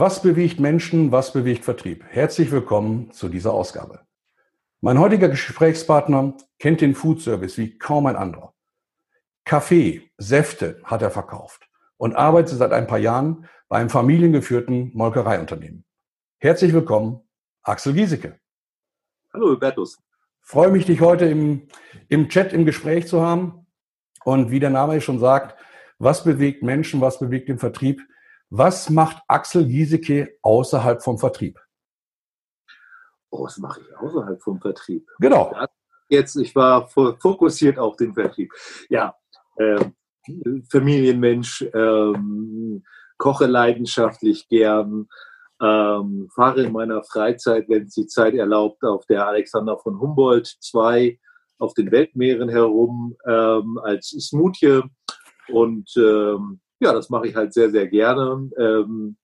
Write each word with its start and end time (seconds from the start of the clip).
Was 0.00 0.22
bewegt 0.22 0.58
Menschen, 0.58 1.12
was 1.12 1.30
bewegt 1.30 1.62
Vertrieb? 1.62 2.02
Herzlich 2.08 2.50
willkommen 2.50 3.10
zu 3.12 3.28
dieser 3.28 3.52
Ausgabe. 3.52 4.00
Mein 4.80 4.98
heutiger 4.98 5.28
Gesprächspartner 5.28 6.38
kennt 6.58 6.80
den 6.80 6.94
Food 6.94 7.20
Service 7.20 7.58
wie 7.58 7.76
kaum 7.76 8.06
ein 8.06 8.16
anderer. 8.16 8.54
Kaffee, 9.44 10.10
Säfte 10.16 10.80
hat 10.84 11.02
er 11.02 11.10
verkauft 11.10 11.68
und 11.98 12.16
arbeitet 12.16 12.56
seit 12.56 12.72
ein 12.72 12.86
paar 12.86 12.96
Jahren 12.96 13.46
bei 13.68 13.76
einem 13.76 13.90
familiengeführten 13.90 14.90
Molkereiunternehmen. 14.94 15.84
Herzlich 16.38 16.72
willkommen, 16.72 17.20
Axel 17.62 17.92
Giesecke. 17.92 18.40
Hallo, 19.34 19.50
Hubertus. 19.50 19.98
Freue 20.40 20.70
mich, 20.70 20.86
dich 20.86 21.02
heute 21.02 21.26
im, 21.26 21.68
im 22.08 22.30
Chat 22.30 22.54
im 22.54 22.64
Gespräch 22.64 23.06
zu 23.06 23.20
haben. 23.20 23.66
Und 24.24 24.50
wie 24.50 24.60
der 24.60 24.70
Name 24.70 24.96
schon 25.02 25.18
sagt, 25.18 25.62
was 25.98 26.24
bewegt 26.24 26.62
Menschen, 26.62 27.02
was 27.02 27.18
bewegt 27.18 27.50
den 27.50 27.58
Vertrieb? 27.58 28.00
Was 28.50 28.90
macht 28.90 29.22
Axel 29.28 29.64
Giesecke 29.64 30.36
außerhalb 30.42 31.02
vom 31.02 31.18
Vertrieb? 31.18 31.60
Oh, 33.30 33.44
was 33.44 33.58
mache 33.58 33.80
ich 33.80 33.96
außerhalb 33.96 34.42
vom 34.42 34.60
Vertrieb? 34.60 35.08
Genau. 35.20 35.54
Jetzt, 36.08 36.34
ich 36.34 36.56
war 36.56 36.88
fokussiert 36.88 37.78
auf 37.78 37.94
den 37.96 38.12
Vertrieb. 38.12 38.52
Ja, 38.88 39.14
äh, 39.54 39.84
Familienmensch, 40.68 41.64
ähm, 41.72 42.82
koche 43.18 43.46
leidenschaftlich 43.46 44.48
gern, 44.48 45.08
ähm, 45.62 46.28
fahre 46.34 46.62
in 46.62 46.72
meiner 46.72 47.04
Freizeit, 47.04 47.68
wenn 47.68 47.84
es 47.84 47.94
die 47.94 48.06
Zeit 48.08 48.34
erlaubt, 48.34 48.82
auf 48.82 49.06
der 49.06 49.28
Alexander 49.28 49.78
von 49.78 50.00
Humboldt 50.00 50.56
2 50.60 51.20
auf 51.58 51.74
den 51.74 51.92
Weltmeeren 51.92 52.48
herum 52.48 53.16
ähm, 53.26 53.78
als 53.78 54.08
Smoothie. 54.08 54.82
Und 55.48 55.92
ähm, 55.96 56.60
ja, 56.80 56.92
das 56.92 57.10
mache 57.10 57.28
ich 57.28 57.36
halt 57.36 57.52
sehr, 57.52 57.70
sehr 57.70 57.86
gerne. 57.86 58.50
Ähm, 58.58 59.16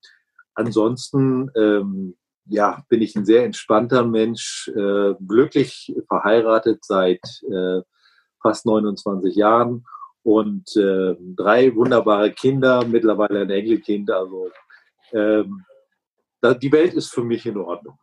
ansonsten 0.55 1.51
ähm, 1.57 2.17
ja, 2.49 2.85
bin 2.89 3.03
ich 3.03 3.17
ein 3.17 3.25
sehr 3.25 3.45
entspannter 3.45 4.05
Mensch, 4.05 4.71
äh, 4.75 5.15
glücklich 5.27 5.95
verheiratet 6.09 6.85
seit 6.85 7.21
äh, 7.51 7.81
fast 8.41 8.67
29 8.67 9.35
Jahren 9.35 9.85
und 10.23 10.77
äh, 10.77 11.17
drei 11.37 11.75
wunderbare 11.75 12.33
Kinder, 12.33 12.85
mittlerweile 12.87 13.41
ein 13.41 13.51
Enkelkind. 13.51 14.11
Also 14.11 14.51
ähm, 15.13 15.65
die 16.63 16.73
Welt 16.73 16.95
ist 16.95 17.13
für 17.13 17.25
mich 17.25 17.47
in 17.47 17.57
Ordnung. 17.57 17.99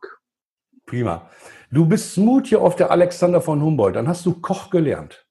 Prima. 0.86 1.30
Du 1.70 1.86
bist 1.86 2.14
Smoothie 2.14 2.56
auf 2.56 2.76
der 2.76 2.90
Alexander 2.90 3.40
von 3.40 3.62
Humboldt. 3.62 3.96
Dann 3.96 4.08
hast 4.08 4.26
du 4.26 4.40
Koch 4.40 4.68
gelernt. 4.70 5.26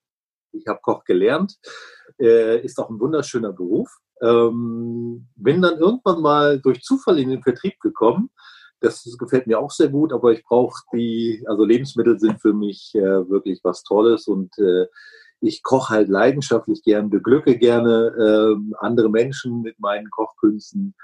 Ich 0.52 0.66
habe 0.68 0.80
Koch 0.82 1.04
gelernt. 1.04 1.58
Äh, 2.20 2.60
ist 2.62 2.80
auch 2.80 2.90
ein 2.90 3.00
wunderschöner 3.00 3.54
Beruf. 3.54 3.90
Ähm, 4.22 5.28
bin 5.36 5.62
dann 5.62 5.78
irgendwann 5.78 6.22
mal 6.22 6.60
durch 6.60 6.82
Zufall 6.82 7.20
in 7.20 7.30
den 7.30 7.44
Vertrieb 7.44 7.80
gekommen. 7.80 8.30
Das 8.80 9.04
gefällt 9.18 9.48
mir 9.48 9.60
auch 9.60 9.72
sehr 9.72 9.90
gut, 9.90 10.12
aber 10.12 10.34
ich 10.34 10.44
brauche 10.44 10.82
die, 10.94 11.44
also 11.48 11.64
Lebensmittel 11.64 12.20
sind 12.20 12.42
für 12.42 12.54
mich 12.54 12.94
äh, 12.96 13.30
wirklich 13.30 13.62
was 13.64 13.84
Tolles 13.84 14.28
und 14.28 14.58
äh, 14.58 14.88
ich 15.40 15.64
koche 15.64 15.94
halt 15.94 16.10
leidenschaftlich 16.10 16.84
gern, 16.84 17.10
beglücke 17.10 17.58
gerne 17.58 18.14
äh, 18.18 18.76
andere 18.80 19.10
Menschen 19.10 19.62
mit 19.62 19.80
meinen 19.80 20.10
Kochkünsten 20.10 20.96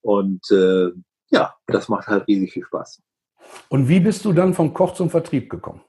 und 0.00 0.50
äh, 0.50 0.90
ja, 1.30 1.54
das 1.66 1.88
macht 1.88 2.08
halt 2.08 2.26
riesig 2.26 2.52
viel 2.52 2.64
Spaß. 2.64 3.02
Und 3.68 3.88
wie 3.88 4.00
bist 4.00 4.24
du 4.24 4.32
dann 4.32 4.54
vom 4.54 4.74
Koch 4.74 4.94
zum 4.94 5.10
Vertrieb 5.10 5.50
gekommen? 5.50 5.80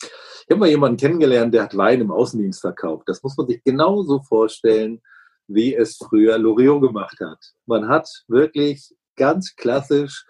Ich 0.00 0.50
habe 0.50 0.60
mal 0.60 0.68
jemanden 0.68 0.98
kennengelernt, 0.98 1.54
der 1.54 1.64
hat 1.64 1.76
Wein 1.76 2.02
im 2.02 2.10
Außendienst 2.10 2.60
verkauft. 2.60 3.08
Das 3.08 3.22
muss 3.22 3.36
man 3.36 3.46
sich 3.46 3.64
genauso 3.64 4.20
vorstellen, 4.22 5.00
wie 5.46 5.74
es 5.74 5.96
früher 5.96 6.38
Loriot 6.38 6.82
gemacht 6.82 7.18
hat. 7.20 7.38
Man 7.66 7.88
hat 7.88 8.08
wirklich 8.28 8.94
ganz 9.16 9.54
klassisch 9.56 10.24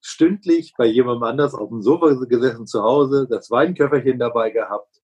stündlich 0.00 0.74
bei 0.78 0.86
jemandem 0.86 1.24
anders 1.24 1.54
auf 1.54 1.68
dem 1.70 1.82
Sofa 1.82 2.14
gesessen 2.24 2.66
zu 2.66 2.82
Hause, 2.82 3.26
das 3.28 3.50
Weinköfferchen 3.50 4.18
dabei 4.18 4.50
gehabt 4.50 4.98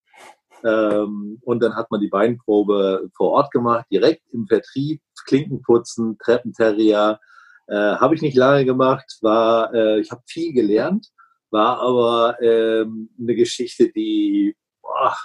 ähm, 0.65 1.39
und 1.43 1.63
dann 1.63 1.77
hat 1.77 1.91
man 1.91 2.01
die 2.01 2.11
Weinprobe 2.11 3.11
vor 3.15 3.33
Ort 3.33 3.51
gemacht, 3.53 3.87
direkt 3.91 4.23
im 4.33 4.47
Vertrieb, 4.47 5.03
Klinkenputzen, 5.27 6.17
Treppenterrier, 6.19 7.21
äh, 7.67 7.75
habe 7.75 8.15
ich 8.15 8.23
nicht 8.23 8.37
lange 8.37 8.65
gemacht, 8.65 9.19
war, 9.21 9.73
äh, 9.75 10.01
ich 10.01 10.11
habe 10.11 10.23
viel 10.27 10.55
gelernt, 10.55 11.09
war 11.51 11.81
aber 11.81 12.41
ähm, 12.41 13.11
eine 13.19 13.35
Geschichte, 13.35 13.93
die, 13.93 14.57
boah, 14.81 15.17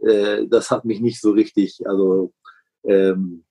äh, 0.00 0.46
das 0.48 0.70
hat 0.72 0.84
mich 0.84 1.00
nicht 1.00 1.20
so 1.20 1.30
richtig, 1.30 1.80
also 1.86 2.32
ähm, 2.84 3.44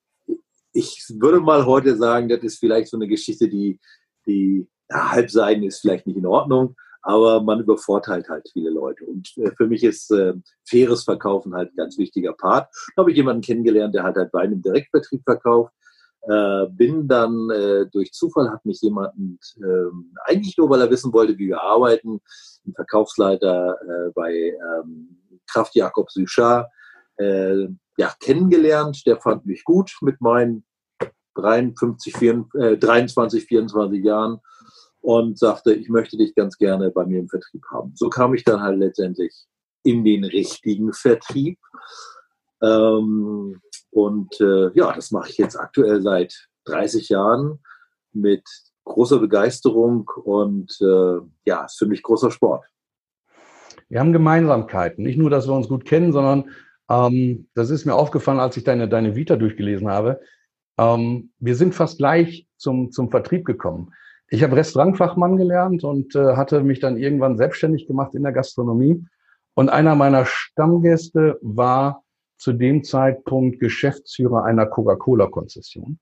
ich 0.76 1.06
würde 1.20 1.40
mal 1.40 1.66
heute 1.66 1.96
sagen, 1.96 2.30
das 2.30 2.42
ist 2.42 2.60
vielleicht 2.60 2.90
so 2.90 2.98
eine 2.98 3.08
Geschichte, 3.08 3.48
die, 3.48 3.80
die 4.28 4.68
ja, 4.90 5.12
Halbseiten 5.12 5.64
ist 5.64 5.80
vielleicht 5.80 6.06
nicht 6.06 6.18
in 6.18 6.26
Ordnung, 6.26 6.76
aber 7.02 7.42
man 7.42 7.62
übervorteilt 7.62 8.30
halt 8.30 8.50
viele 8.52 8.70
Leute. 8.70 9.06
Und 9.06 9.32
äh, 9.38 9.52
für 9.56 9.68
mich 9.68 9.84
ist 9.84 10.12
äh, 10.12 10.34
faires 10.68 11.04
Verkaufen 11.04 11.56
halt 11.56 11.72
ein 11.72 11.78
ganz 11.78 11.98
wichtiger 11.98 12.34
Part. 12.34 12.70
Da 12.96 13.02
habe 13.02 13.12
ich 13.12 13.18
jemanden 13.18 13.42
kennengelernt, 13.42 13.96
der 13.96 14.04
hat 14.04 14.16
halt 14.16 14.34
Wein 14.34 14.52
im 14.52 14.62
Direktvertrieb 14.62 15.24
verkauft 15.24 15.72
äh, 16.28 16.66
bin 16.70 17.08
dann 17.08 17.50
äh, 17.52 17.86
durch 17.92 18.12
Zufall 18.12 18.50
hat 18.50 18.66
mich 18.66 18.82
jemand 18.82 19.14
äh, 19.58 19.92
eigentlich 20.26 20.58
nur, 20.58 20.70
weil 20.70 20.82
er 20.82 20.90
wissen 20.90 21.14
wollte, 21.14 21.38
wie 21.38 21.50
wir 21.50 21.62
arbeiten, 21.62 22.20
ein 22.66 22.74
Verkaufsleiter 22.74 23.78
äh, 23.82 24.12
bei 24.14 24.34
ähm, 24.34 25.18
Kraft 25.48 25.76
Jakob 25.76 26.10
Suchard, 26.10 26.68
äh, 27.18 27.68
ja, 27.98 28.14
kennengelernt. 28.20 29.06
Der 29.06 29.18
fand 29.18 29.46
mich 29.46 29.64
gut 29.64 29.96
mit 30.02 30.22
meinen 30.22 30.66
53, 31.36 32.16
24, 32.16 32.62
äh, 32.62 32.78
23, 32.78 33.46
24 33.46 34.04
Jahren 34.04 34.40
und 35.02 35.38
sagte, 35.38 35.74
ich 35.74 35.90
möchte 35.90 36.18
dich 36.18 36.34
ganz 36.36 36.58
gerne 36.58 36.92
bei 36.92 37.06
mir 37.06 37.20
im 37.20 37.30
Vertrieb 37.30 37.64
haben. 37.72 37.94
So 37.96 38.10
kam 38.10 38.34
ich 38.34 38.44
dann 38.44 38.62
halt 38.62 38.80
letztendlich 38.80 39.46
in 39.84 40.04
den 40.04 40.24
richtigen 40.24 40.94
Vertrieb. 40.94 41.60
Ähm, 42.62 43.62
und 43.92 44.42
äh, 44.42 44.72
ja, 44.74 44.92
das 44.94 45.12
mache 45.12 45.30
ich 45.30 45.38
jetzt 45.38 45.58
aktuell 45.58 46.02
seit 46.02 46.48
30 46.66 47.10
Jahren 47.10 47.60
mit 48.14 48.44
großer 48.86 49.20
Begeisterung 49.20 50.10
und 50.24 50.76
äh, 50.82 51.20
ja, 51.46 51.66
ist 51.66 51.78
für 51.78 51.86
mich 51.86 52.02
großer 52.02 52.32
Sport. 52.32 52.66
Wir 53.88 54.00
haben 54.00 54.14
Gemeinsamkeiten. 54.14 55.04
Nicht 55.04 55.18
nur, 55.18 55.30
dass 55.30 55.48
wir 55.48 55.54
uns 55.54 55.68
gut 55.68 55.86
kennen, 55.86 56.12
sondern 56.12 56.50
ähm, 56.90 57.48
das 57.54 57.70
ist 57.70 57.86
mir 57.86 57.96
aufgefallen, 57.96 58.40
als 58.40 58.58
ich 58.58 58.64
deine, 58.64 58.88
deine 58.88 59.16
Vita 59.16 59.36
durchgelesen 59.36 59.90
habe. 59.90 60.20
Ähm, 60.78 61.32
wir 61.40 61.56
sind 61.56 61.74
fast 61.74 61.98
gleich 61.98 62.48
zum, 62.58 62.92
zum 62.92 63.10
Vertrieb 63.10 63.46
gekommen. 63.46 63.94
Ich 64.30 64.44
habe 64.44 64.56
Restaurantfachmann 64.56 65.38
gelernt 65.38 65.84
und 65.84 66.16
äh, 66.16 66.36
hatte 66.36 66.62
mich 66.64 66.80
dann 66.80 66.98
irgendwann 66.98 67.38
selbstständig 67.38 67.88
gemacht 67.88 68.16
in 68.16 68.24
der 68.24 68.32
Gastronomie. 68.32 69.06
Und 69.54 69.70
einer 69.70 69.96
meiner 69.96 70.26
Stammgäste 70.26 71.40
war 71.42 72.04
zu 72.38 72.52
dem 72.52 72.84
Zeitpunkt 72.84 73.60
Geschäftsführer 73.60 74.44
einer 74.44 74.66
Coca-Cola-Konzession. 74.66 76.00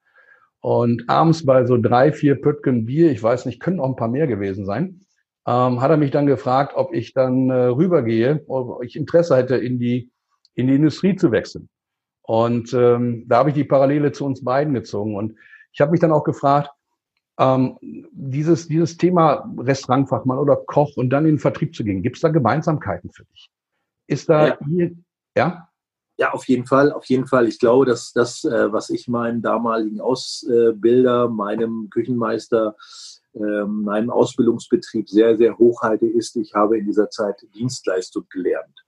Und 0.61 1.09
abends 1.09 1.45
bei 1.45 1.65
so 1.65 1.77
drei, 1.77 2.13
vier 2.13 2.39
Pöttgen 2.41 2.85
Bier, 2.85 3.11
ich 3.11 3.21
weiß 3.21 3.45
nicht, 3.45 3.59
können 3.59 3.81
auch 3.81 3.89
ein 3.89 3.97
paar 3.97 4.07
mehr 4.07 4.27
gewesen 4.27 4.65
sein, 4.65 5.01
ähm, 5.45 5.81
hat 5.81 5.91
er 5.91 5.97
mich 5.97 6.11
dann 6.11 6.25
gefragt, 6.25 6.73
ob 6.75 6.93
ich 6.93 7.13
dann 7.13 7.49
äh, 7.49 7.53
rübergehe, 7.53 8.43
ob 8.47 8.81
ich 8.81 8.95
Interesse 8.95 9.35
hätte, 9.35 9.57
in 9.57 9.77
die, 9.77 10.09
in 10.55 10.67
die 10.67 10.75
Industrie 10.75 11.15
zu 11.15 11.31
wechseln. 11.31 11.69
Und 12.21 12.73
ähm, 12.73 13.25
da 13.27 13.37
habe 13.37 13.49
ich 13.49 13.55
die 13.55 13.63
Parallele 13.63 14.11
zu 14.11 14.25
uns 14.25 14.43
beiden 14.43 14.73
gezogen. 14.73 15.15
Und 15.15 15.35
ich 15.71 15.81
habe 15.81 15.91
mich 15.91 15.99
dann 15.99 16.11
auch 16.11 16.23
gefragt, 16.23 16.69
ähm, 17.39 17.77
dieses, 17.81 18.67
dieses 18.67 18.97
Thema 18.97 19.51
Restaurantfachmann 19.57 20.37
oder 20.37 20.55
Koch 20.55 20.95
und 20.95 21.09
dann 21.09 21.25
in 21.25 21.33
den 21.33 21.39
Vertrieb 21.39 21.75
zu 21.75 21.83
gehen, 21.83 22.03
gibt 22.03 22.17
es 22.17 22.21
da 22.21 22.29
Gemeinsamkeiten 22.29 23.11
für 23.11 23.25
dich? 23.25 23.49
Ist 24.07 24.29
da 24.29 24.47
ja. 24.47 24.57
hier, 24.65 24.91
ja? 25.35 25.69
Ja, 26.17 26.31
auf 26.31 26.47
jeden 26.47 26.67
Fall, 26.67 26.91
auf 26.91 27.05
jeden 27.05 27.25
Fall. 27.25 27.47
Ich 27.47 27.57
glaube, 27.57 27.87
dass 27.87 28.13
das, 28.13 28.43
äh, 28.43 28.71
was 28.71 28.91
ich 28.91 29.07
meinem 29.07 29.41
damaligen 29.41 29.99
Ausbilder, 29.99 31.27
meinem 31.27 31.89
Küchenmeister, 31.89 32.75
ähm, 33.33 33.81
meinem 33.81 34.11
Ausbildungsbetrieb 34.11 35.09
sehr, 35.09 35.35
sehr 35.37 35.57
hoch 35.57 35.81
halte, 35.81 36.05
ist, 36.05 36.35
ich 36.35 36.53
habe 36.53 36.77
in 36.77 36.85
dieser 36.85 37.09
Zeit 37.09 37.43
Dienstleistung 37.55 38.25
gelernt. 38.29 38.82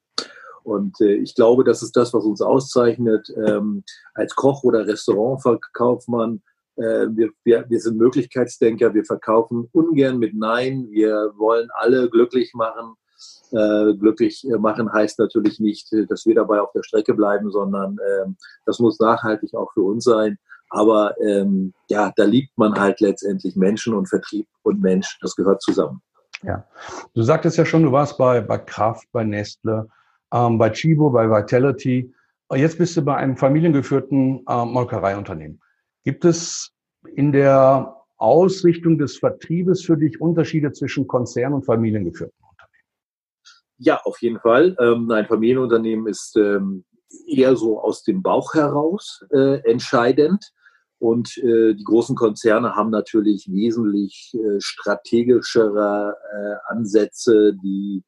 Und 0.66 1.00
äh, 1.00 1.14
ich 1.14 1.36
glaube, 1.36 1.64
das 1.64 1.84
ist 1.84 1.96
das, 1.96 2.14
was 2.14 2.26
uns 2.26 2.42
auszeichnet. 2.42 3.32
Ähm, 3.46 3.84
als 4.14 4.36
Koch 4.36 4.64
oder 4.64 4.88
Restaurantverkaufmann, 4.88 6.42
äh, 6.76 7.08
wir, 7.10 7.30
wir, 7.44 7.66
wir 7.70 7.80
sind 7.80 7.98
Möglichkeitsdenker, 7.98 8.94
wir 8.94 9.06
verkaufen 9.06 9.70
ungern 9.72 10.18
mit 10.18 10.34
Nein, 10.36 10.88
wir 10.90 11.34
wollen 11.38 11.70
alle 11.80 12.10
glücklich 12.10 12.54
machen 12.54 12.96
äh, 13.52 13.94
glücklich 13.94 14.46
machen 14.60 14.92
heißt 14.92 15.20
natürlich 15.20 15.60
nicht, 15.60 15.88
dass 16.10 16.26
wir 16.26 16.36
dabei 16.36 16.60
auf 16.60 16.72
der 16.74 16.84
Strecke 16.84 17.14
bleiben, 17.14 17.52
sondern 17.52 17.98
ähm, 18.22 18.38
das 18.66 18.80
muss 18.80 19.00
nachhaltig 19.00 19.54
auch 19.56 19.72
für 19.74 19.84
uns 19.84 20.04
sein. 20.04 20.38
Aber 20.70 21.16
ähm, 21.22 21.74
ja, 21.90 22.12
da 22.16 22.26
liebt 22.26 22.58
man 22.58 22.78
halt 22.78 23.00
letztendlich 23.00 23.56
Menschen 23.56 23.94
und 23.94 24.08
Vertrieb 24.08 24.48
und 24.64 24.82
Mensch. 24.82 25.18
Das 25.22 25.36
gehört 25.36 25.62
zusammen. 25.62 26.02
Ja, 26.44 26.66
du 27.14 27.22
sagtest 27.22 27.58
ja 27.58 27.66
schon, 27.66 27.84
du 27.84 27.92
warst 27.92 28.18
bei, 28.18 28.42
bei 28.42 28.58
Kraft, 28.58 29.08
bei 29.12 29.24
Nestle, 29.24 29.88
ähm, 30.36 30.58
bei 30.58 30.70
Chibo, 30.70 31.10
bei 31.10 31.30
Vitality. 31.30 32.14
Jetzt 32.54 32.78
bist 32.78 32.96
du 32.98 33.02
bei 33.02 33.16
einem 33.16 33.38
familiengeführten 33.38 34.44
äh, 34.48 34.66
Molkereiunternehmen. 34.66 35.62
Gibt 36.04 36.26
es 36.26 36.72
in 37.16 37.32
der 37.32 37.96
Ausrichtung 38.18 38.98
des 38.98 39.18
Vertriebes 39.18 39.84
für 39.84 39.98
dich 39.98 40.22
Unterschiede 40.22 40.72
zwischen 40.72 41.08
Konzern 41.08 41.54
und 41.54 41.66
familiengeführten 41.66 42.38
Unternehmen? 42.40 42.88
Ja, 43.78 44.02
auf 44.04 44.22
jeden 44.22 44.40
Fall. 44.40 44.76
Ähm, 44.80 45.10
ein 45.10 45.26
Familienunternehmen 45.26 46.08
ist 46.08 46.36
ähm, 46.38 46.86
eher 47.28 47.56
so 47.56 47.80
aus 47.80 48.04
dem 48.04 48.22
Bauch 48.22 48.54
heraus 48.54 49.26
äh, 49.32 49.60
entscheidend. 49.70 50.52
Und 51.00 51.38
äh, 51.38 51.74
die 51.74 51.84
großen 51.84 52.16
Konzerne 52.16 52.76
haben 52.76 52.90
natürlich 52.90 53.52
wesentlich 53.52 54.34
äh, 54.34 54.60
strategischere 54.60 56.16
äh, 56.32 56.72
Ansätze, 56.74 57.54
die 57.62 58.04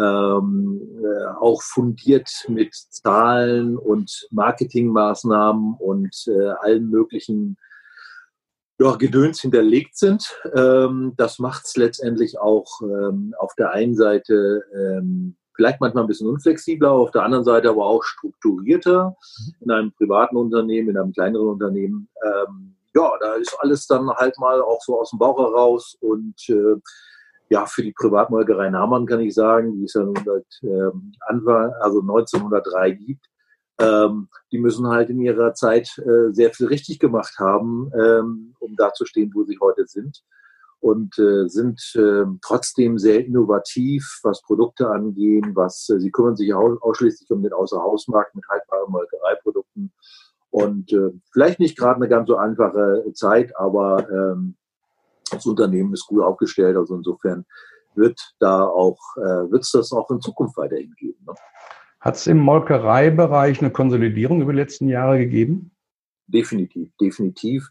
ähm, 0.00 0.80
äh, 1.02 1.26
auch 1.38 1.62
fundiert 1.62 2.30
mit 2.48 2.74
Zahlen 2.74 3.76
und 3.76 4.26
Marketingmaßnahmen 4.30 5.74
und 5.78 6.24
äh, 6.26 6.48
allen 6.60 6.88
möglichen 6.88 7.56
ja, 8.78 8.96
Gedöns 8.96 9.42
hinterlegt 9.42 9.96
sind. 9.98 10.34
Ähm, 10.54 11.12
das 11.16 11.38
macht 11.38 11.66
es 11.66 11.76
letztendlich 11.76 12.38
auch 12.38 12.80
ähm, 12.82 13.34
auf 13.38 13.54
der 13.56 13.72
einen 13.72 13.94
Seite 13.94 14.64
ähm, 14.74 15.36
vielleicht 15.54 15.80
manchmal 15.80 16.04
ein 16.04 16.08
bisschen 16.08 16.28
unflexibler, 16.28 16.90
auf 16.90 17.10
der 17.10 17.22
anderen 17.22 17.44
Seite 17.44 17.68
aber 17.68 17.84
auch 17.84 18.02
strukturierter 18.02 19.14
in 19.60 19.70
einem 19.70 19.92
privaten 19.92 20.36
Unternehmen, 20.36 20.88
in 20.88 20.96
einem 20.96 21.12
kleineren 21.12 21.48
Unternehmen. 21.48 22.08
Ähm, 22.24 22.76
ja, 22.94 23.12
da 23.20 23.34
ist 23.34 23.54
alles 23.60 23.86
dann 23.86 24.08
halt 24.08 24.38
mal 24.38 24.62
auch 24.62 24.80
so 24.80 24.98
aus 24.98 25.10
dem 25.10 25.18
Bauch 25.18 25.38
heraus 25.38 25.96
und 26.00 26.34
äh, 26.48 26.76
ja, 27.50 27.66
für 27.66 27.82
die 27.82 27.92
Privatmolkerei 27.92 28.70
Nahmann 28.70 29.06
kann 29.06 29.20
ich 29.20 29.34
sagen, 29.34 29.74
die 29.74 29.84
es 29.84 29.94
ja 29.94 30.04
nun 30.04 30.16
seit 30.24 30.46
ähm, 30.62 31.12
Anfang, 31.26 31.72
also 31.80 32.00
1903 32.00 32.92
gibt, 32.92 33.26
ähm, 33.80 34.28
die 34.52 34.58
müssen 34.58 34.86
halt 34.86 35.10
in 35.10 35.20
ihrer 35.20 35.52
Zeit 35.54 35.98
äh, 35.98 36.32
sehr 36.32 36.52
viel 36.52 36.68
richtig 36.68 37.00
gemacht 37.00 37.38
haben, 37.38 37.90
ähm, 37.98 38.54
um 38.60 38.76
da 38.76 38.92
zu 38.92 39.04
stehen, 39.04 39.32
wo 39.34 39.42
sie 39.44 39.58
heute 39.60 39.86
sind. 39.86 40.22
Und 40.78 41.18
äh, 41.18 41.46
sind 41.48 41.80
äh, 41.96 42.24
trotzdem 42.40 42.98
sehr 42.98 43.26
innovativ, 43.26 44.20
was 44.22 44.40
Produkte 44.42 44.88
angehen, 44.88 45.54
was 45.54 45.88
äh, 45.90 45.98
sie 45.98 46.10
kümmern 46.10 46.36
sich 46.36 46.54
au 46.54 46.78
ausschließlich 46.80 47.30
um 47.30 47.42
den 47.42 47.52
Außerhausmarkt 47.52 48.34
mit 48.34 48.44
haltbaren 48.48 48.90
Molkereiprodukten. 48.90 49.92
Und 50.50 50.92
äh, 50.92 51.10
vielleicht 51.32 51.58
nicht 51.58 51.76
gerade 51.76 51.96
eine 51.96 52.08
ganz 52.08 52.28
so 52.28 52.36
einfache 52.36 53.04
Zeit, 53.12 53.54
aber 53.58 54.08
ähm, 54.08 54.56
das 55.30 55.46
Unternehmen 55.46 55.92
ist 55.92 56.06
gut 56.06 56.22
aufgestellt. 56.22 56.76
Also 56.76 56.94
insofern 56.94 57.44
wird 57.94 58.20
da 58.38 58.64
auch, 58.64 58.98
äh, 59.16 59.50
wird 59.50 59.62
es 59.62 59.72
das 59.72 59.92
auch 59.92 60.10
in 60.10 60.20
Zukunft 60.20 60.56
weiterhin 60.56 60.94
geben. 60.96 61.18
Ne? 61.26 61.34
Hat 62.00 62.16
es 62.16 62.26
im 62.26 62.38
Molkereibereich 62.38 63.60
eine 63.60 63.70
Konsolidierung 63.70 64.40
über 64.40 64.52
die 64.52 64.58
letzten 64.58 64.88
Jahre 64.88 65.18
gegeben? 65.18 65.72
Definitiv, 66.26 66.90
definitiv. 67.00 67.70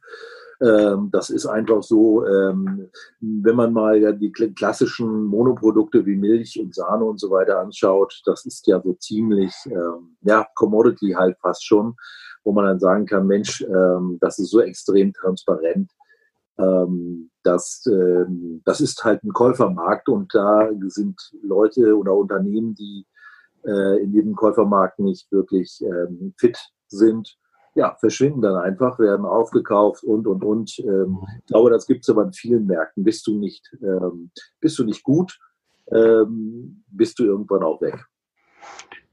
Ähm, 0.61 1.09
das 1.11 1.29
ist 1.29 1.45
einfach 1.45 1.81
so, 1.81 2.25
ähm, 2.27 2.89
wenn 3.21 3.56
man 3.56 3.71
mal 3.71 3.97
ja 3.97 4.12
die 4.12 4.31
klassischen 4.31 5.23
Monoprodukte 5.23 6.05
wie 6.05 6.17
Milch 6.17 6.59
und 6.59 6.75
Sahne 6.75 7.05
und 7.05 7.19
so 7.19 7.31
weiter 7.31 7.59
anschaut, 7.59 8.21
das 8.25 8.45
ist 8.45 8.67
ja 8.67 8.81
so 8.81 8.94
ziemlich, 8.94 9.53
ähm, 9.67 10.17
ja, 10.21 10.45
Commodity 10.55 11.15
halt 11.17 11.38
fast 11.39 11.65
schon, 11.65 11.95
wo 12.44 12.51
man 12.51 12.65
dann 12.65 12.79
sagen 12.79 13.05
kann, 13.05 13.25
Mensch, 13.25 13.62
ähm, 13.62 14.17
das 14.19 14.38
ist 14.38 14.51
so 14.51 14.59
extrem 14.59 15.13
transparent. 15.13 15.91
Ähm, 16.59 17.31
das, 17.44 17.85
ähm, 17.88 18.61
das 18.65 18.81
ist 18.81 19.03
halt 19.03 19.23
ein 19.23 19.33
Käufermarkt 19.33 20.09
und 20.09 20.33
da 20.35 20.69
sind 20.88 21.31
Leute 21.41 21.97
oder 21.97 22.13
Unternehmen, 22.13 22.75
die 22.75 23.06
äh, 23.65 24.03
in 24.03 24.11
diesem 24.11 24.35
Käufermarkt 24.35 25.00
nicht 25.00 25.31
wirklich 25.31 25.81
ähm, 25.81 26.33
fit 26.38 26.59
sind, 26.88 27.38
ja, 27.75 27.95
verschwinden 28.00 28.41
dann 28.41 28.56
einfach, 28.56 29.00
werden 29.00 29.25
aufgekauft 29.25 30.03
und, 30.03 30.27
und, 30.27 30.44
und. 30.44 30.79
Ähm, 30.79 31.19
ich 31.39 31.45
glaube, 31.45 31.69
das 31.69 31.88
gibt 31.88 32.03
es 32.03 32.09
aber 32.09 32.23
in 32.23 32.33
vielen 32.33 32.65
Märkten. 32.65 33.03
Bist 33.03 33.25
du 33.27 33.38
nicht, 33.38 33.71
ähm, 33.81 34.31
bist 34.59 34.77
du 34.79 34.83
nicht 34.83 35.03
gut, 35.03 35.39
ähm, 35.91 36.83
bist 36.88 37.19
du 37.19 37.25
irgendwann 37.25 37.63
auch 37.63 37.81
weg. 37.81 38.05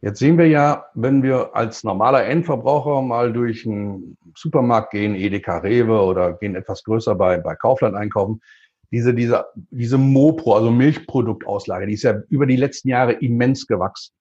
Jetzt 0.07 0.21
sehen 0.21 0.39
wir 0.39 0.47
ja, 0.47 0.87
wenn 0.95 1.25
wir 1.25 1.57
als 1.57 1.83
normaler 1.83 2.27
Endverbraucher 2.27 3.03
mal 3.03 3.33
durch 3.33 3.67
einen 3.67 4.17
Supermarkt 4.37 4.93
gehen, 4.93 5.17
Edeka, 5.17 5.59
Rewe 5.59 6.01
oder 6.01 6.35
gehen 6.35 6.55
etwas 6.55 6.85
größer 6.85 7.17
bei, 7.17 7.39
bei 7.39 7.57
Kaufland 7.57 7.97
einkaufen, 7.97 8.41
diese, 8.93 9.13
diese, 9.13 9.47
diese 9.57 9.99
Mopro, 9.99 10.55
also 10.55 10.71
Milchproduktauslage, 10.71 11.89
die 11.89 11.95
ist 11.95 12.05
ja 12.05 12.23
über 12.29 12.47
die 12.47 12.55
letzten 12.55 12.91
Jahre 12.91 13.15
immens 13.15 13.67
gewachsen, 13.67 14.15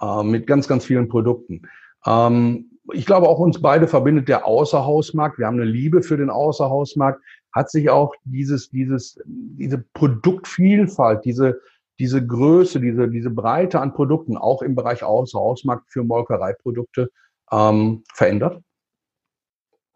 äh, 0.00 0.24
mit 0.24 0.48
ganz, 0.48 0.66
ganz 0.66 0.84
vielen 0.84 1.08
Produkten. 1.08 1.62
Ähm, 2.04 2.72
ich 2.92 3.06
glaube, 3.06 3.28
auch 3.28 3.38
uns 3.38 3.62
beide 3.62 3.86
verbindet 3.86 4.26
der 4.26 4.44
Außerhausmarkt. 4.44 5.38
Wir 5.38 5.46
haben 5.46 5.60
eine 5.60 5.70
Liebe 5.70 6.02
für 6.02 6.16
den 6.16 6.30
Außerhausmarkt. 6.30 7.22
Hat 7.52 7.70
sich 7.70 7.90
auch 7.90 8.12
dieses, 8.24 8.70
dieses, 8.70 9.20
diese 9.24 9.84
Produktvielfalt, 9.94 11.24
diese, 11.24 11.60
diese 11.98 12.24
Größe, 12.24 12.80
diese, 12.80 13.08
diese 13.08 13.30
Breite 13.30 13.80
an 13.80 13.92
Produkten 13.92 14.36
auch 14.36 14.62
im 14.62 14.74
Bereich 14.74 15.02
Außerhausmarkt 15.02 15.90
für 15.90 16.04
Molkereiprodukte 16.04 17.10
ähm, 17.50 18.04
verändert? 18.14 18.62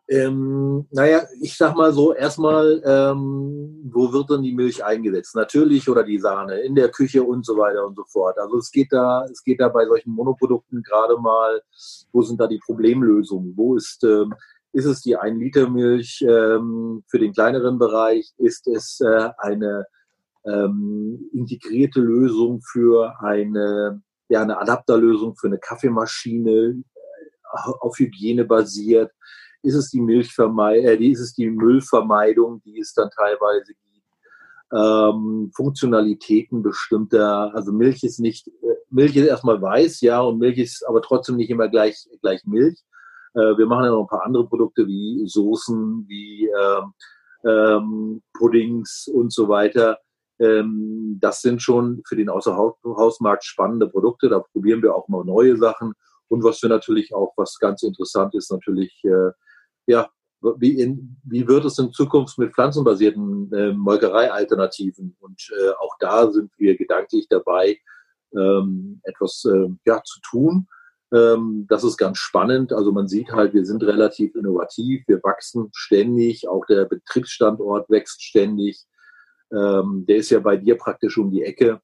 Ähm, 0.08 0.86
naja, 0.90 1.22
ich 1.40 1.56
sag 1.56 1.74
mal 1.74 1.92
so, 1.92 2.12
erstmal, 2.12 2.82
ähm, 2.84 3.80
wo 3.90 4.12
wird 4.12 4.30
denn 4.30 4.42
die 4.42 4.52
Milch 4.52 4.84
eingesetzt? 4.84 5.34
Natürlich 5.34 5.88
oder 5.88 6.02
die 6.02 6.18
Sahne, 6.18 6.60
in 6.60 6.74
der 6.74 6.90
Küche 6.90 7.22
und 7.22 7.46
so 7.46 7.56
weiter 7.56 7.86
und 7.86 7.96
so 7.96 8.04
fort. 8.04 8.36
Also 8.38 8.58
es 8.58 8.70
geht 8.70 8.92
da, 8.92 9.24
es 9.30 9.42
geht 9.42 9.60
da 9.60 9.68
bei 9.68 9.86
solchen 9.86 10.12
Monoprodukten 10.12 10.82
gerade 10.82 11.16
mal, 11.16 11.62
wo 12.12 12.20
sind 12.22 12.40
da 12.40 12.46
die 12.46 12.58
Problemlösungen? 12.58 13.54
Wo 13.56 13.76
ist, 13.76 14.02
ähm, 14.04 14.34
ist 14.72 14.86
es 14.86 15.00
die 15.02 15.16
1 15.16 15.38
Liter 15.38 15.70
Milch 15.70 16.22
ähm, 16.28 17.04
für 17.06 17.18
den 17.18 17.32
kleineren 17.32 17.78
Bereich? 17.78 18.32
Ist 18.36 18.66
es 18.66 19.00
äh, 19.00 19.30
eine 19.38 19.86
ähm, 20.46 21.28
integrierte 21.32 22.00
Lösung 22.00 22.60
für 22.62 23.14
eine, 23.20 24.02
ja, 24.28 24.42
eine 24.42 24.58
Adapterlösung 24.58 25.36
für 25.36 25.48
eine 25.48 25.58
Kaffeemaschine 25.58 26.50
äh, 26.52 27.70
auf 27.80 27.98
Hygiene 27.98 28.44
basiert? 28.44 29.12
Ist 29.62 29.74
es 29.74 29.90
die 29.90 30.00
Milchvermeidung, 30.00 30.86
äh, 30.86 31.06
ist 31.06 31.20
es 31.20 31.34
die 31.34 31.48
Müllvermeidung, 31.48 32.62
die 32.64 32.78
es 32.80 32.94
dann 32.94 33.10
teilweise 33.10 33.72
gibt? 33.74 33.82
Ähm, 34.74 35.52
Funktionalitäten 35.54 36.62
bestimmter, 36.62 37.54
also 37.54 37.72
Milch 37.72 38.02
ist 38.04 38.18
nicht, 38.20 38.50
Milch 38.90 39.14
ist 39.16 39.26
erstmal 39.26 39.60
weiß, 39.60 40.00
ja, 40.00 40.20
und 40.20 40.38
Milch 40.38 40.58
ist 40.58 40.86
aber 40.88 41.02
trotzdem 41.02 41.36
nicht 41.36 41.50
immer 41.50 41.68
gleich, 41.68 42.08
gleich 42.22 42.44
Milch. 42.44 42.82
Äh, 43.34 43.56
wir 43.56 43.66
machen 43.66 43.84
ja 43.84 43.90
noch 43.90 44.02
ein 44.02 44.08
paar 44.08 44.24
andere 44.24 44.48
Produkte 44.48 44.86
wie 44.86 45.26
Soßen, 45.26 46.06
wie 46.08 46.48
ähm, 46.48 46.92
ähm, 47.44 48.22
Puddings 48.34 49.08
und 49.12 49.32
so 49.32 49.48
weiter, 49.48 49.98
ähm, 50.42 51.18
das 51.20 51.40
sind 51.40 51.62
schon 51.62 52.02
für 52.06 52.16
den 52.16 52.28
Außerhausmarkt 52.28 53.44
spannende 53.44 53.88
Produkte. 53.88 54.28
Da 54.28 54.40
probieren 54.40 54.82
wir 54.82 54.94
auch 54.94 55.08
mal 55.08 55.24
neue 55.24 55.56
Sachen. 55.56 55.92
Und 56.28 56.42
was 56.42 56.60
wir 56.62 56.68
natürlich 56.68 57.14
auch, 57.14 57.32
was 57.36 57.58
ganz 57.58 57.82
interessant 57.82 58.34
ist, 58.34 58.50
natürlich, 58.50 59.00
äh, 59.04 59.30
ja, 59.86 60.08
wie, 60.58 60.80
in, 60.80 61.16
wie 61.24 61.46
wird 61.46 61.64
es 61.64 61.78
in 61.78 61.92
Zukunft 61.92 62.38
mit 62.38 62.52
pflanzenbasierten 62.52 63.52
äh, 63.52 63.72
Molkerei-Alternativen? 63.72 65.16
Und 65.20 65.40
äh, 65.56 65.70
auch 65.78 65.94
da 66.00 66.30
sind 66.30 66.50
wir 66.58 66.76
gedanklich 66.76 67.28
dabei, 67.28 67.78
ähm, 68.34 69.00
etwas 69.04 69.44
äh, 69.44 69.68
ja, 69.86 70.02
zu 70.02 70.18
tun. 70.28 70.66
Ähm, 71.12 71.66
das 71.68 71.84
ist 71.84 71.98
ganz 71.98 72.18
spannend. 72.18 72.72
Also 72.72 72.90
man 72.90 73.06
sieht 73.06 73.30
halt, 73.30 73.54
wir 73.54 73.64
sind 73.64 73.84
relativ 73.84 74.34
innovativ, 74.34 75.04
wir 75.06 75.22
wachsen 75.22 75.68
ständig, 75.72 76.48
auch 76.48 76.66
der 76.66 76.86
Betriebsstandort 76.86 77.88
wächst 77.90 78.22
ständig. 78.22 78.84
Ähm, 79.52 80.04
der 80.08 80.16
ist 80.16 80.30
ja 80.30 80.40
bei 80.40 80.56
dir 80.56 80.76
praktisch 80.76 81.18
um 81.18 81.30
die 81.30 81.42
Ecke. 81.42 81.80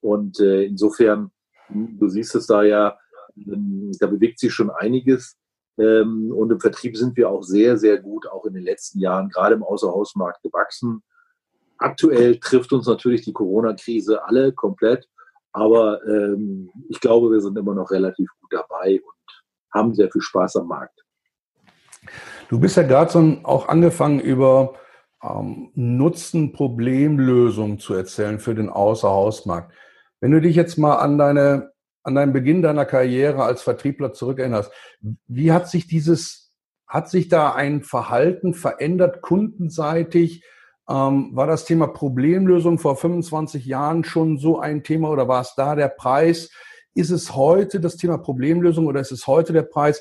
Und 0.00 0.40
äh, 0.40 0.64
insofern, 0.64 1.30
du 1.68 2.08
siehst 2.08 2.34
es 2.34 2.46
da 2.46 2.62
ja, 2.62 2.98
ähm, 3.36 3.92
da 3.98 4.06
bewegt 4.06 4.38
sich 4.38 4.52
schon 4.52 4.70
einiges. 4.70 5.36
Ähm, 5.78 6.32
und 6.32 6.50
im 6.50 6.60
Vertrieb 6.60 6.96
sind 6.96 7.16
wir 7.16 7.28
auch 7.28 7.42
sehr, 7.42 7.76
sehr 7.76 7.98
gut, 7.98 8.26
auch 8.28 8.44
in 8.46 8.54
den 8.54 8.62
letzten 8.62 8.98
Jahren, 8.98 9.28
gerade 9.28 9.54
im 9.54 9.62
Außerhausmarkt 9.62 10.42
gewachsen. 10.42 11.02
Aktuell 11.78 12.38
trifft 12.38 12.72
uns 12.72 12.86
natürlich 12.86 13.22
die 13.22 13.32
Corona-Krise 13.32 14.24
alle 14.24 14.52
komplett. 14.52 15.08
Aber 15.52 16.04
ähm, 16.06 16.70
ich 16.88 17.00
glaube, 17.00 17.30
wir 17.30 17.40
sind 17.40 17.56
immer 17.56 17.74
noch 17.74 17.90
relativ 17.90 18.28
gut 18.40 18.52
dabei 18.52 19.00
und 19.02 19.42
haben 19.72 19.94
sehr 19.94 20.10
viel 20.10 20.20
Spaß 20.20 20.56
am 20.56 20.68
Markt. 20.68 21.02
Du 22.48 22.60
bist 22.60 22.76
ja 22.76 22.82
gerade 22.82 23.10
so 23.10 23.38
auch 23.42 23.68
angefangen 23.68 24.20
über 24.20 24.74
ähm, 25.22 25.70
Nutzen-Problemlösung 25.74 27.78
zu 27.78 27.94
erzählen 27.94 28.38
für 28.38 28.54
den 28.54 28.68
Außerhausmarkt. 28.68 29.72
Wenn 30.20 30.32
du 30.32 30.40
dich 30.40 30.56
jetzt 30.56 30.78
mal 30.78 30.96
an 30.96 31.18
deine, 31.18 31.72
an 32.02 32.14
deinen 32.14 32.32
Beginn 32.32 32.62
deiner 32.62 32.84
Karriere 32.84 33.44
als 33.44 33.62
Vertriebler 33.62 34.12
zurückerinnerst, 34.12 34.70
wie 35.26 35.52
hat 35.52 35.68
sich 35.68 35.86
dieses, 35.86 36.52
hat 36.86 37.10
sich 37.10 37.28
da 37.28 37.52
ein 37.52 37.82
Verhalten 37.82 38.54
verändert, 38.54 39.22
kundenseitig? 39.22 40.44
Ähm, 40.88 41.30
war 41.34 41.46
das 41.46 41.64
Thema 41.64 41.88
Problemlösung 41.88 42.78
vor 42.78 42.96
25 42.96 43.66
Jahren 43.66 44.04
schon 44.04 44.38
so 44.38 44.60
ein 44.60 44.84
Thema 44.84 45.10
oder 45.10 45.28
war 45.28 45.40
es 45.40 45.54
da 45.56 45.74
der 45.74 45.88
Preis? 45.88 46.50
Ist 46.94 47.10
es 47.10 47.34
heute 47.34 47.80
das 47.80 47.96
Thema 47.96 48.18
Problemlösung 48.18 48.86
oder 48.86 49.00
ist 49.00 49.12
es 49.12 49.26
heute 49.26 49.52
der 49.52 49.64
Preis? 49.64 50.00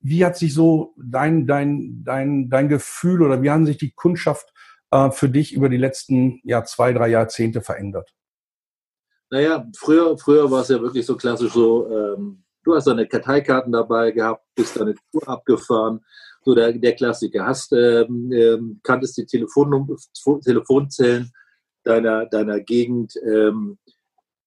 Wie 0.00 0.24
hat 0.24 0.36
sich 0.36 0.54
so 0.54 0.94
dein, 0.96 1.46
dein, 1.46 2.02
dein, 2.04 2.48
dein 2.48 2.68
Gefühl 2.68 3.22
oder 3.22 3.42
wie 3.42 3.50
haben 3.50 3.66
sich 3.66 3.78
die 3.78 3.92
Kundschaft 3.92 4.52
äh, 4.90 5.10
für 5.10 5.28
dich 5.28 5.52
über 5.52 5.68
die 5.68 5.76
letzten 5.76 6.40
ja, 6.44 6.64
zwei, 6.64 6.92
drei 6.92 7.08
Jahrzehnte 7.08 7.60
verändert? 7.60 8.12
Naja, 9.30 9.66
früher, 9.76 10.16
früher 10.18 10.50
war 10.50 10.62
es 10.62 10.68
ja 10.68 10.80
wirklich 10.80 11.04
so 11.04 11.16
klassisch 11.16 11.52
so, 11.52 11.90
ähm, 11.90 12.44
du 12.62 12.74
hast 12.74 12.86
deine 12.86 13.06
Karteikarten 13.08 13.72
dabei 13.72 14.12
gehabt, 14.12 14.44
bist 14.54 14.78
deine 14.78 14.94
Tour 15.10 15.28
abgefahren, 15.28 16.04
so 16.44 16.54
der, 16.54 16.72
der 16.72 16.94
Klassiker. 16.94 17.44
Hast, 17.44 17.72
ähm, 17.72 18.30
ähm, 18.32 18.80
kanntest 18.82 19.16
die 19.16 19.26
Telefonnummer, 19.26 19.96
Telefonzellen 20.44 21.32
deiner, 21.82 22.26
deiner 22.26 22.60
Gegend, 22.60 23.14
ähm, 23.24 23.78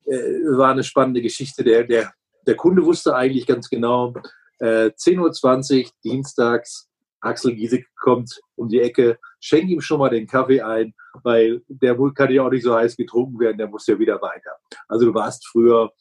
äh, 0.05 0.17
war 0.58 0.72
eine 0.72 0.84
spannende 0.84 1.22
Geschichte. 1.22 1.63
Der, 1.63 1.84
der, 1.84 2.13
der 2.48 2.55
Kunde 2.55 2.86
wusste 2.86 3.15
eigentlich 3.15 3.46
ganz 3.46 3.69
genau, 3.69 4.13
äh, 4.59 4.91
10.20 4.95 5.85
Uhr 5.85 5.91
dienstags, 6.03 6.89
Axel 7.21 7.55
Giesig 7.55 7.85
kommt 7.97 8.39
um 8.55 8.69
die 8.69 8.81
Ecke, 8.81 9.19
schenk 9.39 9.69
ihm 9.69 9.81
schon 9.81 9.99
mal 9.99 10.09
den 10.09 10.27
Kaffee 10.27 10.61
ein, 10.61 10.93
weil 11.23 11.61
der 11.67 11.97
kann 12.13 12.31
ja 12.31 12.43
auch 12.43 12.51
nicht 12.51 12.63
so 12.63 12.75
heiß 12.75 12.95
getrunken 12.95 13.39
werden, 13.39 13.57
der 13.57 13.67
muss 13.67 13.87
ja 13.87 13.99
wieder 13.99 14.21
weiter. 14.21 14.51
Also 14.87 15.05
du 15.05 15.13
warst 15.13 15.47
früher, 15.47 15.91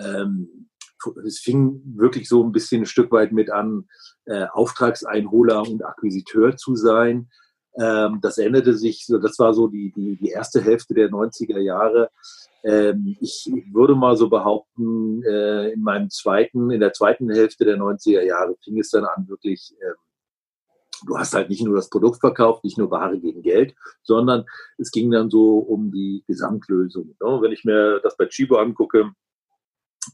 ähm, 0.00 0.68
es 1.26 1.40
fing 1.40 1.82
wirklich 1.96 2.28
so 2.28 2.42
ein 2.42 2.52
bisschen 2.52 2.82
ein 2.82 2.86
Stück 2.86 3.12
weit 3.12 3.32
mit 3.32 3.50
an, 3.50 3.86
äh, 4.24 4.46
Auftragseinholer 4.52 5.62
und 5.62 5.84
Akquisiteur 5.84 6.56
zu 6.56 6.76
sein. 6.76 7.28
Ähm, 7.78 8.20
das 8.22 8.38
änderte 8.38 8.74
sich, 8.74 9.06
das 9.06 9.38
war 9.38 9.52
so 9.52 9.68
die, 9.68 9.92
die, 9.94 10.16
die 10.16 10.30
erste 10.30 10.62
Hälfte 10.62 10.94
der 10.94 11.10
90er 11.10 11.58
Jahre. 11.58 12.10
Ähm, 12.64 13.16
ich 13.20 13.50
würde 13.72 13.94
mal 13.94 14.16
so 14.16 14.28
behaupten, 14.28 15.22
äh, 15.22 15.70
in 15.70 15.82
meinem 15.82 16.10
zweiten, 16.10 16.70
in 16.70 16.80
der 16.80 16.92
zweiten 16.92 17.30
Hälfte 17.30 17.64
der 17.64 17.76
90er 17.76 18.22
Jahre 18.22 18.56
fing 18.62 18.78
es 18.78 18.90
dann 18.90 19.04
an, 19.04 19.28
wirklich 19.28 19.74
ähm, 19.82 19.94
du 21.06 21.18
hast 21.18 21.34
halt 21.34 21.50
nicht 21.50 21.62
nur 21.62 21.76
das 21.76 21.90
Produkt 21.90 22.20
verkauft, 22.20 22.64
nicht 22.64 22.78
nur 22.78 22.90
Ware 22.90 23.18
gegen 23.18 23.42
Geld, 23.42 23.74
sondern 24.02 24.44
es 24.78 24.90
ging 24.90 25.10
dann 25.10 25.30
so 25.30 25.58
um 25.58 25.90
die 25.90 26.24
Gesamtlösung. 26.26 27.14
Ne? 27.20 27.38
Wenn 27.40 27.52
ich 27.52 27.64
mir 27.64 28.00
das 28.00 28.16
bei 28.16 28.26
Chibo 28.26 28.56
angucke, 28.56 29.12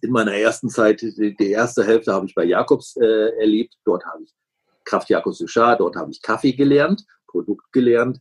in 0.03 0.11
meiner 0.11 0.35
ersten 0.35 0.69
Zeit, 0.69 1.03
die, 1.03 1.51
erste 1.51 1.85
Hälfte 1.85 2.13
habe 2.13 2.27
ich 2.27 2.35
bei 2.35 2.45
Jakobs 2.45 2.97
äh, 2.97 3.31
erlebt. 3.41 3.75
Dort 3.85 4.05
habe 4.07 4.23
ich 4.23 4.33
Kraft 4.85 5.11
Jakobs 5.11 5.39
Suchard, 5.39 5.81
dort 5.81 5.97
habe 5.97 6.13
ich 6.13 6.23
Kaffee 6.23 6.53
gelernt, 6.53 7.05
Produkt 7.27 7.73
gelernt. 7.73 8.21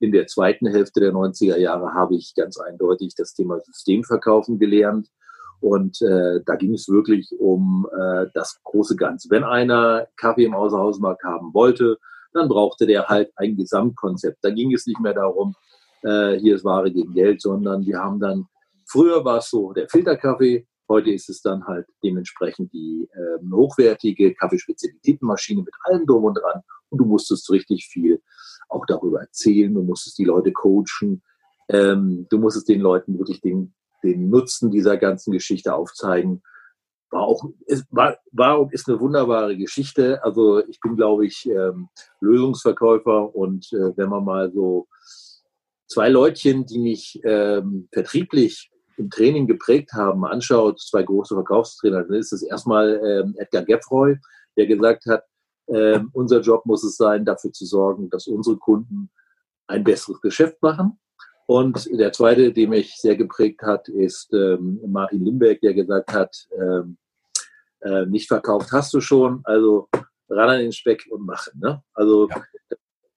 In 0.00 0.12
der 0.12 0.26
zweiten 0.26 0.66
Hälfte 0.66 1.00
der 1.00 1.12
90er 1.12 1.58
Jahre 1.58 1.92
habe 1.92 2.16
ich 2.16 2.34
ganz 2.34 2.58
eindeutig 2.58 3.14
das 3.14 3.34
Thema 3.34 3.60
Systemverkaufen 3.60 4.58
gelernt. 4.58 5.08
Und 5.60 6.00
äh, 6.00 6.40
da 6.46 6.56
ging 6.56 6.72
es 6.72 6.88
wirklich 6.88 7.30
um 7.38 7.86
äh, 7.92 8.26
das 8.32 8.60
große 8.64 8.96
Ganze. 8.96 9.28
Wenn 9.30 9.44
einer 9.44 10.06
Kaffee 10.16 10.44
im 10.44 10.54
Außerhausmarkt 10.54 11.22
haben 11.22 11.52
wollte, 11.52 11.98
dann 12.32 12.48
brauchte 12.48 12.86
der 12.86 13.08
halt 13.08 13.30
ein 13.36 13.58
Gesamtkonzept. 13.58 14.38
Da 14.40 14.50
ging 14.50 14.72
es 14.72 14.86
nicht 14.86 15.00
mehr 15.00 15.12
darum, 15.12 15.54
äh, 16.02 16.38
hier 16.38 16.56
ist 16.56 16.64
Ware 16.64 16.90
gegen 16.90 17.12
Geld, 17.12 17.42
sondern 17.42 17.84
wir 17.84 17.98
haben 17.98 18.20
dann, 18.20 18.46
früher 18.86 19.22
war 19.24 19.38
es 19.38 19.50
so 19.50 19.74
der 19.74 19.88
Filterkaffee, 19.88 20.66
heute 20.88 21.10
ist 21.10 21.28
es 21.28 21.42
dann 21.42 21.66
halt 21.66 21.86
dementsprechend 22.02 22.72
die 22.72 23.06
äh, 23.12 23.52
hochwertige 23.52 24.34
Kaffeespezialitätenmaschine 24.34 25.62
mit 25.62 25.74
allem 25.84 26.06
drum 26.06 26.24
und 26.24 26.34
dran. 26.34 26.62
Und 26.88 26.98
du 26.98 27.04
musstest 27.04 27.50
richtig 27.50 27.86
viel 27.86 28.20
auch 28.70 28.86
darüber 28.86 29.20
erzählen, 29.20 29.74
du 29.74 29.82
musstest 29.82 30.18
die 30.18 30.24
Leute 30.24 30.52
coachen, 30.52 31.22
ähm, 31.68 32.26
du 32.30 32.38
musstest 32.38 32.68
den 32.68 32.80
Leuten 32.80 33.18
wirklich 33.18 33.40
den 33.40 33.74
den 34.02 34.30
Nutzen 34.30 34.70
dieser 34.70 34.96
ganzen 34.96 35.32
Geschichte 35.32 35.74
aufzeigen. 35.74 36.42
War 37.10 37.22
auch, 37.22 37.44
ist, 37.66 37.86
war, 37.90 38.18
war 38.30 38.60
und 38.60 38.72
ist 38.72 38.88
eine 38.88 39.00
wunderbare 39.00 39.56
Geschichte. 39.56 40.22
Also 40.22 40.64
ich 40.66 40.80
bin, 40.80 40.96
glaube 40.96 41.26
ich, 41.26 41.46
ähm, 41.46 41.88
Lösungsverkäufer 42.20 43.34
und 43.34 43.72
äh, 43.72 43.96
wenn 43.96 44.08
man 44.08 44.24
mal 44.24 44.52
so 44.52 44.86
zwei 45.88 46.08
Leutchen, 46.08 46.66
die 46.66 46.78
mich 46.78 47.20
ähm, 47.24 47.88
vertrieblich 47.92 48.70
im 48.96 49.10
Training 49.10 49.48
geprägt 49.48 49.92
haben, 49.92 50.24
anschaut, 50.24 50.80
zwei 50.80 51.02
große 51.02 51.34
Verkaufstrainer, 51.34 52.04
dann 52.04 52.14
ist 52.16 52.32
es 52.32 52.42
erstmal 52.42 53.00
ähm, 53.04 53.34
Edgar 53.38 53.64
Geffroy, 53.64 54.16
der 54.56 54.66
gesagt 54.66 55.06
hat, 55.06 55.24
ähm, 55.72 56.10
unser 56.12 56.40
Job 56.40 56.66
muss 56.66 56.84
es 56.84 56.96
sein, 56.96 57.24
dafür 57.24 57.52
zu 57.52 57.64
sorgen, 57.64 58.10
dass 58.10 58.26
unsere 58.26 58.56
Kunden 58.56 59.10
ein 59.66 59.84
besseres 59.84 60.20
Geschäft 60.20 60.60
machen. 60.62 60.98
Und 61.46 61.88
der 61.98 62.12
zweite, 62.12 62.52
der 62.52 62.68
mich 62.68 62.94
sehr 62.96 63.16
geprägt 63.16 63.62
hat, 63.62 63.88
ist 63.88 64.32
ähm, 64.32 64.80
Martin 64.86 65.24
Limbeck, 65.24 65.60
der 65.60 65.74
gesagt 65.74 66.12
hat, 66.12 66.48
ähm, 66.56 66.96
äh, 67.80 68.06
nicht 68.06 68.28
verkauft 68.28 68.72
hast 68.72 68.92
du 68.94 69.00
schon, 69.00 69.40
also 69.44 69.88
ran 70.28 70.50
an 70.50 70.60
den 70.60 70.72
Speck 70.72 71.06
und 71.10 71.26
machen. 71.26 71.58
Ne? 71.60 71.82
Also 71.94 72.28
ja. 72.28 72.42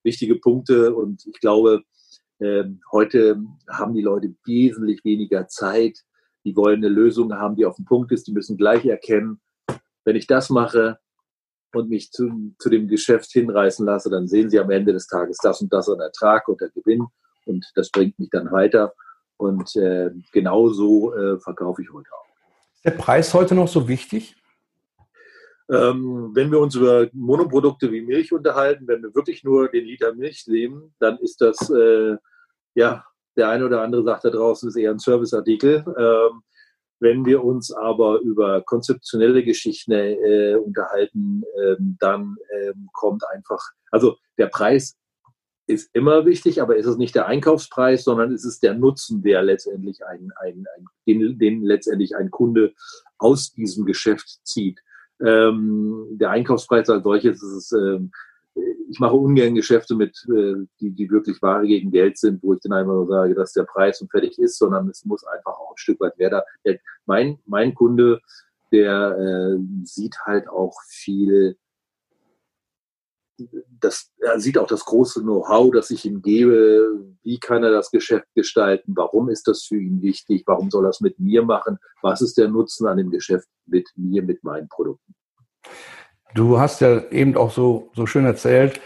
wichtige 0.03 0.35
Punkte 0.35 0.95
und 0.95 1.25
ich 1.27 1.39
glaube, 1.39 1.83
äh, 2.39 2.63
heute 2.91 3.41
haben 3.69 3.93
die 3.93 4.01
Leute 4.01 4.33
wesentlich 4.45 5.03
weniger 5.03 5.47
Zeit. 5.47 5.99
Die 6.43 6.55
wollen 6.55 6.77
eine 6.77 6.89
Lösung 6.89 7.33
haben, 7.33 7.55
die 7.55 7.65
auf 7.65 7.75
dem 7.75 7.85
Punkt 7.85 8.11
ist. 8.11 8.27
Die 8.27 8.33
müssen 8.33 8.57
gleich 8.57 8.85
erkennen, 8.85 9.39
wenn 10.05 10.15
ich 10.15 10.27
das 10.27 10.49
mache 10.49 10.99
und 11.75 11.89
mich 11.89 12.11
zu, 12.11 12.53
zu 12.59 12.69
dem 12.69 12.87
Geschäft 12.87 13.31
hinreißen 13.31 13.85
lasse, 13.85 14.09
dann 14.09 14.27
sehen 14.27 14.49
sie 14.49 14.59
am 14.59 14.71
Ende 14.71 14.93
des 14.93 15.07
Tages 15.07 15.37
das 15.41 15.61
und 15.61 15.71
das 15.71 15.89
an 15.89 15.99
Ertrag 15.99 16.47
und 16.47 16.61
der 16.61 16.69
Gewinn 16.69 17.07
und 17.45 17.71
das 17.75 17.89
bringt 17.89 18.17
mich 18.19 18.29
dann 18.29 18.51
weiter. 18.51 18.93
Und 19.37 19.75
äh, 19.75 20.11
genau 20.31 20.69
so 20.69 21.13
äh, 21.13 21.39
verkaufe 21.39 21.81
ich 21.81 21.91
heute 21.91 22.09
auch. 22.13 22.25
Ist 22.75 22.85
der 22.85 22.91
Preis 22.91 23.33
heute 23.33 23.55
noch 23.55 23.67
so 23.67 23.87
wichtig? 23.87 24.35
Ähm, 25.69 26.31
wenn 26.33 26.51
wir 26.51 26.59
uns 26.59 26.75
über 26.75 27.07
Monoprodukte 27.13 27.91
wie 27.91 28.01
Milch 28.01 28.31
unterhalten, 28.31 28.87
wenn 28.87 29.01
wir 29.01 29.15
wirklich 29.15 29.43
nur 29.43 29.69
den 29.69 29.85
Liter 29.85 30.13
Milch 30.13 30.45
nehmen, 30.47 30.93
dann 30.99 31.17
ist 31.19 31.41
das, 31.41 31.69
äh, 31.69 32.17
ja, 32.75 33.05
der 33.35 33.49
eine 33.49 33.65
oder 33.65 33.81
andere 33.81 34.03
sagt 34.03 34.25
da 34.25 34.29
draußen, 34.29 34.69
ist 34.69 34.75
eher 34.75 34.91
ein 34.91 34.99
Serviceartikel. 34.99 35.83
Ähm, 35.97 36.43
wenn 37.03 37.25
wir 37.25 37.43
uns 37.43 37.71
aber 37.71 38.21
über 38.21 38.61
konzeptionelle 38.61 39.43
Geschichten 39.43 39.91
äh, 39.91 40.55
unterhalten, 40.55 41.43
ähm, 41.61 41.97
dann 41.99 42.37
ähm, 42.51 42.89
kommt 42.93 43.23
einfach, 43.29 43.59
also 43.91 44.15
der 44.37 44.47
Preis 44.47 44.97
ist 45.67 45.89
immer 45.93 46.25
wichtig, 46.25 46.61
aber 46.61 46.77
ist 46.77 46.85
es 46.85 46.97
nicht 46.97 47.13
der 47.13 47.27
Einkaufspreis, 47.27 48.05
sondern 48.05 48.31
ist 48.31 48.45
es 48.45 48.59
der 48.59 48.73
Nutzen, 48.73 49.21
der 49.21 49.43
letztendlich 49.43 50.05
ein, 50.05 50.31
ein, 50.41 50.65
ein 50.75 50.85
den, 51.05 51.37
den, 51.37 51.63
letztendlich 51.63 52.15
ein 52.15 52.31
Kunde 52.31 52.73
aus 53.17 53.51
diesem 53.51 53.85
Geschäft 53.85 54.39
zieht. 54.43 54.81
Ähm, 55.21 56.07
der 56.11 56.31
Einkaufspreis 56.31 56.89
als 56.89 57.03
solches 57.03 57.43
ist 57.43 57.71
es, 57.71 57.71
ähm, 57.73 58.11
ich 58.89 58.99
mache 58.99 59.15
ungern 59.15 59.55
Geschäfte 59.55 59.95
mit, 59.95 60.23
äh, 60.29 60.65
die, 60.79 60.91
die 60.91 61.09
wirklich 61.09 61.41
Ware 61.41 61.65
gegen 61.65 61.91
Geld 61.91 62.17
sind, 62.17 62.43
wo 62.43 62.53
ich 62.53 62.59
dann 62.61 62.73
einmal 62.73 63.07
sage, 63.07 63.33
dass 63.33 63.53
der 63.53 63.63
Preis 63.63 64.01
und 64.01 64.11
fertig 64.11 64.37
ist, 64.37 64.57
sondern 64.57 64.89
es 64.89 65.03
muss 65.05 65.23
einfach 65.23 65.53
auch 65.53 65.71
ein 65.71 65.77
Stück 65.77 65.99
weit 65.99 66.13
wer 66.17 66.29
da. 66.29 66.43
Der, 66.65 66.79
mein, 67.05 67.39
mein 67.45 67.73
Kunde, 67.73 68.21
der 68.71 69.17
äh, 69.17 69.59
sieht 69.83 70.17
halt 70.25 70.47
auch 70.47 70.75
viel 70.87 71.57
das, 73.79 74.11
er 74.19 74.39
sieht 74.39 74.57
auch 74.57 74.67
das 74.67 74.85
große 74.85 75.21
Know-how, 75.21 75.71
das 75.73 75.89
ich 75.89 76.05
ihm 76.05 76.21
gebe. 76.21 77.15
Wie 77.23 77.39
kann 77.39 77.63
er 77.63 77.71
das 77.71 77.91
Geschäft 77.91 78.27
gestalten? 78.35 78.93
Warum 78.95 79.29
ist 79.29 79.47
das 79.47 79.63
für 79.63 79.77
ihn 79.77 80.01
wichtig? 80.01 80.43
Warum 80.45 80.69
soll 80.69 80.85
er 80.85 80.89
es 80.89 81.01
mit 81.01 81.19
mir 81.19 81.43
machen? 81.43 81.79
Was 82.01 82.21
ist 82.21 82.37
der 82.37 82.49
Nutzen 82.49 82.87
an 82.87 82.97
dem 82.97 83.09
Geschäft 83.09 83.47
mit 83.65 83.89
mir, 83.95 84.23
mit 84.23 84.43
meinen 84.43 84.67
Produkten? 84.67 85.15
Du 86.33 86.59
hast 86.59 86.81
ja 86.81 87.01
eben 87.11 87.37
auch 87.37 87.51
so, 87.51 87.91
so 87.93 88.05
schön 88.05 88.25
erzählt 88.25 88.81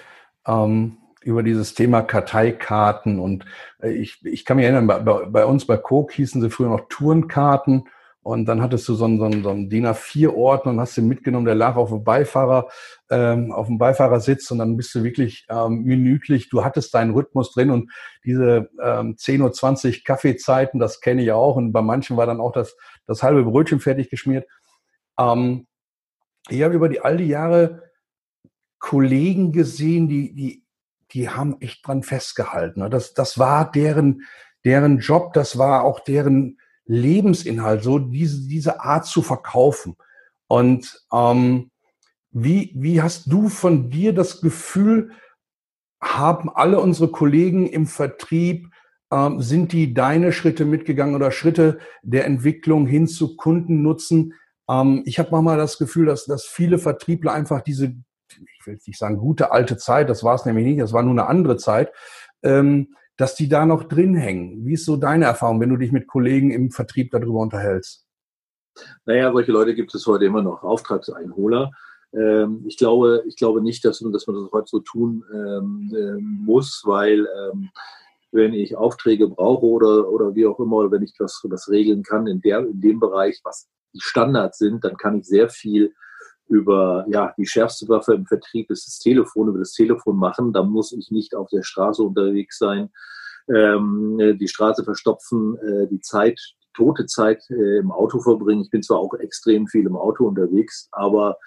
ähm, 0.45 0.97
über 1.21 1.43
dieses 1.43 1.73
Thema 1.73 2.01
Karteikarten. 2.01 3.19
Und 3.19 3.45
äh, 3.81 3.91
ich, 3.91 4.23
ich 4.25 4.43
kann 4.43 4.57
mich 4.57 4.65
erinnern, 4.65 4.87
bei, 4.87 4.99
bei 4.99 5.45
uns 5.45 5.65
bei 5.65 5.77
Coke 5.77 6.13
hießen 6.13 6.41
sie 6.41 6.49
früher 6.49 6.69
noch 6.69 6.87
Tourenkarten. 6.89 7.87
Und 8.21 8.45
dann 8.45 8.61
hattest 8.61 8.85
du 8.89 8.95
so 8.95 9.05
einen, 9.05 9.19
so 9.19 9.23
einen, 9.23 9.41
so 9.41 9.49
einen 9.49 9.69
DIN 9.69 9.87
A4-Ordner 9.87 10.73
und 10.73 10.81
hast 10.81 10.97
den 10.97 11.07
mitgenommen, 11.07 11.45
der 11.45 11.55
lag 11.55 11.77
auf 11.77 11.87
dem 11.89 12.03
Beifahrer, 12.03 12.67
ähm, 13.09 13.53
auf 13.53 13.67
dem 13.67 13.77
Beifahrersitz 13.77 14.51
und 14.51 14.57
dann 14.57 14.75
bist 14.75 14.93
du 14.93 15.01
wirklich 15.01 15.45
ähm, 15.49 15.83
minütlich, 15.83 16.49
du 16.49 16.65
hattest 16.65 16.93
deinen 16.93 17.13
Rhythmus 17.13 17.53
drin 17.53 17.69
und 17.69 17.89
diese 18.25 18.69
ähm, 18.83 19.15
10.20 19.15 19.99
Uhr 19.99 20.03
Kaffeezeiten, 20.03 20.77
das 20.77 20.99
kenne 20.99 21.23
ich 21.23 21.31
auch 21.31 21.55
und 21.55 21.71
bei 21.71 21.81
manchen 21.81 22.17
war 22.17 22.25
dann 22.25 22.41
auch 22.41 22.51
das, 22.51 22.75
das 23.05 23.23
halbe 23.23 23.45
Brötchen 23.45 23.79
fertig 23.79 24.09
geschmiert. 24.09 24.45
Ähm, 25.17 25.65
ich 26.49 26.61
habe 26.63 26.75
über 26.75 26.89
die 26.89 27.01
all 27.01 27.17
die 27.17 27.27
Jahre 27.27 27.83
Kollegen 28.79 29.51
gesehen, 29.51 30.07
die, 30.07 30.33
die, 30.33 30.63
die 31.11 31.29
haben 31.29 31.57
echt 31.61 31.85
dran 31.85 32.03
festgehalten. 32.03 32.81
Ne? 32.81 32.89
Das, 32.89 33.13
das 33.13 33.37
war 33.39 33.71
deren, 33.71 34.21
deren 34.65 34.99
Job, 34.99 35.33
das 35.33 35.57
war 35.57 35.83
auch 35.83 35.99
deren, 35.99 36.57
Lebensinhalt, 36.87 37.83
so 37.83 37.99
diese, 37.99 38.47
diese 38.47 38.81
Art 38.81 39.05
zu 39.05 39.21
verkaufen. 39.21 39.95
Und 40.47 41.05
ähm, 41.13 41.69
wie, 42.31 42.71
wie 42.75 43.01
hast 43.01 43.31
du 43.31 43.49
von 43.49 43.89
dir 43.89 44.13
das 44.13 44.41
Gefühl, 44.41 45.11
haben 46.01 46.49
alle 46.49 46.79
unsere 46.79 47.11
Kollegen 47.11 47.67
im 47.67 47.85
Vertrieb, 47.85 48.69
ähm, 49.11 49.41
sind 49.41 49.73
die 49.73 49.93
deine 49.93 50.31
Schritte 50.31 50.63
mitgegangen 50.65 51.15
oder 51.15 51.31
Schritte 51.31 51.79
der 52.03 52.25
Entwicklung 52.25 52.87
hin 52.87 53.07
zu 53.07 53.35
Kundennutzen? 53.35 54.33
Ähm, 54.69 55.03
ich 55.05 55.19
habe 55.19 55.29
manchmal 55.31 55.57
das 55.57 55.77
Gefühl, 55.77 56.05
dass, 56.05 56.25
dass 56.25 56.45
viele 56.45 56.77
Vertriebler 56.77 57.33
einfach 57.33 57.61
diese, 57.61 57.95
ich 58.29 58.67
will 58.67 58.79
nicht 58.85 58.97
sagen 58.97 59.17
gute 59.17 59.51
alte 59.51 59.77
Zeit, 59.77 60.09
das 60.09 60.23
war 60.23 60.35
es 60.35 60.45
nämlich 60.45 60.65
nicht, 60.65 60.81
das 60.81 60.93
war 60.93 61.03
nur 61.03 61.13
eine 61.13 61.27
andere 61.27 61.57
Zeit, 61.57 61.91
ähm, 62.43 62.95
dass 63.17 63.35
die 63.35 63.49
da 63.49 63.65
noch 63.65 63.83
drin 63.83 64.15
hängen. 64.15 64.65
Wie 64.65 64.73
ist 64.73 64.85
so 64.85 64.95
deine 64.95 65.25
Erfahrung, 65.25 65.59
wenn 65.59 65.69
du 65.69 65.77
dich 65.77 65.91
mit 65.91 66.07
Kollegen 66.07 66.51
im 66.51 66.71
Vertrieb 66.71 67.11
darüber 67.11 67.39
unterhältst? 67.39 68.05
Naja, 69.05 69.31
solche 69.31 69.51
Leute 69.51 69.73
gibt 69.73 69.93
es 69.95 70.05
heute 70.05 70.25
immer 70.25 70.43
noch, 70.43 70.63
Auftragseinholer. 70.63 71.71
Ähm, 72.13 72.63
ich, 72.67 72.77
glaube, 72.77 73.23
ich 73.27 73.35
glaube 73.35 73.61
nicht, 73.61 73.83
dass, 73.85 73.99
dass 73.99 74.27
man 74.27 74.35
das 74.35 74.51
heute 74.51 74.67
so 74.67 74.79
tun 74.79 75.23
ähm, 75.33 75.91
äh, 75.95 76.21
muss, 76.21 76.83
weil 76.85 77.27
ähm, 77.41 77.69
wenn 78.31 78.53
ich 78.53 78.75
Aufträge 78.75 79.27
brauche 79.27 79.65
oder, 79.65 80.09
oder 80.09 80.35
wie 80.35 80.45
auch 80.45 80.59
immer, 80.59 80.91
wenn 80.91 81.01
ich 81.01 81.13
was, 81.17 81.41
was 81.45 81.69
regeln 81.69 82.03
kann 82.03 82.27
in, 82.27 82.41
der, 82.41 82.59
in 82.59 82.79
dem 82.81 82.99
Bereich, 82.99 83.39
was 83.43 83.67
die 83.93 84.01
Standards 84.01 84.57
sind, 84.57 84.83
dann 84.83 84.97
kann 84.97 85.19
ich 85.19 85.25
sehr 85.25 85.49
viel 85.49 85.93
über 86.49 87.05
ja, 87.09 87.33
die 87.37 87.45
schärfste 87.45 87.87
Waffe 87.89 88.13
im 88.13 88.25
Vertrieb 88.25 88.71
ist 88.71 88.87
das 88.87 88.99
Telefon, 88.99 89.49
über 89.49 89.59
das 89.59 89.73
Telefon 89.73 90.17
machen. 90.17 90.53
Da 90.53 90.63
muss 90.63 90.93
ich 90.93 91.11
nicht 91.11 91.35
auf 91.35 91.49
der 91.49 91.63
Straße 91.63 92.01
unterwegs 92.01 92.57
sein, 92.57 92.89
ähm, 93.53 94.37
die 94.39 94.47
Straße 94.47 94.83
verstopfen, 94.83 95.57
äh, 95.57 95.87
die 95.87 95.99
Zeit, 95.99 96.39
die 96.63 96.67
tote 96.73 97.05
Zeit 97.05 97.43
äh, 97.49 97.79
im 97.79 97.91
Auto 97.91 98.19
verbringen. 98.19 98.61
Ich 98.61 98.69
bin 98.69 98.83
zwar 98.83 98.99
auch 98.99 99.13
extrem 99.15 99.67
viel 99.67 99.85
im 99.85 99.95
Auto 99.95 100.25
unterwegs, 100.25 100.87
aber 100.91 101.37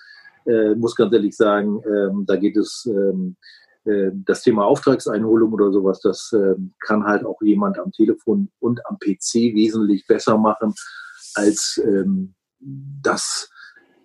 äh, 0.47 0.75
muss 0.75 0.97
ganz 0.97 1.13
ehrlich 1.13 1.37
sagen, 1.37 1.83
ähm, 1.87 2.25
da 2.27 2.37
geht 2.37 2.57
es 2.57 2.87
ähm, 2.87 3.37
äh, 3.85 4.11
das 4.13 4.43
Thema 4.43 4.65
Auftragseinholung 4.65 5.53
oder 5.53 5.73
sowas, 5.73 6.01
das 6.01 6.33
äh, 6.33 6.55
kann 6.81 7.05
halt 7.05 7.25
auch 7.25 7.41
jemand 7.43 7.79
am 7.79 7.93
Telefon 7.93 8.51
und 8.59 8.85
am 8.87 8.99
PC 8.99 9.55
wesentlich 9.55 10.07
besser 10.07 10.39
machen 10.39 10.75
als 11.35 11.81
ähm, 11.85 12.35
das. 12.59 13.51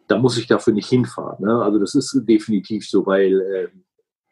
Da 0.08 0.20
muss 0.20 0.38
ich 0.38 0.48
dafür 0.48 0.74
nicht 0.74 0.88
hinfahren. 0.88 1.44
Ne? 1.44 1.64
Also 1.64 1.80
das 1.80 1.96
ist 1.96 2.22
definitiv 2.28 2.88
so, 2.88 3.06
weil 3.06 3.42
äh, 3.42 3.68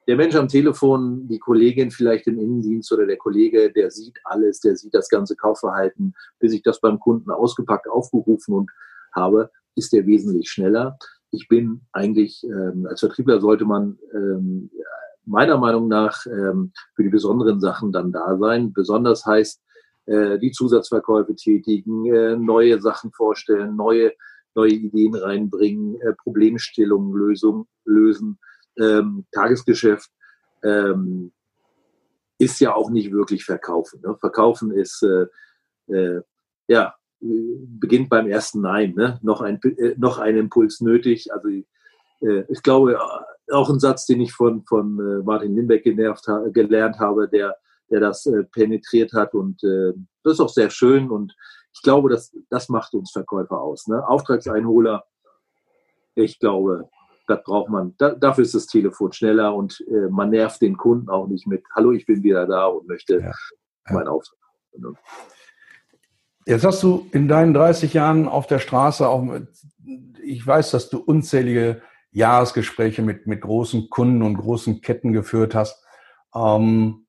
der 0.08 0.18
Mensch 0.18 0.36
am 0.36 0.48
Telefon, 0.48 1.28
die 1.28 1.40
Kollegin 1.40 1.90
vielleicht 1.90 2.28
im 2.28 2.38
Innendienst 2.38 2.92
oder 2.92 3.06
der 3.06 3.18
Kollege, 3.18 3.72
der 3.72 3.90
sieht 3.90 4.20
alles, 4.26 4.60
der 4.60 4.76
sieht 4.76 4.94
das 4.94 5.10
ganze 5.10 5.36
Kaufverhalten, 5.36 6.14
bis 6.40 6.54
ich 6.54 6.62
das 6.62 6.82
beim 6.82 7.00
Kunden 7.00 7.32
ausgepackt, 7.32 7.90
aufgerufen 7.90 8.54
und 8.54 8.72
habe, 9.16 9.50
ist 9.76 9.94
der 9.94 10.06
wesentlich 10.06 10.50
schneller. 10.50 10.98
Ich 11.32 11.48
bin 11.48 11.82
eigentlich, 11.94 12.44
ähm, 12.44 12.86
als 12.88 13.00
Vertriebler 13.00 13.40
sollte 13.40 13.66
man 13.66 13.98
ähm, 14.14 14.70
meiner 15.26 15.58
Meinung 15.58 15.88
nach 15.88 16.26
ähm, 16.26 16.74
für 16.96 17.04
die 17.04 17.10
besonderen 17.10 17.60
Sachen 17.60 17.92
dann 17.92 18.12
da 18.12 18.38
sein. 18.38 18.74
Besonders 18.74 19.26
heißt, 19.26 19.62
die 20.06 20.52
Zusatzverkäufe 20.52 21.36
tätigen, 21.36 22.06
äh, 22.14 22.36
neue 22.36 22.82
Sachen 22.82 23.12
vorstellen, 23.12 23.76
neue, 23.76 24.14
neue 24.56 24.72
Ideen 24.72 25.16
reinbringen, 25.16 26.00
äh, 26.02 26.14
Problemstellungen 26.14 27.14
Lösung, 27.14 27.68
lösen, 27.86 28.40
ähm, 28.78 29.26
Tagesgeschäft 29.32 30.10
ähm, 30.64 31.32
ist 32.38 32.60
ja 32.60 32.76
auch 32.76 32.90
nicht 32.90 33.12
wirklich 33.12 33.46
verkaufen. 33.46 34.02
Ne? 34.04 34.16
Verkaufen 34.20 34.72
ist 34.72 35.04
äh, 35.04 35.28
äh, 35.94 36.22
ja 36.68 36.96
beginnt 37.24 38.10
beim 38.10 38.28
ersten 38.28 38.62
Nein. 38.62 38.94
Ne? 38.96 39.20
Noch, 39.22 39.42
ein, 39.42 39.62
äh, 39.64 39.96
noch 39.98 40.20
ein 40.20 40.38
Impuls 40.38 40.82
nötig. 40.82 41.32
Also 41.34 41.50
äh, 41.50 42.44
ich 42.50 42.62
glaube, 42.64 43.00
auch 43.52 43.70
ein 43.70 43.80
Satz, 43.80 44.06
den 44.06 44.22
ich 44.22 44.34
von, 44.34 44.64
von 44.66 45.00
äh, 45.00 45.24
Martin 45.24 45.56
Limbeck 45.56 45.84
genervt, 45.84 46.26
gelernt 46.52 47.00
habe, 47.00 47.28
der, 47.30 47.56
der 47.90 48.00
das 48.00 48.26
äh, 48.26 48.44
penetriert 48.44 49.14
hat. 49.14 49.34
Und 49.34 49.64
äh, 49.64 49.94
das 50.24 50.34
ist 50.34 50.40
auch 50.40 50.50
sehr 50.50 50.70
schön. 50.70 51.10
Und 51.10 51.36
ich 51.74 51.82
glaube, 51.82 52.10
das, 52.10 52.36
das 52.50 52.70
macht 52.70 52.94
uns 52.94 53.12
Verkäufer 53.12 53.62
aus. 53.62 53.88
Ne? 53.88 54.08
Auftragseinholer, 54.08 55.04
ich 56.16 56.40
glaube, 56.40 56.90
das 57.28 57.44
braucht 57.44 57.70
man. 57.70 57.96
Da, 57.98 58.12
dafür 58.12 58.44
ist 58.44 58.56
das 58.56 58.68
Telefon 58.68 59.12
schneller 59.14 59.56
und 59.56 59.84
äh, 59.88 60.10
man 60.10 60.30
nervt 60.30 60.62
den 60.62 60.78
Kunden 60.78 61.10
auch 61.10 61.28
nicht 61.28 61.48
mit, 61.48 61.64
hallo, 61.74 61.92
ich 61.92 62.06
bin 62.06 62.24
wieder 62.24 62.46
da 62.46 62.66
und 62.66 62.88
möchte 62.88 63.20
ja. 63.20 63.32
Ja. 63.88 63.94
meinen 63.94 64.08
Auftrag. 64.08 64.38
Ne? 64.78 64.94
Jetzt 66.46 66.66
hast 66.66 66.84
du 66.84 67.08
in 67.12 67.28
deinen 67.28 67.54
30 67.54 67.94
Jahren 67.94 68.28
auf 68.28 68.48
der 68.48 68.60
Straße 68.60 69.08
auch, 69.08 69.22
mit, 69.22 69.48
ich 70.22 70.46
weiß, 70.46 70.72
dass 70.72 70.90
du 70.90 71.00
unzählige 71.00 71.82
Jahresgespräche 72.12 73.02
mit, 73.02 73.28
mit 73.28 73.42
großen 73.42 73.90
Kunden 73.90 74.22
und 74.22 74.38
großen 74.38 74.82
Ketten 74.82 75.14
geführt 75.14 75.56
hast. 75.56 75.84
Ähm, 76.36 77.03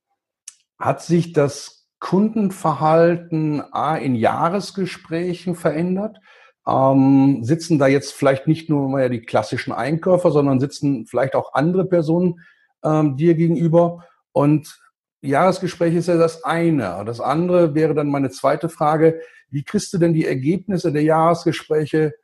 hat 0.79 1.03
sich 1.03 1.33
das 1.33 1.89
Kundenverhalten 1.99 3.63
A, 3.73 3.97
in 3.97 4.15
Jahresgesprächen 4.15 5.55
verändert? 5.55 6.19
Ähm, 6.67 7.43
sitzen 7.43 7.79
da 7.79 7.87
jetzt 7.87 8.13
vielleicht 8.13 8.47
nicht 8.47 8.69
nur 8.69 8.89
mehr 8.89 9.09
die 9.09 9.21
klassischen 9.21 9.73
Einkäufer, 9.73 10.31
sondern 10.31 10.61
sitzen 10.61 11.07
vielleicht 11.07 11.35
auch 11.35 11.55
andere 11.55 11.85
Personen 11.85 12.41
ähm, 12.83 13.17
dir 13.17 13.35
gegenüber? 13.35 14.05
Und 14.33 14.81
Jahresgespräch 15.21 15.95
ist 15.95 16.09
ja 16.09 16.17
das 16.17 16.45
eine. 16.45 17.03
Das 17.07 17.21
andere 17.21 17.75
wäre 17.75 17.95
dann 17.95 18.09
meine 18.09 18.31
zweite 18.31 18.69
Frage. 18.69 19.21
Wie 19.51 19.63
kriegst 19.63 19.93
du 19.93 19.99
denn 19.99 20.13
die 20.13 20.27
Ergebnisse 20.27 20.93
der 20.93 21.03
Jahresgespräche 21.03 22.15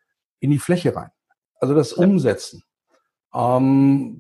in 0.41 0.51
die 0.51 0.59
Fläche 0.59 0.95
rein? 0.95 1.11
Also 1.61 1.75
das 1.75 1.93
Umsetzen 1.93 2.63
ähm, 3.35 4.17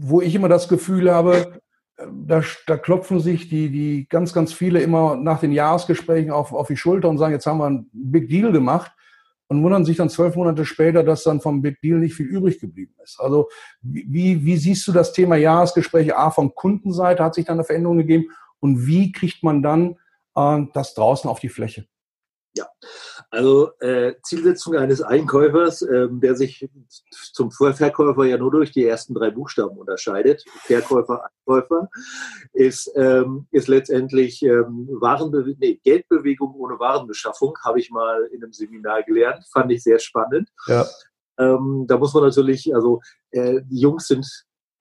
wo 0.00 0.20
ich 0.20 0.34
immer 0.34 0.48
das 0.48 0.68
Gefühl 0.68 1.12
habe, 1.12 1.60
da, 2.08 2.42
da 2.66 2.76
klopfen 2.76 3.20
sich 3.20 3.48
die, 3.48 3.70
die 3.70 4.08
ganz, 4.08 4.32
ganz 4.32 4.52
viele 4.52 4.80
immer 4.80 5.16
nach 5.16 5.40
den 5.40 5.52
Jahresgesprächen 5.52 6.30
auf, 6.30 6.52
auf 6.52 6.68
die 6.68 6.76
Schulter 6.76 7.08
und 7.08 7.18
sagen, 7.18 7.32
jetzt 7.32 7.46
haben 7.46 7.58
wir 7.58 7.66
einen 7.66 7.90
Big 7.92 8.28
Deal 8.28 8.52
gemacht 8.52 8.92
und 9.48 9.62
wundern 9.62 9.84
sich 9.84 9.96
dann 9.96 10.08
zwölf 10.08 10.36
Monate 10.36 10.64
später, 10.64 11.02
dass 11.02 11.24
dann 11.24 11.40
vom 11.40 11.60
Big 11.60 11.80
Deal 11.80 11.98
nicht 11.98 12.14
viel 12.14 12.26
übrig 12.26 12.60
geblieben 12.60 12.94
ist. 13.02 13.20
Also 13.20 13.48
wie, 13.82 14.44
wie 14.44 14.56
siehst 14.56 14.86
du 14.86 14.92
das 14.92 15.12
Thema 15.12 15.36
Jahresgespräche 15.36 16.16
A 16.16 16.30
von 16.30 16.54
Kundenseite? 16.54 17.24
Hat 17.24 17.34
sich 17.34 17.46
da 17.46 17.52
eine 17.52 17.64
Veränderung 17.64 17.98
gegeben? 17.98 18.26
Und 18.60 18.86
wie 18.86 19.10
kriegt 19.10 19.42
man 19.42 19.62
dann 19.62 19.96
äh, 20.36 20.62
das 20.72 20.94
draußen 20.94 21.28
auf 21.28 21.40
die 21.40 21.48
Fläche? 21.48 21.86
Ja, 22.56 22.66
also 23.30 23.70
äh, 23.78 24.14
Zielsetzung 24.22 24.74
eines 24.76 25.02
Einkäufers, 25.02 25.82
ähm, 25.82 26.20
der 26.20 26.34
sich 26.34 26.68
zum 27.32 27.52
Verkäufer 27.52 28.24
ja 28.24 28.36
nur 28.36 28.50
durch 28.50 28.72
die 28.72 28.84
ersten 28.84 29.14
drei 29.14 29.30
Buchstaben 29.30 29.78
unterscheidet, 29.78 30.44
Verkäufer, 30.64 31.24
Einkäufer, 31.46 31.88
ist, 32.52 32.90
ähm, 32.96 33.46
ist 33.52 33.68
letztendlich 33.68 34.42
ähm, 34.42 34.88
Warenbe 35.00 35.54
nee, 35.58 35.80
Geldbewegung 35.82 36.54
ohne 36.56 36.78
Warenbeschaffung, 36.80 37.56
habe 37.64 37.78
ich 37.78 37.90
mal 37.90 38.24
in 38.32 38.42
einem 38.42 38.52
Seminar 38.52 39.04
gelernt, 39.04 39.44
fand 39.52 39.70
ich 39.70 39.82
sehr 39.84 40.00
spannend. 40.00 40.50
Ja. 40.66 40.86
Ähm, 41.38 41.84
da 41.86 41.98
muss 41.98 42.12
man 42.12 42.24
natürlich, 42.24 42.74
also 42.74 43.00
äh, 43.30 43.60
die 43.64 43.80
Jungs 43.80 44.08
sind 44.08 44.26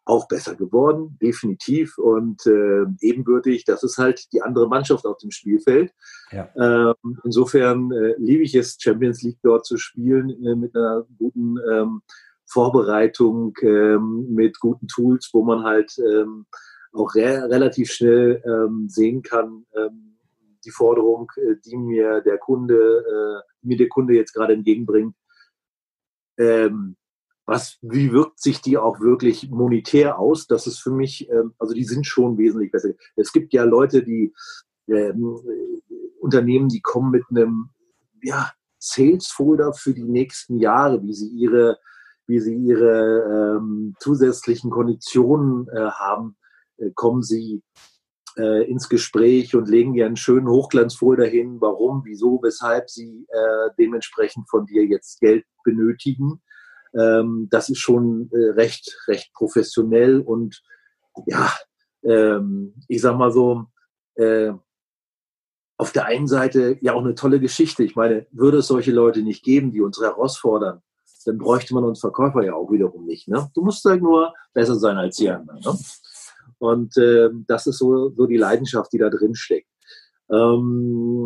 auch 0.10 0.28
besser 0.28 0.56
geworden, 0.56 1.18
definitiv 1.22 2.00
und 2.00 2.44
äh, 2.48 2.86
ebenbürtig. 3.00 3.64
Das 3.64 3.84
ist 3.84 4.00
halt 4.00 4.34
die 4.34 4.42
andere 4.42 4.68
Mannschaft 4.68 5.06
auf 5.06 5.18
dem 5.18 5.30
Spielfeld. 5.30 5.94
Ja. 6.32 6.50
Ähm, 6.56 7.20
insofern 7.24 7.92
äh, 7.92 8.16
liebe 8.18 8.44
ich 8.44 8.56
es, 8.56 8.78
Champions 8.80 9.22
League 9.22 9.38
dort 9.44 9.68
zu 9.68 9.78
spielen 9.78 10.32
äh, 10.44 10.56
mit 10.56 10.76
einer 10.76 11.06
guten 11.20 11.58
ähm, 11.72 12.02
Vorbereitung, 12.48 13.54
ähm, 13.62 14.34
mit 14.34 14.60
guten 14.60 14.88
Tools, 14.88 15.30
wo 15.32 15.44
man 15.44 15.64
halt 15.64 15.96
ähm, 16.00 16.48
auch 16.92 17.14
re 17.14 17.48
relativ 17.48 17.92
schnell 17.92 18.42
ähm, 18.44 18.88
sehen 18.90 19.22
kann, 19.22 19.68
ähm, 19.76 20.18
die 20.66 20.72
Forderung, 20.72 21.32
äh, 21.38 21.54
die 21.64 21.78
mir 21.78 22.22
der 22.22 22.40
Kunde, 22.40 22.74
äh, 22.76 23.48
mir 23.62 23.78
der 23.78 23.90
Kunde 23.90 24.16
jetzt 24.16 24.34
gerade 24.34 24.54
entgegenbringt. 24.54 25.14
Ähm, 26.40 26.96
was, 27.50 27.78
wie 27.82 28.12
wirkt 28.12 28.40
sich 28.40 28.62
die 28.62 28.78
auch 28.78 29.00
wirklich 29.00 29.50
monetär 29.50 30.20
aus? 30.20 30.48
Das 30.48 30.68
ist 30.68 30.80
für 30.80 30.92
mich, 30.92 31.30
ähm, 31.30 31.54
also 31.58 31.74
die 31.74 31.84
sind 31.84 32.06
schon 32.06 32.38
wesentlich 32.38 32.72
besser. 32.72 32.90
Es 33.16 33.34
gibt 33.34 33.54
ja 33.54 33.64
Leute, 33.64 34.04
die 34.04 34.34
ähm, 34.88 35.40
Unternehmen, 36.20 36.70
die 36.70 36.82
kommen 36.82 37.12
mit 37.12 37.24
einem 37.30 37.70
ja, 38.22 38.52
Sales 38.78 39.28
Folder 39.28 39.74
für 39.74 39.94
die 39.94 40.04
nächsten 40.04 40.58
Jahre, 40.58 41.02
wie 41.04 41.14
sie 41.14 41.30
ihre, 41.30 41.78
wie 42.28 42.40
sie 42.40 42.56
ihre 42.56 43.58
ähm, 43.58 43.96
zusätzlichen 44.00 44.70
Konditionen 44.72 45.68
äh, 45.70 45.90
haben, 45.92 46.38
äh, 46.78 46.92
kommen 46.94 47.24
sie 47.24 47.64
äh, 48.38 48.70
ins 48.70 48.90
Gespräch 48.90 49.56
und 49.56 49.68
legen 49.68 49.94
dir 49.94 50.06
einen 50.06 50.16
schönen 50.16 50.48
Hochglanzfolder 50.48 51.26
hin, 51.26 51.60
warum, 51.60 52.04
wieso, 52.06 52.40
weshalb 52.42 52.90
sie 52.90 53.26
äh, 53.30 53.70
dementsprechend 53.78 54.50
von 54.50 54.66
dir 54.66 54.86
jetzt 54.86 55.20
Geld 55.20 55.46
benötigen. 55.64 56.42
Ähm, 56.98 57.48
das 57.52 57.70
ist 57.70 57.80
schon 57.80 58.30
äh, 58.34 58.52
recht, 58.52 58.98
recht 59.08 59.34
professionell 59.34 60.20
und 60.20 60.62
ja, 61.26 61.52
ähm, 62.04 62.74
ich 62.88 63.02
sag 63.02 63.18
mal 63.18 63.32
so, 63.32 63.66
äh, 64.16 64.52
auf 65.78 65.94
der 65.94 66.06
einen 66.06 66.28
Seite 66.28 66.78
ja 66.82 66.94
auch 66.94 67.04
eine 67.04 67.16
tolle 67.16 67.40
Geschichte. 67.40 67.84
Ich 67.84 67.96
meine, 67.96 68.28
würde 68.32 68.58
es 68.58 68.68
solche 68.68 68.92
Leute 68.92 69.22
nicht 69.22 69.44
geben, 69.44 69.72
die 69.72 69.82
uns 69.82 70.00
herausfordern, 70.00 70.82
dann 71.26 71.38
bräuchte 71.38 71.74
man 71.74 71.86
uns 71.86 72.00
Verkäufer 72.00 72.44
ja 72.44 72.54
auch 72.54 72.72
wiederum 72.72 73.06
nicht. 73.06 73.28
Ne? 73.28 73.50
Du 73.54 73.64
musst 73.64 73.86
halt 73.86 74.02
nur 74.02 74.34
besser 74.54 74.76
sein 74.76 74.98
als 74.98 75.18
die 75.18 75.30
anderen. 75.30 75.62
Ne? 75.62 75.78
Und 76.58 76.98
äh, 76.98 77.30
das 77.48 77.68
ist 77.68 77.78
so, 77.78 78.10
so 78.10 78.26
die 78.26 78.38
Leidenschaft, 78.38 78.92
die 78.92 78.98
da 78.98 79.10
drin 79.10 79.36
steckt. 79.36 79.70
Ähm, 80.30 81.26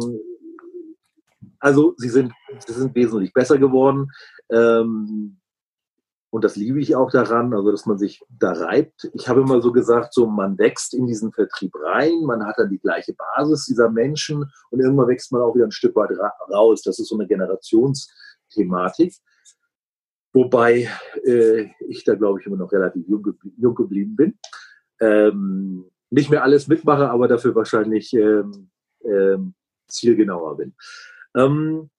also 1.60 1.96
sie 1.98 2.10
sind, 2.10 2.34
sie 2.66 2.74
sind 2.74 2.94
wesentlich 2.94 3.34
besser 3.34 3.58
geworden. 3.58 4.12
Ähm, 4.52 5.40
und 6.34 6.44
das 6.44 6.56
liebe 6.56 6.80
ich 6.80 6.96
auch 6.96 7.12
daran, 7.12 7.54
also 7.54 7.70
dass 7.70 7.86
man 7.86 8.00
sich 8.00 8.26
da 8.28 8.54
reibt. 8.54 9.08
Ich 9.14 9.30
habe 9.30 9.42
immer 9.42 9.62
so 9.62 9.72
gesagt, 9.72 10.16
so 10.16 10.26
man 10.26 10.58
wächst 10.58 10.96
in 10.96 11.06
diesen 11.06 11.32
Vertrieb 11.32 11.76
rein, 11.80 12.22
man 12.26 12.44
hat 12.44 12.58
dann 12.58 12.72
die 12.72 12.80
gleiche 12.80 13.14
Basis 13.14 13.68
dieser 13.68 13.92
Menschen 13.92 14.52
und 14.72 14.80
irgendwann 14.80 15.10
wächst 15.10 15.32
man 15.32 15.44
auch 15.44 15.54
wieder 15.54 15.66
ein 15.66 15.72
Stück 15.72 15.96
weit 15.96 16.10
ra 16.18 16.34
raus. 16.52 16.82
Das 16.82 16.98
ist 16.98 17.10
so 17.10 17.16
eine 17.20 17.28
Generationsthematik. 17.28 19.14
Wobei 20.34 20.90
äh, 21.24 21.70
ich 21.88 22.04
da, 22.04 22.16
glaube 22.16 22.40
ich, 22.40 22.48
immer 22.48 22.58
noch 22.58 22.72
relativ 22.72 23.08
jung, 23.08 23.38
jung 23.56 23.76
geblieben 23.76 24.16
bin. 24.16 24.40
Ähm, 25.02 25.86
nicht 26.10 26.32
mehr 26.32 26.42
alles 26.42 26.68
mitmache, 26.68 27.12
aber 27.12 27.28
dafür 27.28 27.54
wahrscheinlich 27.54 28.12
ähm, 28.16 28.72
ähm, 29.06 29.54
zielgenauer 29.88 30.58
bin. 30.58 30.74
Ähm, 31.36 31.92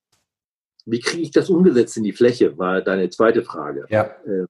wie 0.86 1.00
kriege 1.00 1.22
ich 1.22 1.30
das 1.30 1.50
umgesetzt 1.50 1.96
in 1.96 2.04
die 2.04 2.12
Fläche, 2.12 2.56
war 2.58 2.82
deine 2.82 3.10
zweite 3.10 3.42
Frage. 3.42 3.86
Ja. 3.88 4.04
Äh, 4.26 4.46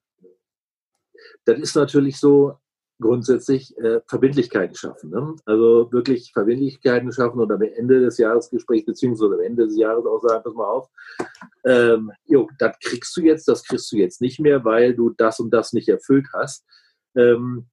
das 1.45 1.59
ist 1.59 1.75
natürlich 1.75 2.19
so 2.19 2.57
grundsätzlich 2.99 3.77
äh, 3.77 4.01
Verbindlichkeiten 4.07 4.75
schaffen. 4.75 5.09
Ne? 5.09 5.35
Also 5.45 5.91
wirklich 5.91 6.31
Verbindlichkeiten 6.31 7.11
schaffen 7.11 7.39
und 7.39 7.51
am 7.51 7.61
Ende 7.61 7.99
des 7.99 8.17
Jahresgesprächs, 8.17 8.85
beziehungsweise 8.85 9.35
am 9.35 9.41
Ende 9.41 9.65
des 9.65 9.77
Jahres 9.77 10.05
auch 10.05 10.21
sagen, 10.21 10.43
pass 10.43 10.53
mal 10.53 10.65
auf, 10.65 10.89
ähm, 11.65 12.11
jo, 12.25 12.49
das 12.57 12.77
kriegst 12.79 13.15
du 13.17 13.21
jetzt, 13.21 13.47
das 13.47 13.63
kriegst 13.63 13.91
du 13.91 13.97
jetzt 13.97 14.21
nicht 14.21 14.39
mehr, 14.39 14.63
weil 14.63 14.95
du 14.95 15.09
das 15.09 15.39
und 15.39 15.51
das 15.51 15.73
nicht 15.73 15.89
erfüllt 15.89 16.27
hast. 16.33 16.65
Ähm, 17.15 17.67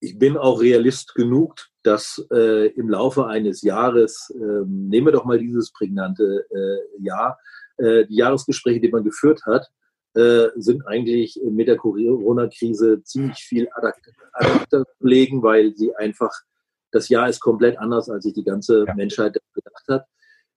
ich 0.00 0.18
bin 0.18 0.36
auch 0.36 0.60
realist 0.60 1.14
genug, 1.14 1.54
dass 1.84 2.26
äh, 2.32 2.68
im 2.72 2.88
Laufe 2.88 3.26
eines 3.26 3.62
Jahres, 3.62 4.30
äh, 4.34 4.64
nehmen 4.66 5.06
wir 5.06 5.12
doch 5.12 5.24
mal 5.24 5.38
dieses 5.38 5.70
prägnante 5.70 6.46
äh, 6.50 7.02
Jahr, 7.02 7.38
äh, 7.76 8.06
die 8.06 8.16
Jahresgespräche, 8.16 8.80
die 8.80 8.88
man 8.88 9.04
geführt 9.04 9.42
hat, 9.44 9.70
äh, 10.14 10.48
sind 10.56 10.86
eigentlich 10.86 11.40
mit 11.44 11.68
der 11.68 11.76
Corona-Krise 11.76 13.02
ziemlich 13.02 13.38
viel 13.38 13.68
adapter 13.74 14.84
legen, 15.00 15.42
weil 15.42 15.74
sie 15.76 15.94
einfach, 15.94 16.32
das 16.90 17.08
Jahr 17.08 17.28
ist 17.28 17.40
komplett 17.40 17.78
anders, 17.78 18.08
als 18.08 18.24
sich 18.24 18.32
die 18.32 18.44
ganze 18.44 18.84
ja. 18.86 18.94
Menschheit 18.94 19.36
gedacht 19.52 19.84
hat. 19.88 20.06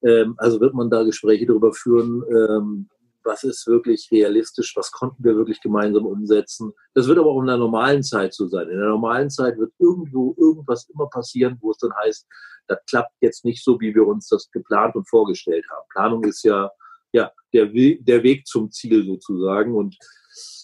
Ähm, 0.03 0.35
also 0.37 0.61
wird 0.61 0.75
man 0.75 0.89
da 0.89 1.03
Gespräche 1.03 1.45
darüber 1.45 1.73
führen, 1.73 2.23
ähm, 2.29 2.89
was 3.27 3.43
ist 3.43 3.67
wirklich 3.67 4.09
realistisch, 4.11 4.75
was 4.75 4.91
konnten 4.91 5.23
wir 5.23 5.35
wirklich 5.35 5.61
gemeinsam 5.61 6.05
umsetzen. 6.05 6.73
Das 6.95 7.07
wird 7.07 7.19
aber 7.19 7.29
auch 7.29 7.41
in 7.41 7.47
der 7.47 7.57
normalen 7.57 8.01
Zeit 8.01 8.33
so 8.33 8.47
sein. 8.47 8.69
In 8.69 8.79
der 8.79 8.89
normalen 8.89 9.29
Zeit 9.29 9.57
wird 9.59 9.71
irgendwo 9.77 10.33
irgendwas 10.37 10.89
immer 10.89 11.07
passieren, 11.07 11.57
wo 11.61 11.71
es 11.71 11.77
dann 11.77 11.91
heißt, 12.03 12.25
das 12.67 12.79
klappt 12.89 13.13
jetzt 13.21 13.45
nicht 13.45 13.63
so, 13.63 13.79
wie 13.79 13.93
wir 13.93 14.07
uns 14.07 14.27
das 14.29 14.49
geplant 14.51 14.95
und 14.95 15.07
vorgestellt 15.07 15.65
haben. 15.69 15.85
Planung 15.91 16.23
ist 16.23 16.43
ja, 16.43 16.71
ja 17.11 17.31
der, 17.53 17.67
der 17.67 18.23
Weg 18.23 18.47
zum 18.47 18.71
Ziel 18.71 19.05
sozusagen 19.05 19.75
und 19.75 19.95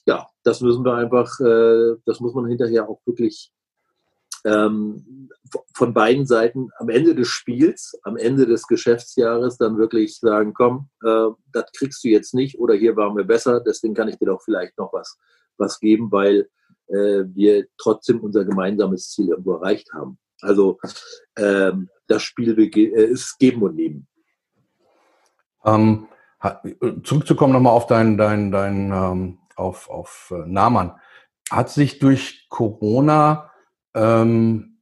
ja, 0.06 0.28
das 0.44 0.62
müssen 0.62 0.84
wir 0.84 0.96
einfach, 0.96 1.40
äh, 1.40 1.96
das 2.06 2.20
muss 2.20 2.34
man 2.34 2.48
hinterher 2.48 2.90
auch 2.90 3.02
wirklich 3.06 3.52
ähm, 4.46 5.30
von 5.74 5.94
beiden 5.94 6.26
Seiten 6.26 6.70
am 6.80 6.90
Ende 6.90 7.16
des 7.16 7.28
Spiels, 7.28 7.98
am 8.04 8.18
Ende 8.18 8.46
des 8.46 8.68
Geschäftsjahres 8.68 9.58
dann 9.58 9.78
wirklich 9.78 10.18
sagen, 10.18 10.54
komm, 10.54 10.90
äh, 11.04 11.28
das 11.52 11.66
kriegst 11.78 12.04
du 12.04 12.10
jetzt 12.10 12.34
nicht 12.34 12.60
oder 12.60 12.74
hier 12.74 12.96
waren 12.96 13.16
wir 13.16 13.24
besser, 13.24 13.62
deswegen 13.62 13.94
kann 13.94 14.08
ich 14.08 14.18
dir 14.18 14.28
doch 14.28 14.42
vielleicht 14.42 14.78
noch 14.78 14.92
was, 14.94 15.18
was 15.58 15.80
geben, 15.80 16.12
weil 16.12 16.50
äh, 16.88 17.24
wir 17.34 17.68
trotzdem 17.78 18.20
unser 18.22 18.46
gemeinsames 18.46 19.12
Ziel 19.12 19.30
irgendwo 19.30 19.54
erreicht 19.54 19.94
haben. 19.94 20.18
Also 20.42 20.80
ähm, 21.38 21.90
das 22.08 22.24
Spiel 22.24 22.58
äh, 22.58 23.06
ist 23.06 23.38
Geben 23.40 23.62
und 23.62 23.76
Nehmen. 23.76 24.08
Ähm, 25.66 26.08
zurückzukommen 27.04 27.54
nochmal 27.54 27.74
auf 27.74 27.88
dein, 27.88 28.18
dein, 28.18 28.52
dein 28.52 28.92
ähm, 28.92 29.40
auf, 29.56 29.90
auf 29.90 30.34
äh, 30.36 30.46
Naman. 30.46 30.94
Hat 31.50 31.70
sich 31.70 32.00
durch 32.00 32.48
Corona 32.50 33.52
ähm, 33.94 34.74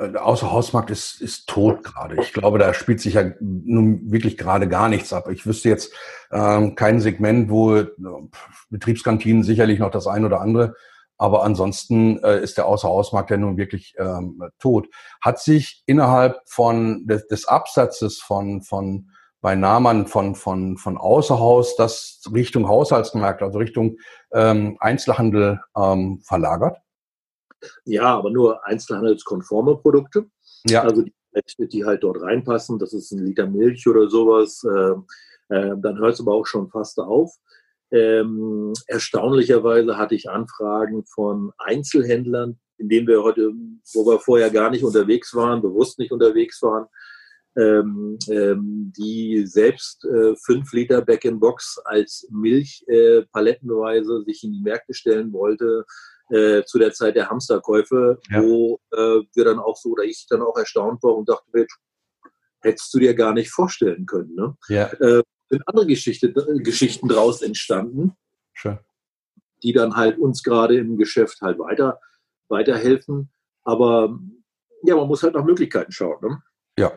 äh, 0.00 0.10
der 0.10 0.24
Außerhausmarkt 0.24 0.90
ist, 0.90 1.20
ist 1.20 1.46
tot 1.48 1.84
gerade. 1.84 2.20
Ich 2.20 2.32
glaube, 2.32 2.58
da 2.58 2.72
spielt 2.74 3.00
sich 3.00 3.14
ja 3.14 3.30
nun 3.40 4.10
wirklich 4.10 4.36
gerade 4.36 4.68
gar 4.68 4.88
nichts 4.88 5.12
ab. 5.12 5.28
Ich 5.30 5.46
wüsste 5.46 5.68
jetzt 5.68 5.92
ähm, 6.32 6.74
kein 6.74 7.00
Segment, 7.00 7.50
wo 7.50 7.76
äh, 7.76 7.86
Betriebskantinen 8.70 9.42
sicherlich 9.42 9.78
noch 9.78 9.90
das 9.90 10.06
ein 10.06 10.24
oder 10.24 10.40
andere, 10.40 10.74
aber 11.18 11.42
ansonsten 11.42 12.18
äh, 12.24 12.42
ist 12.42 12.56
der 12.56 12.66
Außerhausmarkt 12.66 13.30
ja 13.30 13.36
nun 13.36 13.58
wirklich 13.58 13.94
ähm, 13.98 14.42
tot. 14.58 14.88
Hat 15.20 15.38
sich 15.38 15.82
innerhalb 15.86 16.40
von 16.46 17.06
des, 17.06 17.26
des 17.26 17.46
Absatzes 17.46 18.20
von 18.20 18.62
von 18.62 19.10
bei 19.42 19.54
Namen 19.54 20.06
von 20.06 20.34
von 20.34 20.78
von 20.78 20.96
Außerhaus 20.96 21.76
das 21.76 22.22
Richtung 22.32 22.68
Haushaltsmarkt, 22.68 23.42
also 23.42 23.58
Richtung 23.58 23.96
ähm, 24.32 24.76
Einzelhandel 24.80 25.60
ähm, 25.76 26.20
verlagert? 26.24 26.78
Ja, 27.84 28.16
aber 28.16 28.30
nur 28.30 28.66
einzelhandelskonforme 28.66 29.76
Produkte. 29.76 30.26
Ja. 30.66 30.82
Also 30.82 31.02
die, 31.02 31.68
die 31.68 31.84
halt 31.84 32.02
dort 32.02 32.20
reinpassen. 32.20 32.78
Das 32.78 32.92
ist 32.92 33.12
ein 33.12 33.24
Liter 33.24 33.46
Milch 33.46 33.86
oder 33.86 34.08
sowas. 34.08 34.64
Äh, 34.64 35.54
äh, 35.54 35.76
dann 35.78 35.98
hört 35.98 36.14
es 36.14 36.20
aber 36.20 36.34
auch 36.34 36.46
schon 36.46 36.68
fast 36.70 36.98
auf. 36.98 37.34
Ähm, 37.92 38.72
erstaunlicherweise 38.86 39.98
hatte 39.98 40.14
ich 40.14 40.30
Anfragen 40.30 41.04
von 41.06 41.52
Einzelhändlern, 41.58 42.58
in 42.78 42.88
denen 42.88 43.08
wir 43.08 43.22
heute, 43.22 43.52
wo 43.94 44.06
wir 44.06 44.20
vorher 44.20 44.50
gar 44.50 44.70
nicht 44.70 44.84
unterwegs 44.84 45.34
waren, 45.34 45.60
bewusst 45.60 45.98
nicht 45.98 46.12
unterwegs 46.12 46.62
waren, 46.62 46.86
ähm, 47.56 48.16
ähm, 48.28 48.92
die 48.96 49.44
selbst 49.44 50.04
äh, 50.04 50.36
5 50.36 50.72
Liter 50.72 51.02
Back-in-Box 51.02 51.80
als 51.84 52.28
Milch 52.30 52.84
äh, 52.86 53.22
palettenweise 53.32 54.22
sich 54.22 54.44
in 54.44 54.52
die 54.52 54.62
Märkte 54.62 54.94
stellen 54.94 55.32
wollte, 55.32 55.84
äh, 56.30 56.64
zu 56.64 56.78
der 56.78 56.92
Zeit 56.92 57.16
der 57.16 57.28
Hamsterkäufe, 57.28 58.18
ja. 58.30 58.42
wo 58.42 58.80
äh, 58.92 59.20
wir 59.34 59.44
dann 59.44 59.58
auch 59.58 59.76
so 59.76 59.90
oder 59.90 60.04
ich 60.04 60.26
dann 60.28 60.42
auch 60.42 60.56
erstaunt 60.56 61.02
war 61.02 61.16
und 61.16 61.28
dachte, 61.28 61.48
Mensch, 61.52 61.76
hättest 62.60 62.92
du 62.94 62.98
dir 62.98 63.14
gar 63.14 63.32
nicht 63.32 63.50
vorstellen 63.50 64.06
können. 64.06 64.34
Ne? 64.34 64.56
Ja. 64.68 64.86
Äh, 65.00 65.22
sind 65.48 65.62
andere 65.66 65.86
Geschichte, 65.86 66.32
Geschichten 66.32 67.08
draus 67.08 67.42
entstanden, 67.42 68.12
Schön. 68.52 68.78
die 69.62 69.72
dann 69.72 69.96
halt 69.96 70.18
uns 70.18 70.42
gerade 70.42 70.76
im 70.76 70.96
Geschäft 70.96 71.40
halt 71.40 71.58
weiter, 71.58 72.00
weiterhelfen. 72.48 73.30
Aber 73.64 74.18
ja, 74.84 74.96
man 74.96 75.08
muss 75.08 75.22
halt 75.22 75.34
nach 75.34 75.44
Möglichkeiten 75.44 75.92
schauen. 75.92 76.18
Ne? 76.22 76.42
Ja. 76.78 76.92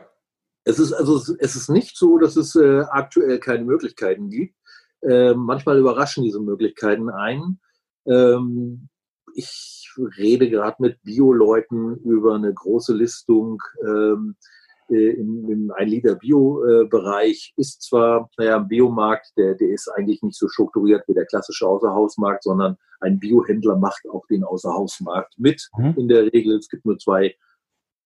Es 0.66 0.80
ist 0.80 0.94
also 0.94 1.18
es 1.40 1.56
ist 1.56 1.70
nicht 1.70 1.98
so, 1.98 2.18
dass 2.18 2.38
es 2.38 2.56
äh, 2.56 2.84
aktuell 2.90 3.40
keine 3.40 3.66
Möglichkeiten 3.66 4.30
gibt. 4.30 4.56
Äh, 5.02 5.34
manchmal 5.34 5.78
überraschen 5.78 6.24
diese 6.24 6.40
Möglichkeiten 6.40 7.10
einen. 7.10 7.60
Ähm, 8.06 8.88
ich 9.36 9.90
rede 10.18 10.50
gerade 10.50 10.78
mit 10.80 11.02
Bio-Leuten 11.04 11.98
über 11.98 12.36
eine 12.36 12.54
große 12.54 12.94
Listung 12.94 13.62
ähm, 13.86 14.36
äh, 14.90 15.12
im, 15.12 15.50
im 15.50 15.72
1 15.72 15.90
Liter 15.90 16.16
Bio-Bereich. 16.16 17.54
Ist 17.58 17.84
zwar, 17.84 18.30
naja, 18.38 18.58
ein 18.58 18.68
Biomarkt, 18.68 19.32
der, 19.38 19.56
der 19.56 19.70
ist 19.70 19.90
eigentlich 19.90 20.22
nicht 20.22 20.38
so 20.38 20.48
strukturiert 20.48 21.04
wie 21.08 21.14
der 21.14 21.26
klassische 21.26 21.68
Außerhausmarkt, 21.68 22.44
sondern 22.44 22.78
ein 23.00 23.20
Biohändler 23.20 23.78
macht 23.78 24.04
auch 24.10 24.26
den 24.28 24.44
Außerhausmarkt 24.44 25.36
mit. 25.38 25.70
Mhm. 25.78 25.96
In 25.98 26.08
der 26.08 26.32
Regel, 26.34 26.58
es 26.58 26.70
gibt 26.70 26.86
nur 26.86 26.98
zwei 26.98 27.36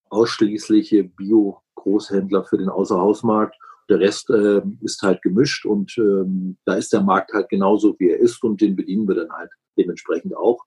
ausschließliche 0.09 1.03
Bio-Großhändler 1.03 2.45
für 2.45 2.57
den 2.57 2.69
Außerhausmarkt. 2.69 3.55
Der 3.89 3.99
Rest 3.99 4.29
äh, 4.29 4.61
ist 4.81 5.01
halt 5.01 5.21
gemischt 5.21 5.65
und 5.65 5.97
ähm, 5.97 6.57
da 6.65 6.75
ist 6.75 6.91
der 6.91 7.01
Markt 7.01 7.31
halt 7.33 7.49
genauso, 7.49 7.95
wie 7.99 8.09
er 8.09 8.19
ist 8.19 8.43
und 8.43 8.59
den 8.59 8.75
bedienen 8.75 9.07
wir 9.07 9.15
dann 9.15 9.31
halt 9.31 9.49
dementsprechend 9.77 10.35
auch. 10.35 10.59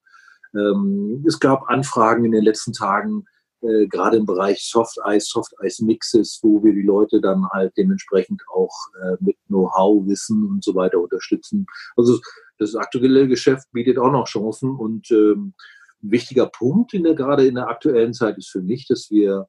Ähm, 0.54 1.24
es 1.26 1.38
gab 1.38 1.68
Anfragen 1.68 2.24
in 2.24 2.32
den 2.32 2.44
letzten 2.44 2.72
Tagen, 2.72 3.24
äh, 3.62 3.86
gerade 3.88 4.16
im 4.16 4.26
Bereich 4.26 4.62
Soft 4.62 4.98
Ice, 5.06 5.26
Soft 5.30 5.52
Ice 5.62 5.84
Mixes, 5.84 6.40
wo 6.42 6.62
wir 6.64 6.72
die 6.72 6.82
Leute 6.82 7.20
dann 7.20 7.46
halt 7.50 7.76
dementsprechend 7.76 8.42
auch 8.54 8.74
äh, 9.02 9.16
mit 9.20 9.36
Know-how, 9.48 10.06
Wissen 10.06 10.48
und 10.48 10.64
so 10.64 10.74
weiter 10.74 10.98
unterstützen. 10.98 11.66
Also 11.96 12.18
das 12.58 12.74
aktuelle 12.74 13.28
Geschäft 13.28 13.70
bietet 13.72 13.98
auch 13.98 14.12
noch 14.12 14.26
Chancen 14.26 14.76
und 14.76 15.10
ähm, 15.10 15.54
ein 16.02 16.10
wichtiger 16.10 16.46
Punkt 16.46 16.94
in 16.94 17.04
der, 17.04 17.14
gerade 17.14 17.46
in 17.46 17.56
der 17.56 17.68
aktuellen 17.68 18.14
Zeit 18.14 18.38
ist 18.38 18.48
für 18.48 18.62
mich, 18.62 18.86
dass 18.86 19.10
wir 19.10 19.48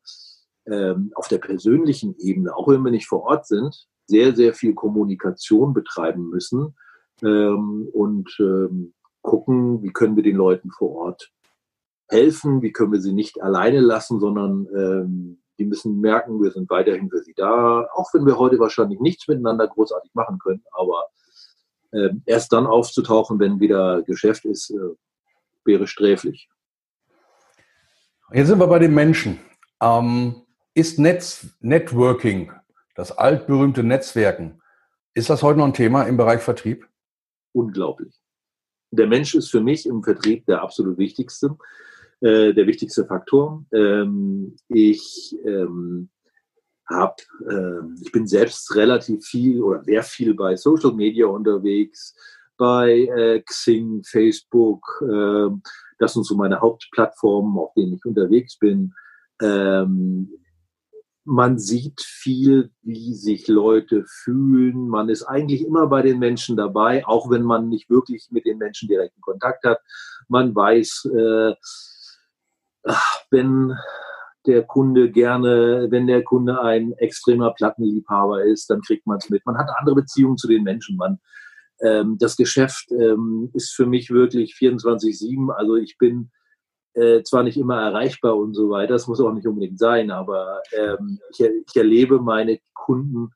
ähm, 0.68 1.12
auf 1.16 1.28
der 1.28 1.38
persönlichen 1.38 2.16
Ebene, 2.20 2.56
auch 2.56 2.68
wenn 2.68 2.84
wir 2.84 2.92
nicht 2.92 3.08
vor 3.08 3.24
Ort 3.24 3.48
sind, 3.48 3.88
sehr, 4.08 4.36
sehr 4.36 4.54
viel 4.54 4.74
Kommunikation 4.74 5.74
betreiben 5.74 6.30
müssen 6.30 6.76
ähm, 7.24 7.88
und 7.94 8.30
ähm, 8.40 8.94
gucken, 9.22 9.82
wie 9.84 9.92
können 9.92 10.16
wir 10.16 10.24
den 10.24 10.36
Leuten 10.36 10.72
vor 10.72 10.96
Ort 10.96 11.32
helfen, 12.08 12.62
wie 12.62 12.72
können 12.72 12.92
wir 12.92 13.02
sie 13.02 13.14
nicht 13.14 13.42
alleine 13.42 13.80
lassen, 13.80 14.20
sondern 14.20 14.68
ähm, 14.76 15.42
die 15.58 15.66
müssen 15.66 16.00
merken, 16.02 16.42
wir 16.42 16.52
sind 16.52 16.70
weiterhin 16.70 17.10
für 17.10 17.24
sie 17.24 17.34
da, 17.36 17.88
auch 17.94 18.14
wenn 18.14 18.26
wir 18.26 18.38
heute 18.38 18.60
wahrscheinlich 18.60 19.00
nichts 19.00 19.28
miteinander 19.28 19.68
großartig 19.68 20.12
machen 20.14 20.40
können, 20.40 20.64
aber 20.72 21.06
äh, 21.92 22.10
erst 22.26 22.52
dann 22.52 22.68
aufzutauchen, 22.68 23.40
wenn 23.40 23.60
wieder 23.60 24.02
Geschäft 24.04 24.46
ist, 24.46 24.72
äh, 24.72 24.96
wäre 25.64 25.88
sträflich. 25.88 26.50
Jetzt 28.34 28.48
sind 28.48 28.60
wir 28.60 28.68
bei 28.68 28.80
den 28.80 28.94
Menschen. 28.94 29.40
Ähm, 29.82 30.36
ist 30.74 31.00
Netz, 31.00 31.48
Networking, 31.60 32.52
das 32.96 33.18
altberühmte 33.18 33.84
Netzwerken, 33.84 34.62
ist 35.14 35.30
das 35.30 35.44
heute 35.44 35.60
noch 35.60 35.66
ein 35.66 35.74
Thema 35.74 36.04
im 36.04 36.18
Bereich 36.18 36.42
Vertrieb? 36.42 36.88
Unglaublich 37.52 38.21
der 38.92 39.08
Mensch 39.08 39.36
ist 39.36 39.50
für 39.50 39.62
mich 39.62 39.86
im 39.86 40.04
Vertrieb 40.04 40.46
der 40.46 40.62
absolut 40.62 40.98
wichtigste, 40.98 41.58
äh, 42.20 42.54
der 42.54 42.68
wichtigste 42.68 43.06
Faktor. 43.06 43.66
Ähm, 43.74 44.56
ich 44.68 45.36
ähm, 45.46 46.10
hab, 46.88 47.22
äh, 47.48 47.80
ich 48.02 48.12
bin 48.12 48.28
selbst 48.28 48.76
relativ 48.76 49.26
viel 49.26 49.62
oder 49.62 49.84
sehr 49.84 50.04
viel 50.04 50.34
bei 50.34 50.56
Social 50.56 50.94
Media 50.94 51.26
unterwegs, 51.26 52.16
bei 52.58 53.08
äh, 53.16 53.42
Xing, 53.42 54.04
Facebook. 54.04 55.02
Äh, 55.02 55.50
das 56.00 56.14
sind 56.14 56.26
so 56.26 56.36
meine 56.36 56.60
Hauptplattformen, 56.60 57.58
auf 57.58 57.74
denen 57.74 57.94
ich 57.94 58.06
unterwegs 58.06 58.58
bin. 58.60 58.94
Ähm, 59.42 60.30
man 61.24 61.60
sieht 61.60 62.02
viel, 62.02 62.72
wie 62.82 63.14
sich 63.14 63.48
Leute 63.48 64.04
fühlen. 64.08 64.88
Man 64.88 65.10
ist 65.10 65.24
eigentlich 65.24 65.64
immer 65.66 65.88
bei 65.88 66.02
den 66.02 66.20
Menschen 66.20 66.58
dabei, 66.58 67.06
auch 67.06 67.30
wenn 67.30 67.44
man 67.44 67.70
nicht 67.70 67.90
wirklich 67.90 68.30
mit 68.32 68.46
den 68.46 68.58
Menschen 68.58 68.88
direkten 68.88 69.22
Kontakt 69.22 69.64
hat. 69.64 69.80
Man 70.28 70.56
weiß, 70.56 71.10
äh, 71.16 71.54
wenn 73.30 73.76
der 74.48 74.64
Kunde 74.64 75.12
gerne, 75.12 75.88
wenn 75.92 76.08
der 76.08 76.24
Kunde 76.24 76.62
ein 76.62 76.94
extremer 76.94 77.54
Plattenliebhaber 77.54 78.44
ist, 78.44 78.70
dann 78.72 78.82
kriegt 78.82 79.06
man 79.06 79.18
es 79.18 79.30
mit. 79.30 79.46
Man 79.46 79.58
hat 79.58 79.70
andere 79.78 79.96
Beziehungen 79.96 80.38
zu 80.38 80.48
den 80.48 80.64
Menschen. 80.64 80.98
Man, 80.98 81.20
ähm, 81.82 82.18
das 82.20 82.36
Geschäft 82.36 82.92
ähm, 82.92 83.52
ist 83.54 83.74
für 83.76 83.86
mich 83.86 84.10
wirklich 84.10 84.56
24-7. 84.56 85.52
Also 85.52 85.76
ich 85.76 86.00
bin 86.00 86.32
äh, 86.94 87.24
zwar 87.24 87.44
nicht 87.44 87.58
immer 87.58 87.82
erreichbar 87.82 88.36
und 88.36 88.54
so 88.54 88.70
weiter, 88.70 88.94
das 88.94 89.08
muss 89.08 89.22
auch 89.22 89.34
nicht 89.34 89.48
unbedingt 89.48 89.80
sein, 89.80 90.12
aber 90.12 90.62
ähm, 90.74 91.20
ich, 91.32 91.40
ich, 91.40 91.76
erlebe 91.76 92.20
meine 92.20 92.60
Kunden 92.74 93.32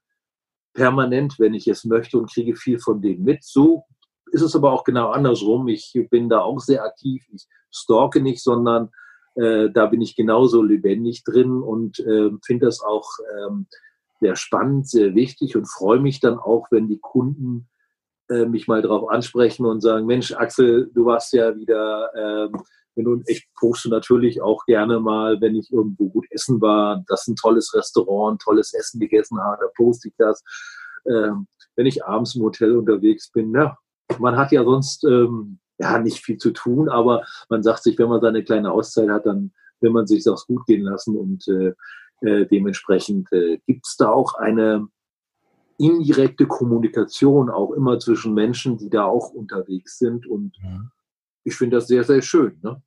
permanent, 0.73 1.39
wenn 1.39 1.53
ich 1.53 1.67
es 1.67 1.85
möchte 1.85 2.17
und 2.17 2.31
kriege 2.31 2.55
viel 2.55 2.79
von 2.79 3.01
denen 3.01 3.23
mit. 3.23 3.43
So 3.43 3.85
ist 4.31 4.41
es 4.41 4.55
aber 4.55 4.73
auch 4.73 4.83
genau 4.83 5.11
andersrum. 5.11 5.67
Ich 5.69 5.93
bin 6.09 6.27
da 6.27 6.41
auch 6.41 6.59
sehr 6.59 6.83
aktiv. 6.83 7.23
Ich 7.31 7.47
stalke 7.71 8.21
nicht, 8.21 8.43
sondern 8.43 8.89
äh, 9.35 9.69
da 9.69 9.85
bin 9.85 10.01
ich 10.01 10.15
genauso 10.15 10.61
lebendig 10.61 11.23
drin 11.23 11.61
und 11.61 11.99
äh, 11.99 12.31
finde 12.45 12.65
das 12.65 12.81
auch 12.81 13.09
ähm, 13.37 13.67
sehr 14.19 14.35
spannend, 14.35 14.89
sehr 14.89 15.15
wichtig 15.15 15.55
und 15.55 15.69
freue 15.69 15.99
mich 15.99 16.19
dann 16.19 16.39
auch, 16.39 16.67
wenn 16.71 16.87
die 16.87 16.99
Kunden 16.99 17.69
äh, 18.29 18.45
mich 18.45 18.67
mal 18.67 18.81
darauf 18.81 19.09
ansprechen 19.09 19.65
und 19.65 19.81
sagen, 19.81 20.05
Mensch, 20.05 20.33
Axel, 20.33 20.89
du 20.93 21.05
warst 21.05 21.33
ja 21.33 21.55
wieder 21.55 22.09
ähm, 22.15 22.61
wenn 22.95 23.05
du, 23.05 23.21
ich 23.27 23.47
poste 23.55 23.89
natürlich 23.89 24.41
auch 24.41 24.65
gerne 24.65 24.99
mal, 24.99 25.39
wenn 25.41 25.55
ich 25.55 25.71
irgendwo 25.71 26.09
gut 26.09 26.25
essen 26.31 26.61
war, 26.61 27.03
das 27.07 27.27
ein 27.27 27.35
tolles 27.35 27.73
Restaurant, 27.73 28.41
tolles 28.41 28.73
Essen 28.73 28.99
gegessen 28.99 29.39
habe, 29.39 29.57
da 29.61 29.67
poste 29.75 30.07
ich 30.07 30.15
das. 30.17 30.43
Ähm, 31.05 31.47
wenn 31.75 31.85
ich 31.85 32.05
abends 32.05 32.35
im 32.35 32.43
Hotel 32.43 32.77
unterwegs 32.77 33.31
bin, 33.31 33.53
ja, 33.53 33.77
man 34.17 34.37
hat 34.37 34.51
ja 34.51 34.63
sonst 34.63 35.03
ähm, 35.03 35.59
ja 35.77 35.99
nicht 35.99 36.19
viel 36.19 36.37
zu 36.37 36.51
tun, 36.51 36.89
aber 36.89 37.25
man 37.49 37.63
sagt 37.63 37.83
sich, 37.83 37.99
wenn 37.99 38.09
man 38.09 38.21
seine 38.21 38.43
kleine 38.43 38.71
Auszeit 38.71 39.09
hat, 39.09 39.25
dann 39.25 39.51
will 39.81 39.91
man 39.91 40.07
sich 40.07 40.23
das 40.23 40.47
gut 40.47 40.65
gehen 40.65 40.83
lassen 40.83 41.17
und 41.17 41.45
äh, 41.49 41.73
äh, 42.21 42.45
dementsprechend 42.47 43.31
äh, 43.33 43.59
gibt 43.67 43.85
es 43.85 43.97
da 43.97 44.09
auch 44.09 44.35
eine 44.35 44.87
indirekte 45.77 46.47
Kommunikation 46.47 47.49
auch 47.49 47.71
immer 47.71 47.99
zwischen 47.99 48.33
Menschen, 48.33 48.77
die 48.77 48.89
da 48.89 49.03
auch 49.03 49.31
unterwegs 49.31 49.99
sind 49.99 50.25
und 50.25 50.53
mhm 50.63 50.91
ich 51.45 51.55
finde 51.55 51.77
das 51.77 51.87
sehr, 51.87 52.03
sehr 52.03 52.21
schön. 52.21 52.59
Ne? 52.61 52.81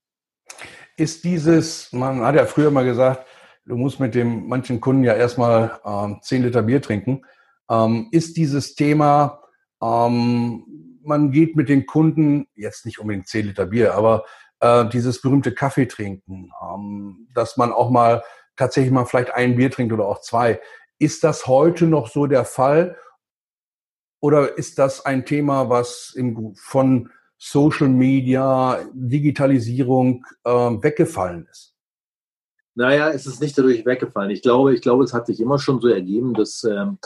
Ist 0.97 1.25
dieses, 1.25 1.93
man 1.93 2.21
hat 2.21 2.35
ja 2.35 2.45
früher 2.45 2.71
mal 2.71 2.85
gesagt, 2.85 3.27
du 3.65 3.77
musst 3.77 4.01
mit 4.01 4.15
dem 4.15 4.49
manchen 4.49 4.81
Kunden 4.81 5.05
ja 5.05 5.15
erstmal 5.15 5.81
ähm, 5.85 6.19
10 6.21 6.43
Liter 6.43 6.63
Bier 6.63 6.83
trinken. 6.83 7.23
Ähm, 7.71 8.09
ist 8.11 8.37
dieses 8.37 8.75
Thema, 8.75 9.43
ähm, 9.83 10.99
man 11.03 11.31
geht 11.31 11.55
mit 11.55 11.69
den 11.69 11.87
Kunden, 11.87 12.49
jetzt 12.55 12.85
nicht 12.85 12.99
unbedingt 12.99 13.29
10 13.29 13.47
Liter 13.47 13.67
Bier, 13.67 13.95
aber 13.95 14.25
äh, 14.61 14.87
dieses 14.89 15.23
berühmte 15.23 15.55
Kaffee 15.55 15.87
trinken, 15.87 16.51
ähm, 16.63 17.29
dass 17.33 17.57
man 17.57 17.73
auch 17.73 17.91
mal 17.91 18.25
tatsächlich 18.57 18.93
mal 18.93 19.05
vielleicht 19.05 19.31
ein 19.31 19.57
Bier 19.57 19.71
trinkt 19.71 19.93
oder 19.93 20.07
auch 20.07 20.21
zwei. 20.21 20.61
Ist 20.99 21.23
das 21.23 21.47
heute 21.47 21.87
noch 21.87 22.09
so 22.09 22.27
der 22.27 22.45
Fall? 22.45 22.97
Oder 24.21 24.59
ist 24.59 24.81
das 24.81 25.07
ein 25.07 25.25
Thema, 25.25 25.71
was 25.71 26.13
im, 26.17 26.57
von 26.57 27.11
Social 27.39 27.89
Media, 27.89 28.85
Digitalisierung 28.93 30.25
äh, 30.45 30.51
weggefallen 30.51 31.47
ist? 31.51 31.75
Naja, 32.75 33.11
es 33.11 33.27
ist 33.27 33.41
nicht 33.41 33.57
dadurch 33.57 33.87
weggefallen. 33.87 34.31
Ich 34.31 34.43
glaube, 34.43 34.75
ich 34.75 34.83
glaube, 34.83 35.05
es 35.05 35.15
hat 35.15 35.27
sich 35.27 35.41
immer 35.41 35.59
schon 35.59 35.81
so 35.81 35.89
ergeben, 35.89 36.35
dass 36.35 36.63
ähm, 36.65 36.99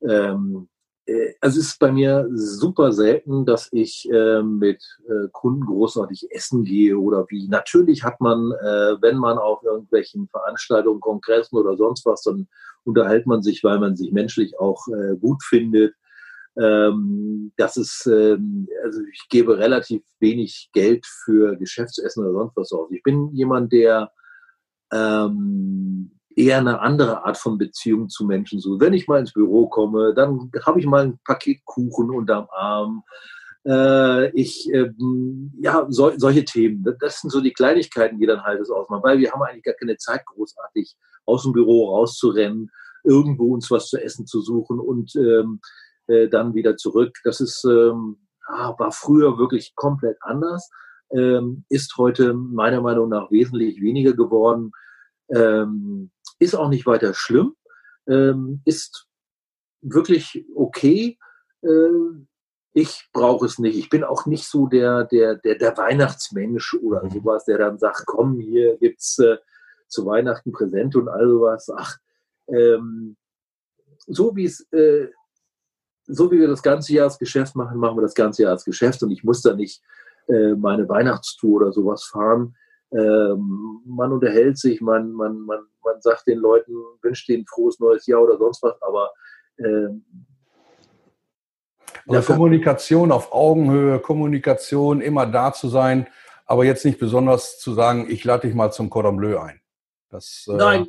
ähm, 0.00 0.68
äh, 1.06 1.34
also 1.40 1.60
es 1.60 1.68
ist 1.68 1.78
bei 1.78 1.92
mir 1.92 2.28
super 2.32 2.92
selten, 2.92 3.44
dass 3.44 3.68
ich 3.72 4.08
äh, 4.10 4.42
mit 4.42 4.82
äh, 5.08 5.28
Kunden 5.32 5.66
großartig 5.66 6.28
essen 6.30 6.64
gehe 6.64 6.98
oder 6.98 7.26
wie. 7.28 7.48
Natürlich 7.48 8.04
hat 8.04 8.20
man, 8.20 8.52
äh, 8.52 9.00
wenn 9.00 9.16
man 9.16 9.38
auf 9.38 9.62
irgendwelchen 9.62 10.28
Veranstaltungen, 10.28 11.00
Kongressen 11.00 11.56
oder 11.58 11.76
sonst 11.76 12.06
was, 12.06 12.22
dann 12.22 12.48
unterhält 12.84 13.26
man 13.26 13.42
sich, 13.42 13.62
weil 13.64 13.78
man 13.78 13.96
sich 13.96 14.12
menschlich 14.12 14.58
auch 14.58 14.86
äh, 14.88 15.16
gut 15.16 15.42
findet. 15.42 15.94
Ähm, 16.60 17.52
das 17.56 17.76
ist, 17.76 18.06
ähm, 18.06 18.68
also 18.84 19.00
ich 19.12 19.26
gebe 19.30 19.58
relativ 19.58 20.02
wenig 20.20 20.70
Geld 20.72 21.06
für 21.06 21.56
Geschäftsessen 21.56 22.24
oder 22.24 22.32
sonst 22.32 22.56
was 22.56 22.72
aus. 22.72 22.90
Ich 22.90 23.02
bin 23.02 23.30
jemand, 23.32 23.72
der 23.72 24.12
ähm, 24.92 26.12
eher 26.36 26.58
eine 26.58 26.80
andere 26.80 27.24
Art 27.24 27.38
von 27.38 27.58
Beziehung 27.58 28.08
zu 28.08 28.24
Menschen 28.24 28.60
sucht. 28.60 28.80
Wenn 28.80 28.92
ich 28.92 29.08
mal 29.08 29.20
ins 29.20 29.32
Büro 29.32 29.68
komme, 29.68 30.14
dann 30.14 30.50
habe 30.64 30.80
ich 30.80 30.86
mal 30.86 31.04
ein 31.04 31.18
Paket 31.24 31.64
Kuchen 31.64 32.10
unterm 32.10 32.48
Arm. 32.50 33.02
Äh, 33.64 34.30
ich, 34.30 34.68
ähm, 34.72 35.52
ja, 35.60 35.86
so, 35.88 36.12
solche 36.16 36.44
Themen. 36.44 36.84
Das 37.00 37.20
sind 37.20 37.30
so 37.30 37.40
die 37.40 37.52
Kleinigkeiten, 37.52 38.18
die 38.18 38.26
dann 38.26 38.42
halt 38.42 38.60
das 38.60 38.70
ausmachen, 38.70 39.02
weil 39.02 39.18
wir 39.18 39.32
haben 39.32 39.42
eigentlich 39.42 39.64
gar 39.64 39.74
keine 39.74 39.96
Zeit, 39.96 40.24
großartig 40.26 40.96
aus 41.26 41.44
dem 41.44 41.52
Büro 41.52 41.94
rauszurennen, 41.94 42.70
irgendwo 43.04 43.54
uns 43.54 43.70
was 43.70 43.88
zu 43.88 44.02
essen 44.02 44.26
zu 44.26 44.40
suchen 44.40 44.80
und 44.80 45.14
ähm, 45.16 45.60
äh, 46.06 46.28
dann 46.28 46.54
wieder 46.54 46.76
zurück. 46.76 47.16
Das 47.24 47.40
ist, 47.40 47.64
ähm, 47.64 48.18
war 48.48 48.92
früher 48.92 49.38
wirklich 49.38 49.74
komplett 49.74 50.18
anders, 50.20 50.70
ähm, 51.10 51.64
ist 51.68 51.96
heute 51.96 52.34
meiner 52.34 52.80
Meinung 52.80 53.08
nach 53.08 53.30
wesentlich 53.30 53.80
weniger 53.80 54.12
geworden, 54.14 54.72
ähm, 55.28 56.10
ist 56.38 56.54
auch 56.54 56.68
nicht 56.68 56.86
weiter 56.86 57.14
schlimm, 57.14 57.54
ähm, 58.06 58.62
ist 58.64 59.06
wirklich 59.80 60.44
okay. 60.54 61.18
Äh, 61.62 61.68
ich 62.74 63.08
brauche 63.12 63.44
es 63.44 63.58
nicht. 63.58 63.76
Ich 63.76 63.90
bin 63.90 64.02
auch 64.02 64.24
nicht 64.24 64.48
so 64.48 64.66
der, 64.66 65.04
der, 65.04 65.36
der, 65.36 65.56
der 65.56 65.76
Weihnachtsmensch 65.76 66.74
oder 66.74 67.04
mhm. 67.04 67.10
sowas, 67.10 67.44
der 67.44 67.58
dann 67.58 67.78
sagt, 67.78 68.04
komm, 68.06 68.40
hier 68.40 68.78
gibt's 68.78 69.18
äh, 69.18 69.36
zu 69.88 70.06
Weihnachten 70.06 70.52
Präsente 70.52 70.98
und 70.98 71.08
all 71.08 71.28
sowas. 71.28 71.70
Ach, 71.76 71.98
ähm, 72.48 73.16
so 74.06 74.34
wie 74.34 74.44
es 74.46 74.66
äh, 74.72 75.08
so 76.06 76.30
wie 76.30 76.40
wir 76.40 76.48
das 76.48 76.62
ganze 76.62 76.92
Jahr 76.92 77.04
als 77.04 77.18
Geschäft 77.18 77.54
machen, 77.56 77.78
machen 77.78 77.96
wir 77.96 78.02
das 78.02 78.14
ganze 78.14 78.42
Jahr 78.42 78.52
als 78.52 78.64
Geschäft 78.64 79.02
und 79.02 79.10
ich 79.10 79.24
muss 79.24 79.42
da 79.42 79.54
nicht 79.54 79.82
äh, 80.28 80.54
meine 80.54 80.88
Weihnachtstour 80.88 81.62
oder 81.62 81.72
sowas 81.72 82.04
fahren. 82.04 82.56
Ähm, 82.92 83.80
man 83.86 84.12
unterhält 84.12 84.58
sich, 84.58 84.80
man, 84.80 85.12
man, 85.12 85.40
man, 85.40 85.60
man 85.82 86.00
sagt 86.00 86.26
den 86.26 86.38
Leuten, 86.38 86.72
wünscht 87.00 87.28
ihnen 87.28 87.46
frohes 87.46 87.80
neues 87.80 88.06
Jahr 88.06 88.22
oder 88.22 88.36
sonst 88.36 88.62
was, 88.62 88.80
aber 88.82 89.10
ähm, 89.58 90.04
also 92.08 92.32
Kommunikation 92.32 93.12
auf 93.12 93.32
Augenhöhe, 93.32 93.98
Kommunikation 94.00 95.00
immer 95.00 95.26
da 95.26 95.52
zu 95.52 95.68
sein, 95.68 96.08
aber 96.46 96.64
jetzt 96.64 96.84
nicht 96.84 96.98
besonders 96.98 97.58
zu 97.58 97.74
sagen, 97.74 98.06
ich 98.08 98.24
lade 98.24 98.46
dich 98.46 98.56
mal 98.56 98.72
zum 98.72 98.90
Cordon 98.90 99.16
Bleu 99.16 99.38
ein. 99.38 99.60
Das, 100.10 100.46
äh 100.48 100.56
Nein, 100.56 100.88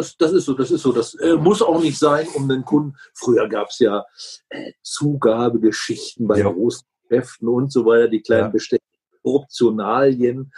das, 0.00 0.16
das 0.16 0.32
ist 0.32 0.44
so, 0.46 0.54
das 0.54 0.70
ist 0.70 0.82
so. 0.82 0.92
Das 0.92 1.14
äh, 1.14 1.36
muss 1.36 1.60
auch 1.62 1.82
nicht 1.82 1.98
sein, 1.98 2.26
um 2.34 2.48
den 2.48 2.64
Kunden. 2.64 2.94
Früher 3.14 3.48
gab 3.48 3.68
es 3.68 3.78
ja 3.80 4.04
äh, 4.48 4.72
Zugabegeschichten 4.82 6.26
bei 6.26 6.38
ja. 6.38 6.50
großen 6.50 6.86
Geschäften 7.08 7.48
und 7.48 7.70
so 7.70 7.84
weiter, 7.84 8.08
die 8.08 8.22
kleinen 8.22 8.44
ja. 8.44 8.48
Bestände, 8.48 8.82
Optionalien. 9.22 10.52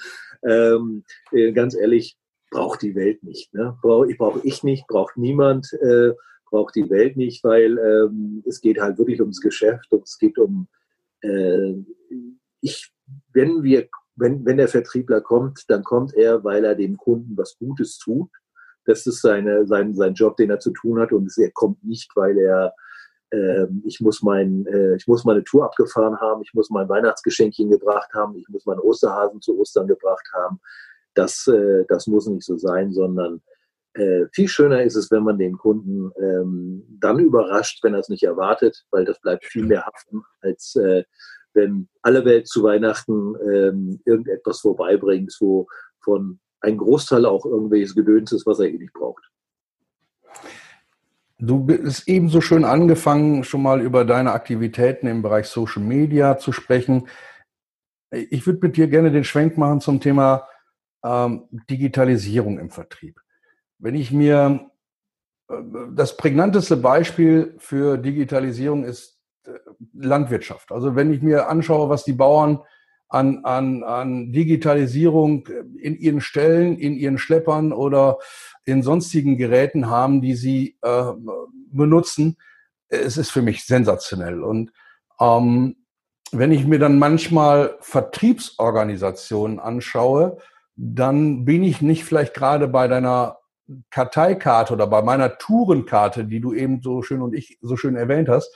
Ähm, 0.45 1.05
äh, 1.33 1.53
ganz 1.53 1.75
ehrlich, 1.75 2.17
braucht 2.51 2.83
die 2.83 2.95
Welt 2.95 3.23
nicht. 3.25 3.53
Ne? 3.53 3.77
Brauche 3.83 4.11
ich, 4.11 4.19
brauch 4.19 4.39
ich 4.45 4.63
nicht, 4.63 4.87
braucht 4.87 5.17
niemand, 5.17 5.73
äh, 5.73 6.13
braucht 6.51 6.77
die 6.77 6.89
Welt 6.89 7.17
nicht, 7.17 7.43
weil 7.43 7.79
ähm, 7.79 8.45
es 8.47 8.61
geht 8.61 8.81
halt 8.81 8.99
wirklich 8.99 9.21
ums 9.21 9.41
Geschäft 9.41 9.91
und 9.91 10.05
es 10.05 10.19
geht 10.19 10.39
um, 10.39 10.69
äh, 11.23 11.75
ich, 12.61 12.93
wenn 13.33 13.63
wir, 13.63 13.89
wenn, 14.15 14.45
wenn 14.45 14.59
der 14.59 14.69
Vertriebler 14.69 15.21
kommt, 15.21 15.65
dann 15.69 15.83
kommt 15.83 16.15
er, 16.15 16.45
weil 16.45 16.65
er 16.65 16.75
dem 16.75 16.97
Kunden 16.97 17.37
was 17.37 17.57
Gutes 17.57 17.99
tut 17.99 18.31
das 18.85 19.07
ist 19.07 19.23
seine, 19.23 19.67
sein, 19.67 19.95
sein 19.95 20.15
Job, 20.15 20.37
den 20.37 20.51
er 20.51 20.61
zu 20.61 20.71
tun 20.71 21.01
hat. 21.01 21.13
Und 21.13 21.33
er 21.39 21.51
kommt 21.53 21.83
nicht, 21.85 22.11
weil 22.15 22.39
er, 22.39 22.75
äh, 23.31 23.67
ich, 23.85 24.01
muss 24.01 24.23
mein, 24.23 24.67
äh, 24.67 24.97
ich 24.97 25.07
muss 25.07 25.25
meine 25.25 25.45
Tour 25.45 25.65
abgefahren 25.65 26.21
haben, 26.21 26.43
ich 26.43 26.53
muss 26.55 26.71
mein 26.71 26.89
Weihnachtsgeschenkchen 26.89 27.71
gebracht 27.71 28.13
haben, 28.15 28.37
ich 28.37 28.49
muss 28.49 28.67
meinen 28.67 28.81
Osterhasen 28.81 29.41
zu 29.41 29.59
Ostern 29.59 29.87
gebracht 29.87 30.29
haben. 30.35 30.61
Das, 31.15 31.47
äh, 31.47 31.85
das 31.89 32.07
muss 32.07 32.27
nicht 32.27 32.45
so 32.45 32.57
sein, 32.57 32.93
sondern 32.93 33.43
äh, 33.95 34.27
viel 34.33 34.49
schöner 34.49 34.83
ist 34.83 34.97
es, 34.97 35.11
wenn 35.11 35.23
man 35.23 35.39
den 35.39 35.59
Kunden 35.59 36.11
ähm, 36.19 36.83
dann 37.01 37.19
überrascht, 37.19 37.85
wenn 37.85 37.95
er 37.95 38.01
es 38.01 38.09
nicht 38.09 38.23
erwartet, 38.23 38.85
weil 38.91 39.05
das 39.05 39.21
bleibt 39.21 39.45
viel 39.45 39.67
mehr 39.67 39.85
haften, 39.85 40.23
als 40.41 40.77
äh, 40.77 41.05
wenn 41.53 41.89
alle 42.01 42.25
Welt 42.25 42.49
zu 42.49 42.63
Weihnachten 42.63 43.35
ähm, 43.43 44.01
irgendetwas 44.07 44.61
vorbeibringt, 44.61 45.37
wo 45.41 45.67
von 46.01 46.41
ein 46.63 46.77
Großteil 46.77 47.27
auch 47.27 47.45
irgendwelches 47.45 47.95
Gedöns 47.95 48.33
ist, 48.33 48.47
was 48.47 48.61
er 48.61 48.69
eh 48.69 48.79
nicht 48.79 48.93
braucht. 48.93 49.29
Du 51.39 51.59
bist 51.65 52.07
ebenso 52.07 52.41
schön 52.41 52.65
angefangen, 52.65 53.43
schon 53.43 53.63
mal 53.63 53.81
über 53.81 54.05
deine 54.05 54.33
Aktivitäten 54.33 55.09
im 55.09 55.23
Bereich 55.23 55.49
Social 55.49 55.83
Media 55.83 56.39
zu 56.39 56.53
sprechen. 56.53 57.09
Ich 58.11 58.47
würde 58.47 58.61
mit 58.63 58.77
dir 58.77 58.87
gerne 58.87 59.11
den 59.11 59.25
Schwenk 59.25 59.59
machen 59.59 59.81
zum 59.81 60.01
Thema 60.01 60.47
ähm, 61.05 61.49
Digitalisierung 61.69 62.61
im 62.61 62.71
Vertrieb. 62.71 63.21
Wenn 63.79 63.97
ich 63.97 64.13
mir 64.13 64.71
äh, 65.49 65.55
das 65.95 66.17
prägnanteste 66.17 66.77
Beispiel 66.77 67.57
für 67.59 67.99
Digitalisierung 67.99 68.85
ist 68.85 69.19
äh, 69.45 69.51
Landwirtschaft. 69.95 70.71
Also 70.71 70.95
wenn 70.95 71.13
ich 71.13 71.23
mir 71.23 71.49
anschaue, 71.49 71.89
was 71.89 72.05
die 72.05 72.13
Bauern 72.13 72.61
an, 73.13 73.45
an, 73.45 73.85
an 73.85 74.33
Digitalisierung 74.33 75.47
in 75.79 75.97
ihren 75.97 76.23
Stellen, 76.23 76.79
in 76.79 76.95
ihren 76.95 77.19
Schleppern 77.19 77.73
oder 77.73 78.19
in 78.65 78.83
sonstigen 78.83 79.37
Geräten 79.37 79.91
haben, 79.91 80.23
die 80.23 80.35
sie 80.35 80.79
äh, 80.81 81.13
benutzen, 81.71 82.39
es 82.89 83.19
ist 83.19 83.31
für 83.31 83.43
mich 83.43 83.67
sensationell. 83.67 84.43
Und 84.43 84.73
ähm, 85.21 85.77
wenn 86.31 86.53
ich 86.53 86.67
mir 86.67 86.79
dann 86.79 86.99
manchmal 86.99 87.77
Vertriebsorganisationen 87.81 89.61
anschaue, 89.61 90.39
dann 90.77 91.45
bin 91.45 91.63
ich 91.63 91.83
nicht 91.83 92.05
vielleicht 92.05 92.33
gerade 92.33 92.67
bei 92.67 92.89
deiner 92.89 93.39
Karteikarte 93.91 94.73
oder 94.73 94.87
bei 94.87 95.03
meiner 95.03 95.37
Tourenkarte, 95.37 96.25
die 96.25 96.41
du 96.41 96.55
eben 96.55 96.81
so 96.81 97.03
schön 97.03 97.21
und 97.21 97.35
ich 97.35 97.59
so 97.61 97.77
schön 97.77 97.95
erwähnt 97.95 98.31
hast. 98.31 98.55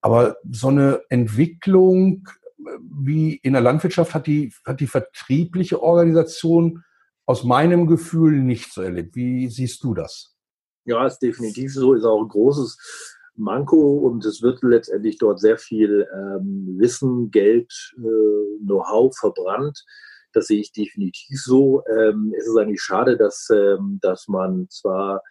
Aber 0.00 0.36
so 0.50 0.68
eine 0.68 1.02
Entwicklung 1.10 2.26
wie 2.80 3.36
in 3.36 3.52
der 3.52 3.62
Landwirtschaft 3.62 4.14
hat 4.14 4.26
die, 4.26 4.52
hat 4.64 4.80
die 4.80 4.86
vertriebliche 4.86 5.82
Organisation 5.82 6.84
aus 7.26 7.44
meinem 7.44 7.86
Gefühl 7.86 8.40
nicht 8.42 8.72
so 8.72 8.82
erlebt. 8.82 9.16
Wie 9.16 9.48
siehst 9.48 9.82
du 9.82 9.94
das? 9.94 10.36
Ja, 10.84 11.06
ist 11.06 11.20
definitiv 11.20 11.72
so, 11.72 11.94
ist 11.94 12.04
auch 12.04 12.20
ein 12.20 12.28
großes 12.28 12.78
Manko 13.36 13.98
und 13.98 14.24
es 14.24 14.42
wird 14.42 14.62
letztendlich 14.62 15.18
dort 15.18 15.40
sehr 15.40 15.58
viel 15.58 16.06
ähm, 16.14 16.76
Wissen, 16.78 17.30
Geld, 17.30 17.72
äh, 17.96 18.64
Know-how 18.64 19.16
verbrannt. 19.16 19.84
Das 20.32 20.46
sehe 20.48 20.60
ich 20.60 20.72
definitiv 20.72 21.40
so. 21.42 21.82
Ähm, 21.86 22.34
es 22.36 22.46
ist 22.46 22.56
eigentlich 22.56 22.82
schade, 22.82 23.16
dass, 23.16 23.48
ähm, 23.50 23.98
dass 24.02 24.28
man 24.28 24.68
zwar, 24.68 25.22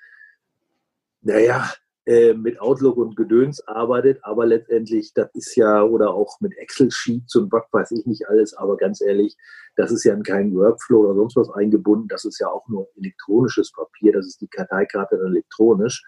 naja, 1.22 1.72
äh, 2.06 2.34
mit 2.34 2.60
Outlook 2.60 2.98
und 2.98 3.16
Gedöns 3.16 3.66
arbeitet, 3.68 4.20
aber 4.24 4.46
letztendlich, 4.46 5.14
das 5.14 5.30
ist 5.34 5.56
ja, 5.56 5.84
oder 5.84 6.14
auch 6.14 6.40
mit 6.42 6.58
Excel-Sheets 6.58 7.36
und 7.36 7.52
was 7.52 7.64
weiß 7.72 7.92
ich 7.92 8.06
nicht 8.06 8.28
alles, 8.28 8.54
aber 8.54 8.78
ganz 8.78 9.02
ehrlich, 9.02 9.38
das 9.76 9.92
ist 9.92 10.04
ja 10.04 10.14
in 10.14 10.24
keinen 10.24 10.54
Workflow 10.54 11.06
oder 11.06 11.16
sonst 11.16 11.36
was 11.36 11.50
eingebunden, 11.52 12.08
das 12.08 12.26
ist 12.26 12.40
ja 12.40 12.48
auch 12.48 12.68
nur 12.68 12.90
elektronisches 12.98 13.72
Papier, 13.72 14.14
das 14.14 14.28
ist 14.28 14.42
die 14.42 14.48
Karteikarte 14.48 15.16
elektronisch. 15.16 16.04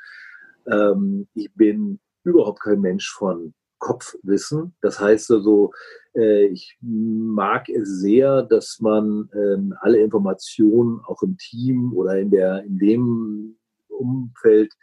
Ähm, 0.69 1.27
ich 1.34 1.53
bin 1.53 1.99
überhaupt 2.23 2.62
kein 2.62 2.81
Mensch 2.81 3.10
von 3.12 3.53
Kopfwissen. 3.79 4.75
Das 4.81 4.99
heißt 4.99 5.31
also, 5.31 5.71
äh, 6.15 6.47
ich 6.47 6.77
mag 6.81 7.69
es 7.69 7.99
sehr, 7.99 8.43
dass 8.43 8.79
man 8.79 9.29
ähm, 9.34 9.75
alle 9.79 9.99
Informationen 9.99 11.01
auch 11.05 11.21
im 11.21 11.38
Team 11.38 11.93
oder 11.93 12.19
in 12.19 12.31
der 12.31 12.63
in 12.63 12.79
dem 12.79 13.58
Umfeld 13.88 14.73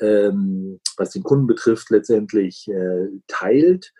ähm, 0.00 0.80
was 0.96 1.10
den 1.10 1.22
Kunden 1.22 1.46
betrifft, 1.46 1.90
letztendlich 1.90 2.68
äh, 2.68 3.08
teilt, 3.26 3.92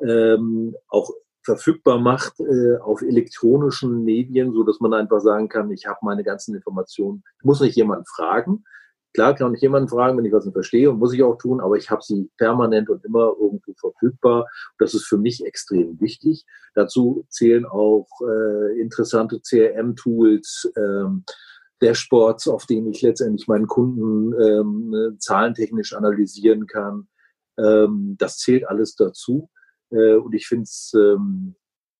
ähm, 0.00 0.76
auch 0.88 1.10
verfügbar 1.42 1.98
macht 1.98 2.38
äh, 2.40 2.76
auf 2.78 3.02
elektronischen 3.02 4.04
Medien, 4.04 4.52
so 4.52 4.62
dass 4.62 4.80
man 4.80 4.92
einfach 4.92 5.20
sagen 5.20 5.48
kann, 5.48 5.70
ich 5.70 5.86
habe 5.86 5.98
meine 6.02 6.22
ganzen 6.22 6.54
Informationen. 6.54 7.22
Ich 7.38 7.44
muss 7.44 7.60
nicht 7.60 7.76
jemanden 7.76 8.06
fragen. 8.06 8.64
Klar 9.12 9.34
kann 9.34 9.54
ich 9.54 9.60
jemanden 9.60 9.88
fragen, 9.88 10.16
wenn 10.16 10.24
ich 10.24 10.32
was 10.32 10.44
nicht 10.44 10.54
verstehe 10.54 10.88
und 10.88 11.00
muss 11.00 11.12
ich 11.12 11.22
auch 11.22 11.36
tun, 11.36 11.60
aber 11.60 11.76
ich 11.76 11.90
habe 11.90 12.02
sie 12.02 12.30
permanent 12.38 12.88
und 12.90 13.04
immer 13.04 13.34
irgendwo 13.40 13.72
verfügbar. 13.74 14.46
Das 14.78 14.94
ist 14.94 15.06
für 15.06 15.18
mich 15.18 15.44
extrem 15.44 16.00
wichtig. 16.00 16.44
Dazu 16.74 17.26
zählen 17.28 17.66
auch 17.66 18.06
äh, 18.22 18.80
interessante 18.80 19.40
CRM-Tools, 19.40 20.72
ähm, 20.76 21.24
Dashboards, 21.80 22.48
auf 22.48 22.66
denen 22.66 22.88
ich 22.88 23.02
letztendlich 23.02 23.48
meinen 23.48 23.66
Kunden 23.66 24.32
ähm, 24.40 25.16
zahlentechnisch 25.18 25.94
analysieren 25.94 26.66
kann. 26.66 27.08
Ähm, 27.58 28.16
das 28.18 28.38
zählt 28.38 28.68
alles 28.68 28.94
dazu. 28.94 29.50
Äh, 29.90 30.14
und 30.14 30.34
ich 30.34 30.46
finde 30.46 30.64
es, 30.64 30.92
ähm, 30.94 31.54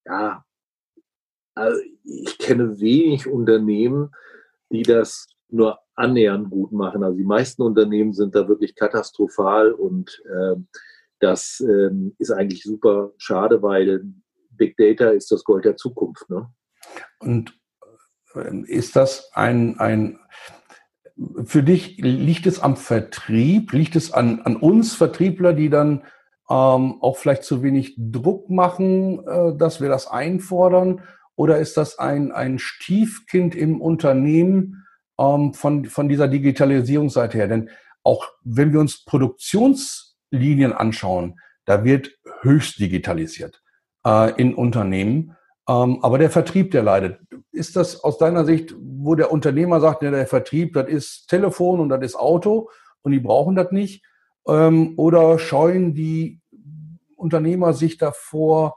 ja, 0.06 0.44
also 1.54 1.80
ich 2.04 2.38
kenne 2.38 2.80
wenig 2.80 3.26
Unternehmen, 3.26 4.10
die 4.70 4.82
das 4.82 5.26
nur 5.48 5.78
annähernd 5.94 6.50
gut 6.50 6.72
machen. 6.72 7.02
Also 7.02 7.16
die 7.16 7.24
meisten 7.24 7.62
Unternehmen 7.62 8.12
sind 8.12 8.34
da 8.34 8.48
wirklich 8.48 8.74
katastrophal 8.74 9.72
und 9.72 10.22
äh, 10.26 10.56
das 11.18 11.60
äh, 11.60 11.90
ist 12.18 12.30
eigentlich 12.30 12.62
super 12.62 13.12
schade, 13.18 13.62
weil 13.62 14.04
Big 14.50 14.76
Data 14.76 15.10
ist 15.10 15.30
das 15.30 15.44
Gold 15.44 15.64
der 15.64 15.76
Zukunft. 15.76 16.28
Ne? 16.30 16.48
Und 17.18 17.59
ist 18.66 18.96
das 18.96 19.30
ein, 19.32 19.78
ein, 19.78 20.18
für 21.44 21.62
dich 21.62 21.98
liegt 21.98 22.46
es 22.46 22.60
am 22.60 22.76
Vertrieb, 22.76 23.72
liegt 23.72 23.96
es 23.96 24.12
an, 24.12 24.40
an 24.42 24.56
uns 24.56 24.94
Vertriebler, 24.94 25.52
die 25.52 25.68
dann 25.68 26.02
ähm, 26.48 27.00
auch 27.00 27.16
vielleicht 27.16 27.44
zu 27.44 27.62
wenig 27.62 27.94
Druck 27.96 28.50
machen, 28.50 29.26
äh, 29.26 29.56
dass 29.56 29.80
wir 29.80 29.88
das 29.88 30.08
einfordern? 30.08 31.02
Oder 31.36 31.58
ist 31.58 31.76
das 31.76 31.98
ein, 31.98 32.32
ein 32.32 32.58
Stiefkind 32.58 33.54
im 33.54 33.80
Unternehmen 33.80 34.84
ähm, 35.18 35.54
von, 35.54 35.84
von 35.86 36.08
dieser 36.08 36.28
Digitalisierungsseite 36.28 37.38
her? 37.38 37.48
Denn 37.48 37.70
auch 38.02 38.26
wenn 38.42 38.72
wir 38.72 38.80
uns 38.80 39.04
Produktionslinien 39.04 40.72
anschauen, 40.72 41.38
da 41.66 41.84
wird 41.84 42.10
höchst 42.42 42.80
digitalisiert 42.80 43.62
äh, 44.04 44.32
in 44.40 44.54
Unternehmen. 44.54 45.36
Ähm, 45.68 46.02
aber 46.02 46.18
der 46.18 46.30
Vertrieb, 46.30 46.72
der 46.72 46.82
leidet. 46.82 47.20
Ist 47.52 47.76
das 47.76 48.02
aus 48.04 48.18
deiner 48.18 48.44
Sicht, 48.44 48.74
wo 48.78 49.14
der 49.14 49.32
Unternehmer 49.32 49.80
sagt, 49.80 50.02
ja, 50.02 50.10
der 50.10 50.26
Vertrieb, 50.26 50.74
das 50.74 50.88
ist 50.88 51.26
Telefon 51.28 51.80
und 51.80 51.88
das 51.88 52.02
ist 52.02 52.16
Auto 52.16 52.70
und 53.02 53.12
die 53.12 53.20
brauchen 53.20 53.56
das 53.56 53.72
nicht? 53.72 54.04
Ähm, 54.46 54.94
oder 54.96 55.38
scheuen 55.38 55.94
die 55.94 56.40
Unternehmer 57.16 57.72
sich 57.72 57.98
davor, 57.98 58.76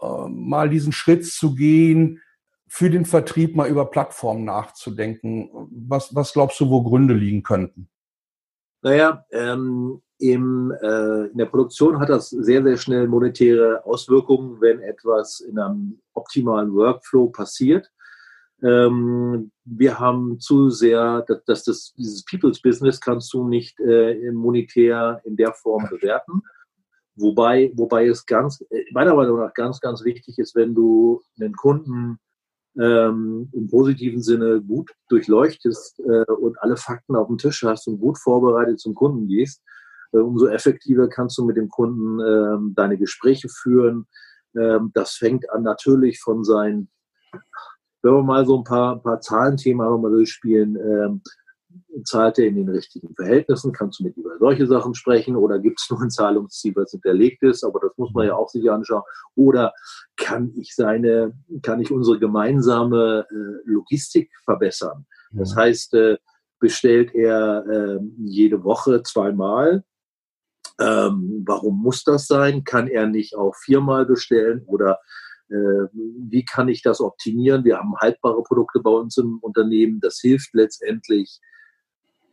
äh, 0.00 0.28
mal 0.28 0.68
diesen 0.68 0.92
Schritt 0.92 1.26
zu 1.26 1.54
gehen, 1.54 2.20
für 2.68 2.90
den 2.90 3.04
Vertrieb 3.04 3.56
mal 3.56 3.68
über 3.68 3.86
Plattformen 3.86 4.44
nachzudenken? 4.44 5.50
Was, 5.88 6.14
was 6.14 6.32
glaubst 6.32 6.60
du, 6.60 6.68
wo 6.68 6.82
Gründe 6.82 7.14
liegen 7.14 7.42
könnten? 7.42 7.88
Naja, 8.82 9.24
ähm, 9.32 10.02
im, 10.18 10.72
äh, 10.82 11.26
in 11.26 11.38
der 11.38 11.46
Produktion 11.46 11.98
hat 11.98 12.08
das 12.08 12.30
sehr, 12.30 12.62
sehr 12.62 12.76
schnell 12.76 13.08
monetäre 13.08 13.84
Auswirkungen, 13.84 14.60
wenn 14.60 14.80
etwas 14.80 15.40
in 15.40 15.58
einem 15.58 16.00
optimalen 16.16 16.74
Workflow 16.74 17.28
passiert. 17.28 17.90
Ähm, 18.62 19.50
wir 19.64 19.98
haben 19.98 20.40
zu 20.40 20.70
sehr, 20.70 21.22
dass, 21.28 21.44
dass 21.44 21.64
das, 21.64 21.92
dieses 21.96 22.24
People's 22.24 22.60
Business 22.60 23.00
kannst 23.00 23.32
du 23.34 23.46
nicht 23.46 23.78
äh, 23.80 24.30
monetär 24.32 25.20
in 25.24 25.36
der 25.36 25.52
Form 25.52 25.88
bewerten. 25.90 26.42
Wobei, 27.16 27.72
wobei 27.74 28.06
es 28.06 28.24
ganz, 28.26 28.64
äh, 28.70 28.84
meiner 28.92 29.14
Meinung 29.14 29.38
nach 29.38 29.54
ganz, 29.54 29.80
ganz 29.80 30.04
wichtig 30.04 30.38
ist, 30.38 30.54
wenn 30.54 30.74
du 30.74 31.22
einen 31.38 31.54
Kunden 31.54 32.18
ähm, 32.78 33.48
im 33.52 33.68
positiven 33.68 34.22
Sinne 34.22 34.60
gut 34.60 34.90
durchleuchtest 35.08 36.00
äh, 36.00 36.30
und 36.32 36.60
alle 36.60 36.76
Fakten 36.76 37.16
auf 37.16 37.28
dem 37.28 37.38
Tisch 37.38 37.62
hast 37.62 37.88
und 37.88 37.98
gut 37.98 38.18
vorbereitet 38.18 38.80
zum 38.80 38.94
Kunden 38.94 39.28
gehst, 39.28 39.62
äh, 40.12 40.18
umso 40.18 40.46
effektiver 40.46 41.08
kannst 41.08 41.38
du 41.38 41.44
mit 41.44 41.56
dem 41.56 41.68
Kunden 41.68 42.20
ähm, 42.20 42.74
deine 42.74 42.98
Gespräche 42.98 43.48
führen. 43.48 44.06
Ähm, 44.54 44.90
das 44.94 45.12
fängt 45.12 45.50
an 45.50 45.62
natürlich 45.62 46.20
von 46.20 46.44
seinen, 46.44 46.88
wenn 48.02 48.14
wir 48.14 48.22
mal 48.22 48.46
so 48.46 48.58
ein 48.58 48.64
paar, 48.64 49.00
paar 49.02 49.20
Zahlenthemen 49.20 50.00
mal 50.00 50.10
durchspielen, 50.10 50.76
ähm, 50.76 51.22
zahlt 52.04 52.38
er 52.38 52.46
in 52.46 52.56
den 52.56 52.68
richtigen 52.68 53.14
Verhältnissen? 53.14 53.72
Kannst 53.72 54.00
du 54.00 54.04
mit 54.04 54.16
über 54.16 54.38
solche 54.38 54.66
Sachen 54.66 54.94
sprechen? 54.94 55.36
Oder 55.36 55.58
gibt 55.58 55.80
es 55.80 55.90
nur 55.90 56.00
ein 56.00 56.10
Zahlungsziel, 56.10 56.74
was 56.76 56.90
hinterlegt 56.90 57.42
ist? 57.42 57.64
Aber 57.64 57.80
das 57.80 57.92
muss 57.96 58.12
man 58.12 58.26
ja 58.26 58.34
auch 58.34 58.48
sich 58.48 58.70
anschauen. 58.70 59.02
Oder 59.34 59.72
kann 60.16 60.52
ich 60.56 60.74
seine, 60.74 61.32
kann 61.62 61.80
ich 61.80 61.90
unsere 61.90 62.18
gemeinsame 62.18 63.26
äh, 63.30 63.70
Logistik 63.70 64.30
verbessern? 64.44 65.06
Das 65.32 65.54
heißt, 65.54 65.94
äh, 65.94 66.16
bestellt 66.58 67.14
er 67.14 67.66
äh, 67.66 67.98
jede 68.18 68.64
Woche 68.64 69.02
zweimal 69.02 69.84
ähm, 70.80 71.44
warum 71.46 71.80
muss 71.80 72.04
das 72.04 72.26
sein? 72.26 72.64
Kann 72.64 72.88
er 72.88 73.06
nicht 73.06 73.36
auch 73.36 73.54
viermal 73.56 74.06
bestellen 74.06 74.62
oder 74.66 74.98
äh, 75.48 75.88
wie 75.92 76.44
kann 76.44 76.68
ich 76.68 76.82
das 76.82 77.00
optimieren? 77.00 77.64
Wir 77.64 77.78
haben 77.78 77.96
haltbare 77.96 78.42
Produkte 78.42 78.80
bei 78.80 78.90
uns 78.90 79.16
im 79.16 79.38
Unternehmen. 79.40 80.00
Das 80.00 80.18
hilft 80.20 80.54
letztendlich 80.54 81.40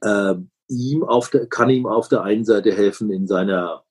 äh, 0.01 0.35
ihm 0.67 1.03
auf 1.03 1.29
der, 1.29 1.47
kann 1.47 1.69
ihm 1.69 1.85
auf 1.85 2.09
der 2.09 2.23
einen 2.23 2.45
Seite 2.45 2.73
helfen 2.73 3.11
in 3.11 3.27
seiner 3.27 3.83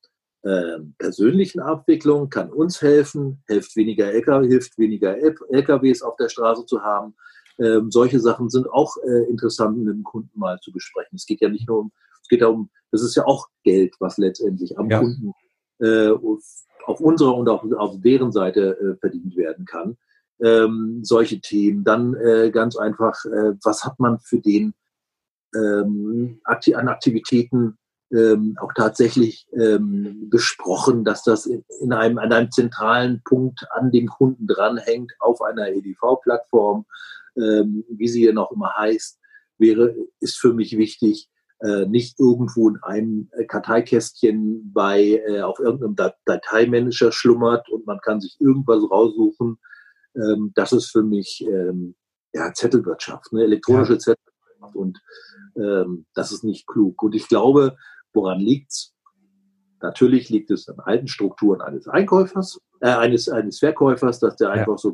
äh, 0.43 0.81
persönlichen 0.99 1.61
Abwicklung, 1.61 2.29
kann 2.29 2.51
uns 2.51 2.83
helfen, 2.83 3.43
hilft 3.47 3.77
weniger 3.77 4.13
LKW, 4.13 4.49
hilft 4.49 4.77
weniger 4.77 5.17
LKWs 5.17 6.03
auf 6.03 6.17
der 6.17 6.29
Straße 6.29 6.67
zu 6.67 6.83
haben. 6.83 7.15
Ähm, 7.59 7.91
solche 7.91 8.21
Sachen 8.21 8.51
sind 8.51 8.69
auch 8.71 8.97
äh, 8.99 9.31
interessant 9.31 9.79
mit 9.79 9.95
dem 9.95 10.05
Kunden 10.05 10.39
mal 10.39 10.59
zu 10.61 10.73
besprechen. 10.73 11.17
Es 11.17 11.27
geht 11.27 11.41
ja 11.41 11.49
nicht 11.49 11.69
nur 11.69 11.81
um, 11.81 11.93
es 12.23 12.29
geht 12.29 12.43
darum, 12.43 12.71
das 12.91 13.03
ist 13.03 13.15
ja 13.15 13.25
auch 13.27 13.49
Geld, 13.63 13.95
was 14.01 14.19
letztendlich 14.19 14.79
am 14.79 14.91
ja. 14.91 15.01
Kunden 15.01 15.33
äh, 15.81 16.11
auf 16.87 17.01
unserer 17.01 17.37
und 17.37 17.49
auch 17.49 17.65
auf 17.77 18.01
deren 18.01 18.33
Seite 18.33 18.79
äh, 18.79 18.97
verdient 18.99 19.37
werden 19.37 19.65
kann. 19.65 19.97
Ähm, 20.41 21.01
solche 21.03 21.41
Themen. 21.41 21.85
Dann 21.85 22.15
äh, 22.15 22.51
ganz 22.51 22.77
einfach, 22.77 23.25
äh, 23.25 23.55
was 23.63 23.85
hat 23.85 23.99
man 24.01 24.19
für 24.21 24.41
den 24.41 24.75
ähm, 25.55 26.41
an 26.45 26.89
Aktivitäten 26.89 27.79
ähm, 28.13 28.57
auch 28.61 28.73
tatsächlich 28.75 29.47
ähm, 29.59 30.29
besprochen, 30.29 31.05
dass 31.05 31.23
das 31.23 31.47
in, 31.47 31.65
in, 31.81 31.93
einem, 31.93 32.19
an 32.19 32.33
einem 32.33 32.51
zentralen 32.51 33.23
Punkt 33.25 33.67
an 33.71 33.91
dem 33.91 34.07
Kunden 34.07 34.47
dranhängt 34.47 35.13
auf 35.21 35.41
einer 35.41 35.69
EDV-Plattform, 35.69 36.85
ähm, 37.37 37.85
wie 37.89 38.09
sie 38.09 38.25
ja 38.25 38.33
noch 38.33 38.51
immer 38.51 38.73
heißt, 38.77 39.19
wäre, 39.59 39.95
ist 40.21 40.39
für 40.39 40.53
mich 40.53 40.77
wichtig, 40.77 41.29
äh, 41.61 41.87
nicht 41.87 42.19
irgendwo 42.19 42.69
in 42.69 42.79
einem 42.83 43.31
Karteikästchen 43.49 44.73
bei 44.73 45.23
äh, 45.27 45.43
auf 45.43 45.59
irgendeinem 45.59 45.95
Dat 45.95 46.17
Dateimanager 46.25 47.13
schlummert 47.13 47.69
und 47.69 47.87
man 47.87 48.01
kann 48.01 48.21
sich 48.21 48.37
irgendwas 48.41 48.83
raussuchen. 48.91 49.59
Ähm, 50.17 50.53
das 50.55 50.73
ist 50.73 50.91
für 50.91 51.03
mich 51.03 51.45
ähm, 51.47 51.95
ja, 52.33 52.53
Zettelwirtschaft, 52.53 53.33
ne? 53.33 53.45
elektronische 53.45 53.95
ja. 53.95 53.99
Zettelwirtschaft 53.99 54.77
und 54.77 54.99
ähm, 55.57 56.07
das 56.15 56.33
ist 56.33 56.45
nicht 56.45 56.67
klug. 56.67 57.03
Und 57.03 57.15
ich 57.15 57.29
glaube, 57.29 57.77
Woran 58.13 58.41
liegt's? 58.41 58.95
Natürlich 59.81 60.29
liegt 60.29 60.51
es 60.51 60.69
an 60.69 60.79
alten 60.81 61.09
Strukturen 61.09 61.61
eines 61.61 61.89
Einkäufers, 61.89 62.59
äh, 62.81 62.91
eines, 62.91 63.29
eines 63.29 63.59
Verkäufers, 63.59 64.21
dass 64.21 64.37
der 64.37 64.51
einfach 64.51 64.75
ja. 64.75 64.79
so 64.79 64.93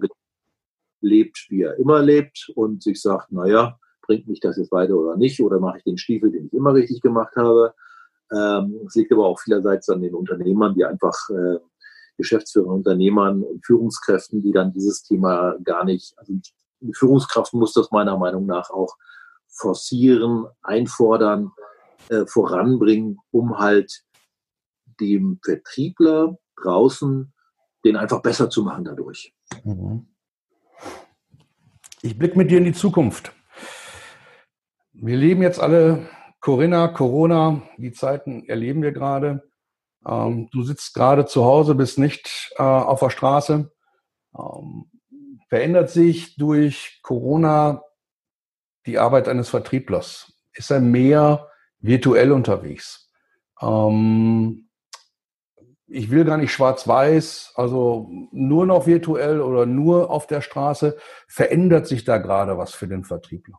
lebt, 1.01 1.47
wie 1.49 1.63
er 1.63 1.77
immer 1.79 2.03
lebt 2.03 2.51
und 2.55 2.83
sich 2.83 3.01
sagt, 3.01 3.33
naja, 3.33 3.79
bringt 4.03 4.27
mich 4.27 4.41
das 4.41 4.57
jetzt 4.57 4.73
weiter 4.73 4.95
oder 4.95 5.17
nicht, 5.17 5.41
oder 5.41 5.61
mache 5.61 5.79
ich 5.79 5.85
den 5.85 5.99
Stiefel, 5.99 6.31
den 6.31 6.47
ich 6.47 6.53
immer 6.53 6.75
richtig 6.75 7.01
gemacht 7.01 7.37
habe. 7.37 7.75
Ähm, 8.33 8.81
es 8.87 8.95
liegt 8.95 9.13
aber 9.13 9.27
auch 9.27 9.41
vielerseits 9.41 9.89
an 9.89 10.03
den 10.03 10.15
Unternehmern, 10.15 10.75
die 10.75 10.85
einfach 10.85 11.15
äh, 11.31 11.59
Geschäftsführer, 12.17 12.69
Unternehmern 12.69 13.43
und 13.43 13.65
Führungskräften, 13.65 14.43
die 14.43 14.53
dann 14.53 14.73
dieses 14.73 15.03
Thema 15.03 15.57
gar 15.63 15.85
nicht, 15.85 16.15
also 16.17 16.33
eine 16.81 16.93
Führungskraft 16.93 17.55
muss 17.55 17.73
das 17.73 17.91
meiner 17.91 18.17
Meinung 18.19 18.47
nach 18.47 18.71
auch 18.71 18.97
forcieren, 19.47 20.47
einfordern, 20.63 21.53
äh, 22.09 22.27
voranbringen, 22.27 23.19
um 23.31 23.59
halt 23.59 24.03
dem 25.01 25.39
Vertriebler 25.45 26.39
draußen 26.61 27.33
den 27.85 27.97
einfach 27.97 28.21
besser 28.23 28.51
zu 28.51 28.63
machen 28.63 28.85
dadurch. 28.85 29.35
Mhm. 29.65 30.07
Ich 32.03 32.19
blicke 32.19 32.39
mit 32.39 32.51
dir 32.51 32.59
in 32.59 32.65
die 32.65 32.73
Zukunft. 32.73 33.33
Wir 34.93 35.17
leben 35.17 35.43
jetzt 35.43 35.61
alle 35.61 36.09
Corinna, 36.41 36.89
Corona, 36.89 37.63
die 37.77 37.93
Zeiten 37.93 38.45
erleben 38.49 38.83
wir 38.83 38.93
gerade. 38.93 39.51
Ähm, 40.07 40.49
du 40.53 40.63
sitzt 40.63 40.95
gerade 40.95 41.27
zu 41.27 41.45
Hause, 41.45 41.75
bist 41.75 41.99
nicht 41.99 42.53
äh, 42.57 42.63
auf 42.63 43.01
der 43.01 43.11
Straße. 43.11 43.73
Ähm, 44.39 44.91
verändert 45.49 45.91
sich 45.91 46.37
durch 46.37 47.01
Corona 47.03 47.83
die 48.87 48.99
Arbeit 48.99 49.29
eines 49.29 49.49
Vertrieblers? 49.49 50.33
Ist 50.53 50.71
er 50.71 50.81
mehr 50.81 51.49
virtuell 51.81 52.31
unterwegs. 52.31 53.13
Ähm, 53.61 54.68
ich 55.89 56.11
will 56.11 56.25
gar 56.25 56.37
nicht 56.37 56.53
schwarz-weiß, 56.53 57.53
also 57.55 58.09
nur 58.31 58.67
noch 58.67 58.87
virtuell 58.87 59.41
oder 59.41 59.67
nur 59.67 60.11
auf 60.11 60.27
der 60.27 60.43
Straße. 60.43 60.97
Verändert 61.27 61.87
sich 61.87 62.05
da 62.05 62.19
gerade 62.19 62.59
was 62.59 62.75
für 62.75 62.87
den 62.87 63.05
Vertriebler? 63.05 63.59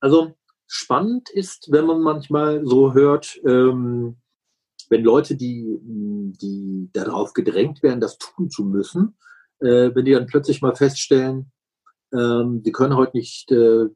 Also 0.00 0.34
spannend 0.66 1.30
ist, 1.30 1.72
wenn 1.72 1.86
man 1.86 2.02
manchmal 2.02 2.64
so 2.64 2.92
hört, 2.92 3.40
ähm, 3.46 4.18
wenn 4.90 5.02
Leute, 5.02 5.36
die, 5.36 5.78
die 5.82 6.90
darauf 6.92 7.32
gedrängt 7.32 7.82
werden, 7.82 8.00
das 8.00 8.18
tun 8.18 8.50
zu 8.50 8.64
müssen, 8.64 9.16
äh, 9.60 9.90
wenn 9.94 10.04
die 10.04 10.12
dann 10.12 10.26
plötzlich 10.26 10.62
mal 10.62 10.74
feststellen, 10.74 11.50
ähm, 12.12 12.62
die 12.62 12.72
können 12.72 12.96
heute 12.96 13.16
nicht, 13.16 13.50
äh, 13.52 13.86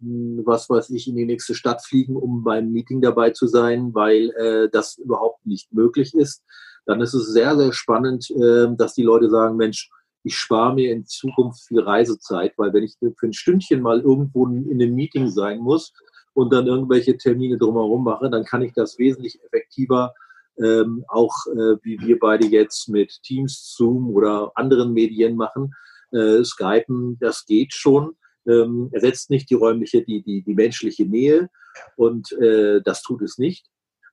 was 0.44 0.68
weiß 0.68 0.90
ich, 0.90 1.08
in 1.08 1.16
die 1.16 1.24
nächste 1.24 1.54
Stadt 1.54 1.82
fliegen, 1.84 2.16
um 2.16 2.44
beim 2.44 2.70
Meeting 2.70 3.00
dabei 3.00 3.30
zu 3.30 3.46
sein, 3.46 3.94
weil 3.94 4.30
äh, 4.30 4.68
das 4.70 4.98
überhaupt 4.98 5.46
nicht 5.46 5.72
möglich 5.72 6.14
ist. 6.14 6.42
Dann 6.84 7.00
ist 7.00 7.14
es 7.14 7.32
sehr, 7.32 7.56
sehr 7.56 7.72
spannend, 7.72 8.30
äh, 8.30 8.68
dass 8.76 8.94
die 8.94 9.02
Leute 9.02 9.30
sagen, 9.30 9.56
Mensch, 9.56 9.90
ich 10.24 10.36
spare 10.36 10.74
mir 10.74 10.92
in 10.92 11.06
Zukunft 11.06 11.62
viel 11.66 11.80
Reisezeit, 11.80 12.52
weil 12.56 12.72
wenn 12.72 12.84
ich 12.84 12.96
für 12.98 13.26
ein 13.26 13.32
Stündchen 13.32 13.80
mal 13.80 14.00
irgendwo 14.00 14.46
in 14.46 14.70
einem 14.70 14.94
Meeting 14.94 15.28
sein 15.28 15.58
muss 15.58 15.92
und 16.34 16.52
dann 16.52 16.66
irgendwelche 16.66 17.16
Termine 17.16 17.58
drumherum 17.58 18.04
mache, 18.04 18.30
dann 18.30 18.44
kann 18.44 18.62
ich 18.62 18.72
das 18.72 18.98
wesentlich 18.98 19.42
effektiver 19.42 20.14
ähm, 20.58 21.04
auch 21.08 21.34
äh, 21.46 21.76
wie 21.82 21.98
wir 22.00 22.18
beide 22.18 22.46
jetzt 22.46 22.88
mit 22.88 23.22
Teams, 23.22 23.74
Zoom 23.76 24.10
oder 24.10 24.52
anderen 24.54 24.92
Medien 24.92 25.36
machen, 25.36 25.74
äh, 26.12 26.44
Skypen, 26.44 27.18
das 27.18 27.44
geht 27.46 27.72
schon. 27.74 28.16
Ähm, 28.46 28.88
ersetzt 28.92 29.30
nicht 29.30 29.50
die 29.50 29.54
räumliche, 29.54 30.02
die, 30.02 30.22
die, 30.22 30.42
die 30.42 30.54
menschliche 30.54 31.04
Nähe 31.04 31.48
und 31.96 32.32
äh, 32.32 32.80
das 32.82 33.02
tut 33.02 33.22
es 33.22 33.38
nicht. 33.38 33.66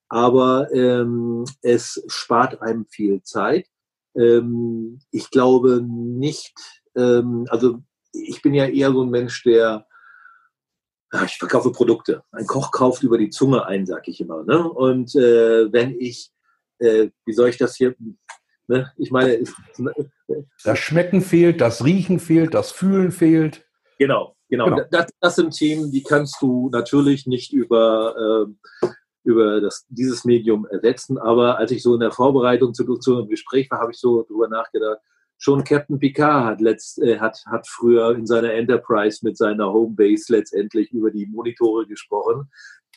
Aber 0.08 0.72
ähm, 0.74 1.46
es 1.62 2.04
spart 2.08 2.62
einem 2.62 2.86
viel 2.86 3.22
Zeit. 3.24 3.68
Ähm, 4.16 5.00
ich 5.12 5.30
glaube 5.30 5.82
nicht, 5.84 6.54
ähm, 6.96 7.46
also 7.50 7.80
ich 8.12 8.42
bin 8.42 8.54
ja 8.54 8.66
eher 8.66 8.92
so 8.92 9.04
ein 9.04 9.10
Mensch, 9.10 9.44
der 9.44 9.86
ich 11.26 11.38
verkaufe 11.38 11.72
Produkte. 11.72 12.24
Ein 12.32 12.46
Koch 12.46 12.72
kauft 12.72 13.04
über 13.04 13.18
die 13.18 13.30
Zunge 13.30 13.66
ein, 13.66 13.86
sag 13.86 14.08
ich 14.08 14.22
immer. 14.22 14.44
Ne? 14.44 14.62
Und 14.70 15.16
äh, 15.16 15.72
wenn 15.72 16.00
ich, 16.00 16.32
äh, 16.80 17.10
wie 17.26 17.34
soll 17.34 17.50
ich 17.50 17.58
das 17.58 17.76
hier, 17.76 17.96
Ne? 18.70 18.92
Ich 18.98 19.10
meine, 19.10 19.44
das 20.64 20.78
Schmecken 20.78 21.22
fehlt, 21.22 21.60
das 21.60 21.84
Riechen 21.84 22.20
fehlt, 22.20 22.54
das 22.54 22.72
Fühlen 22.72 23.12
fehlt. 23.12 23.66
Genau, 23.98 24.36
genau. 24.48 24.66
genau. 24.66 24.84
Das, 24.92 25.08
das, 25.20 25.36
sind 25.38 25.56
Themen, 25.56 25.92
die 25.92 26.04
kannst 26.04 26.40
du 26.40 26.70
natürlich 26.72 27.26
nicht 27.26 27.52
über, 27.52 28.48
äh, 28.84 28.88
über 29.24 29.60
das, 29.60 29.88
dieses 29.90 30.24
Medium 30.24 30.68
ersetzen. 30.68 31.18
Aber 31.18 31.58
als 31.58 31.72
ich 31.72 31.82
so 31.82 31.96
in 31.96 32.00
der 32.00 32.12
Vorbereitung 32.12 32.76
zu, 32.76 32.86
zu 33.00 33.18
einem 33.18 33.28
Gespräch 33.28 33.72
war, 33.72 33.80
habe 33.80 33.92
ich 33.92 33.98
so 33.98 34.22
drüber 34.22 34.48
nachgedacht. 34.48 35.00
Schon 35.40 35.64
Captain 35.64 35.98
Picard 35.98 36.46
hat, 36.46 36.62
letzt, 36.62 37.02
äh, 37.02 37.18
hat, 37.18 37.42
hat 37.48 37.68
früher 37.68 38.16
in 38.16 38.28
seiner 38.28 38.54
Enterprise 38.54 39.26
mit 39.26 39.36
seiner 39.36 39.74
Homebase 39.74 40.32
letztendlich 40.32 40.92
über 40.92 41.10
die 41.10 41.26
Monitore 41.26 41.88
gesprochen. 41.88 42.52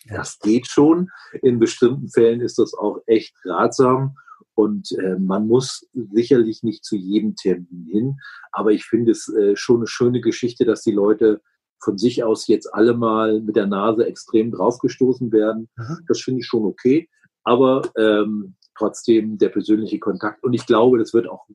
Das 0.07 0.39
geht 0.39 0.67
schon. 0.67 1.09
In 1.41 1.59
bestimmten 1.59 2.11
Fällen 2.11 2.43
ist 2.43 2.59
das 2.59 2.75
auch 2.75 3.01
echt 3.07 3.35
ratsam. 3.47 4.17
Und 4.55 4.93
äh, 4.99 5.19
man 5.19 5.47
muss 5.47 5.89
sicherlich 6.13 6.63
nicht 6.63 6.85
zu 6.85 6.97
jedem 6.97 7.37
Termin 7.37 7.87
hin, 7.91 8.17
aber 8.53 8.73
ich 8.73 8.85
finde 8.85 9.13
es 9.13 9.29
äh, 9.29 9.57
schon 9.57 9.77
eine 9.79 9.87
schöne 9.87 10.21
Geschichte, 10.21 10.65
dass 10.65 10.83
die 10.83 10.93
Leute 10.93 11.41
von 11.83 11.99
sich 11.99 12.23
aus 12.23 12.47
jetzt 12.47 12.73
alle 12.73 12.95
mal 12.95 13.41
mit 13.41 13.57
der 13.57 13.67
Nase 13.67 14.07
extrem 14.07 14.53
draufgestoßen 14.53 15.33
werden. 15.33 15.69
Mhm. 15.77 15.99
Das 16.07 16.21
finde 16.21 16.41
ich 16.41 16.47
schon 16.47 16.65
okay, 16.65 17.09
aber 17.45 17.83
ähm, 17.97 18.55
trotzdem 18.77 19.39
der 19.39 19.49
persönliche 19.49 19.99
Kontakt. 19.99 20.45
Und 20.45 20.53
ich 20.53 20.67
glaube, 20.67 20.99
das 20.99 21.13
wird 21.13 21.29
auch 21.29 21.47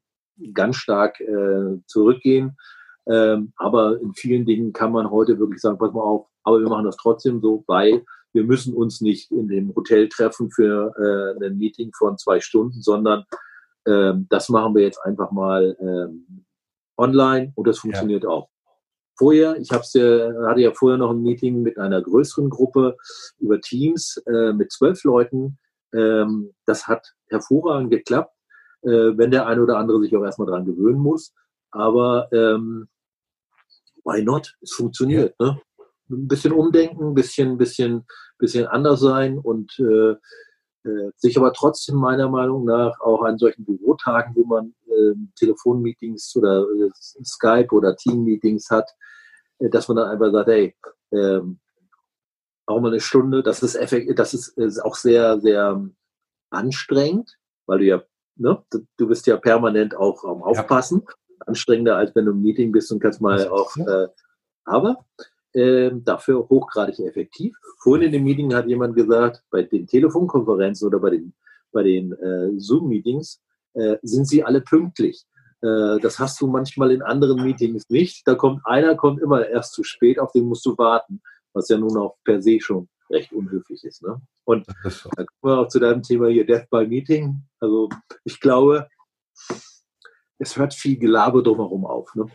ganz 0.53 0.75
stark 0.77 1.19
äh, 1.21 1.79
zurückgehen. 1.87 2.57
Ähm, 3.09 3.53
aber 3.55 3.99
in 4.01 4.13
vielen 4.13 4.45
Dingen 4.45 4.73
kann 4.73 4.91
man 4.91 5.09
heute 5.09 5.39
wirklich 5.39 5.61
sagen, 5.61 5.77
pass 5.77 5.93
mal 5.93 6.01
auf, 6.01 6.27
aber 6.43 6.59
wir 6.59 6.67
machen 6.67 6.85
das 6.85 6.97
trotzdem 6.97 7.41
so, 7.41 7.63
weil 7.67 8.03
wir 8.37 8.43
müssen 8.43 8.75
uns 8.75 9.01
nicht 9.01 9.31
in 9.31 9.47
dem 9.47 9.73
Hotel 9.75 10.09
treffen 10.09 10.51
für 10.51 10.93
äh, 10.95 11.43
ein 11.43 11.57
Meeting 11.57 11.91
von 11.97 12.19
zwei 12.19 12.39
Stunden, 12.39 12.83
sondern 12.83 13.23
ähm, 13.87 14.27
das 14.29 14.49
machen 14.49 14.75
wir 14.75 14.83
jetzt 14.83 15.03
einfach 15.03 15.31
mal 15.31 15.75
ähm, 15.79 16.45
online 16.97 17.51
und 17.55 17.67
das 17.67 17.79
funktioniert 17.79 18.23
ja. 18.23 18.29
auch. 18.29 18.49
Vorher, 19.17 19.57
ich 19.57 19.71
hab's 19.71 19.93
ja, 19.95 20.31
hatte 20.45 20.61
ja 20.61 20.71
vorher 20.71 20.99
noch 20.99 21.09
ein 21.09 21.23
Meeting 21.23 21.63
mit 21.63 21.79
einer 21.79 21.99
größeren 21.99 22.51
Gruppe 22.51 22.95
über 23.39 23.59
Teams 23.59 24.21
äh, 24.27 24.53
mit 24.53 24.71
zwölf 24.71 25.03
Leuten. 25.03 25.57
Ähm, 25.95 26.53
das 26.67 26.87
hat 26.87 27.15
hervorragend 27.29 27.89
geklappt, 27.89 28.35
äh, 28.83 29.17
wenn 29.17 29.31
der 29.31 29.47
eine 29.47 29.63
oder 29.63 29.79
andere 29.79 29.99
sich 29.99 30.15
auch 30.15 30.23
erstmal 30.23 30.47
dran 30.47 30.65
gewöhnen 30.65 30.99
muss. 30.99 31.33
Aber 31.71 32.27
ähm, 32.31 32.87
why 34.03 34.21
not? 34.21 34.55
Es 34.61 34.73
funktioniert. 34.73 35.33
Ja. 35.39 35.53
Ne? 35.53 35.61
Ein 36.09 36.27
bisschen 36.27 36.53
umdenken, 36.53 37.09
ein 37.09 37.13
bisschen, 37.13 37.57
bisschen, 37.57 38.05
bisschen 38.37 38.67
anders 38.67 38.99
sein 38.99 39.37
und 39.37 39.77
äh, 39.79 40.15
äh, 40.87 41.11
sich 41.17 41.37
aber 41.37 41.53
trotzdem 41.53 41.95
meiner 41.95 42.29
Meinung 42.29 42.65
nach 42.65 42.99
auch 43.01 43.23
an 43.23 43.37
solchen 43.37 43.65
Bürotagen, 43.65 44.35
wo 44.35 44.45
man 44.45 44.73
äh, 44.87 45.13
Telefonmeetings 45.35 46.35
oder 46.35 46.61
äh, 46.61 46.89
Skype 47.25 47.69
oder 47.71 47.95
Teammeetings 47.95 48.69
hat, 48.69 48.89
äh, 49.59 49.69
dass 49.69 49.87
man 49.87 49.97
dann 49.97 50.09
einfach 50.09 50.31
sagt, 50.31 50.47
hey, 50.47 50.75
äh, 51.11 51.41
auch 52.65 52.81
mal 52.81 52.89
eine 52.89 52.99
Stunde, 52.99 53.43
das 53.43 53.63
ist, 53.63 53.75
effekt, 53.75 54.17
das 54.19 54.33
ist, 54.33 54.49
ist 54.57 54.79
auch 54.79 54.95
sehr, 54.95 55.39
sehr 55.39 55.81
anstrengend, 56.49 57.37
weil 57.65 57.79
du 57.79 57.85
ja, 57.85 58.03
ne, 58.35 58.63
du 58.97 59.07
bist 59.07 59.25
ja 59.27 59.37
permanent 59.37 59.95
auch 59.95 60.23
am 60.23 60.43
Aufpassen, 60.43 61.03
ja. 61.07 61.35
anstrengender 61.47 61.95
als 61.95 62.13
wenn 62.15 62.25
du 62.25 62.31
im 62.31 62.41
Meeting 62.41 62.71
bist 62.71 62.91
und 62.91 62.99
kannst 62.99 63.21
mal 63.21 63.47
auch, 63.47 63.75
äh, 63.77 64.07
aber 64.65 65.05
äh, 65.57 65.91
dafür 65.93 66.47
hochgradig 66.49 66.99
effektiv. 66.99 67.55
Vorhin 67.79 68.07
in 68.07 68.11
dem 68.11 68.23
Meeting 68.23 68.53
hat 68.53 68.67
jemand 68.67 68.95
gesagt, 68.95 69.43
bei 69.49 69.63
den 69.63 69.87
Telefonkonferenzen 69.87 70.87
oder 70.87 70.99
bei 70.99 71.09
den, 71.11 71.33
bei 71.71 71.83
den 71.83 72.13
äh, 72.13 72.59
Zoom-Meetings 72.59 73.41
äh, 73.73 73.97
sind 74.03 74.27
sie 74.27 74.43
alle 74.43 74.61
pünktlich. 74.61 75.25
Äh, 75.61 75.99
das 75.99 76.19
hast 76.19 76.39
du 76.41 76.47
manchmal 76.47 76.91
in 76.91 77.01
anderen 77.01 77.43
Meetings 77.43 77.89
nicht. 77.89 78.27
Da 78.27 78.35
kommt 78.35 78.61
einer, 78.65 78.95
kommt 78.95 79.21
immer 79.21 79.47
erst 79.47 79.73
zu 79.73 79.83
spät, 79.83 80.19
auf 80.19 80.31
den 80.31 80.45
musst 80.45 80.65
du 80.65 80.77
warten, 80.77 81.21
was 81.53 81.69
ja 81.69 81.77
nun 81.77 81.97
auch 81.97 82.17
per 82.23 82.41
se 82.41 82.59
schon 82.61 82.87
recht 83.09 83.33
unhöflich 83.33 83.83
ist. 83.83 84.03
Ne? 84.03 84.21
Und 84.43 84.67
so. 84.83 85.09
dann 85.15 85.25
kommen 85.25 85.53
wir 85.53 85.59
auch 85.59 85.69
zu 85.69 85.79
deinem 85.79 86.03
Thema 86.03 86.27
hier, 86.27 86.45
Death 86.45 86.69
by 86.69 86.85
Meeting. 86.85 87.41
Also 87.59 87.89
ich 88.25 88.39
glaube, 88.39 88.87
es 90.37 90.55
hört 90.55 90.73
viel 90.73 90.99
Gelaber 90.99 91.41
drumherum 91.41 91.85
auf. 91.85 92.13
Ne? 92.13 92.25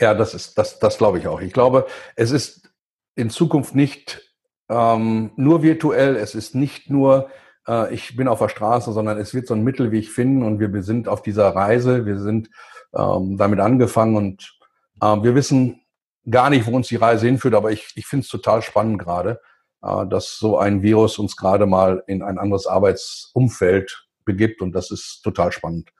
Ja, 0.00 0.14
das 0.14 0.34
ist, 0.34 0.58
das, 0.58 0.80
das 0.80 0.98
glaube 0.98 1.18
ich 1.18 1.28
auch. 1.28 1.40
Ich 1.40 1.52
glaube, 1.52 1.86
es 2.16 2.32
ist 2.32 2.71
in 3.14 3.30
Zukunft 3.30 3.74
nicht 3.74 4.32
ähm, 4.68 5.32
nur 5.36 5.62
virtuell, 5.62 6.16
es 6.16 6.34
ist 6.34 6.54
nicht 6.54 6.90
nur, 6.90 7.30
äh, 7.68 7.92
ich 7.92 8.16
bin 8.16 8.28
auf 8.28 8.38
der 8.38 8.48
Straße, 8.48 8.92
sondern 8.92 9.18
es 9.18 9.34
wird 9.34 9.46
so 9.46 9.54
ein 9.54 9.64
Mittelweg 9.64 10.08
finden 10.08 10.42
und 10.42 10.60
wir, 10.60 10.72
wir 10.72 10.82
sind 10.82 11.08
auf 11.08 11.22
dieser 11.22 11.54
Reise, 11.54 12.06
wir 12.06 12.18
sind 12.18 12.50
ähm, 12.94 13.36
damit 13.36 13.60
angefangen 13.60 14.16
und 14.16 14.58
äh, 15.00 15.22
wir 15.22 15.34
wissen 15.34 15.82
gar 16.30 16.50
nicht, 16.50 16.66
wo 16.66 16.74
uns 16.74 16.88
die 16.88 16.96
Reise 16.96 17.26
hinführt, 17.26 17.54
aber 17.54 17.72
ich, 17.72 17.92
ich 17.96 18.06
finde 18.06 18.24
es 18.24 18.30
total 18.30 18.62
spannend 18.62 18.98
gerade, 18.98 19.40
äh, 19.82 20.06
dass 20.06 20.38
so 20.38 20.58
ein 20.58 20.82
Virus 20.82 21.18
uns 21.18 21.36
gerade 21.36 21.66
mal 21.66 22.02
in 22.06 22.22
ein 22.22 22.38
anderes 22.38 22.66
Arbeitsumfeld 22.66 24.08
begibt 24.24 24.62
und 24.62 24.72
das 24.72 24.90
ist 24.90 25.22
total 25.22 25.52
spannend. 25.52 25.90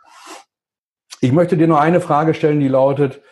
Ich 1.20 1.32
möchte 1.32 1.56
dir 1.56 1.68
nur 1.68 1.80
eine 1.80 2.00
Frage 2.00 2.34
stellen, 2.34 2.60
die 2.60 2.68
lautet, 2.68 3.22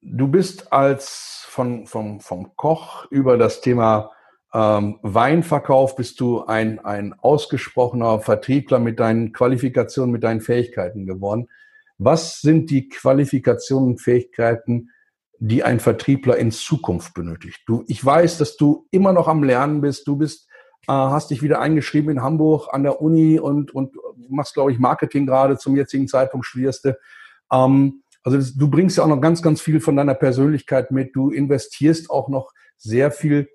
du 0.00 0.28
bist 0.28 0.72
als 0.72 1.43
von, 1.54 1.86
vom, 1.86 2.20
vom 2.20 2.56
Koch 2.56 3.06
über 3.10 3.38
das 3.38 3.60
Thema 3.60 4.10
ähm, 4.52 4.98
Weinverkauf 5.02 5.94
bist 5.94 6.18
du 6.18 6.44
ein, 6.44 6.84
ein 6.84 7.12
ausgesprochener 7.12 8.18
Vertriebler 8.18 8.80
mit 8.80 8.98
deinen 8.98 9.32
Qualifikationen, 9.32 10.10
mit 10.10 10.24
deinen 10.24 10.40
Fähigkeiten 10.40 11.06
geworden. 11.06 11.48
Was 11.96 12.40
sind 12.40 12.70
die 12.70 12.88
Qualifikationen 12.88 13.90
und 13.90 14.00
Fähigkeiten, 14.00 14.90
die 15.38 15.62
ein 15.62 15.78
Vertriebler 15.78 16.36
in 16.38 16.50
Zukunft 16.50 17.14
benötigt? 17.14 17.60
Du, 17.66 17.84
ich 17.86 18.04
weiß, 18.04 18.38
dass 18.38 18.56
du 18.56 18.86
immer 18.90 19.12
noch 19.12 19.28
am 19.28 19.44
Lernen 19.44 19.80
bist. 19.80 20.08
Du 20.08 20.16
bist, 20.16 20.48
äh, 20.88 20.92
hast 20.92 21.30
dich 21.30 21.40
wieder 21.42 21.60
eingeschrieben 21.60 22.10
in 22.10 22.22
Hamburg 22.22 22.68
an 22.72 22.82
der 22.82 23.00
Uni 23.00 23.38
und, 23.38 23.72
und 23.72 23.94
machst, 24.28 24.54
glaube 24.54 24.72
ich, 24.72 24.80
Marketing 24.80 25.24
gerade 25.24 25.56
zum 25.56 25.76
jetzigen 25.76 26.08
Zeitpunkt 26.08 26.46
studierst. 26.46 26.88
Ähm, 27.52 28.02
also 28.24 28.38
das, 28.38 28.54
du 28.54 28.68
bringst 28.68 28.96
ja 28.96 29.04
auch 29.04 29.08
noch 29.08 29.20
ganz, 29.20 29.42
ganz 29.42 29.60
viel 29.60 29.80
von 29.80 29.96
deiner 29.96 30.14
Persönlichkeit 30.14 30.90
mit. 30.90 31.14
Du 31.14 31.30
investierst 31.30 32.10
auch 32.10 32.28
noch 32.28 32.52
sehr 32.78 33.10
viel 33.10 33.48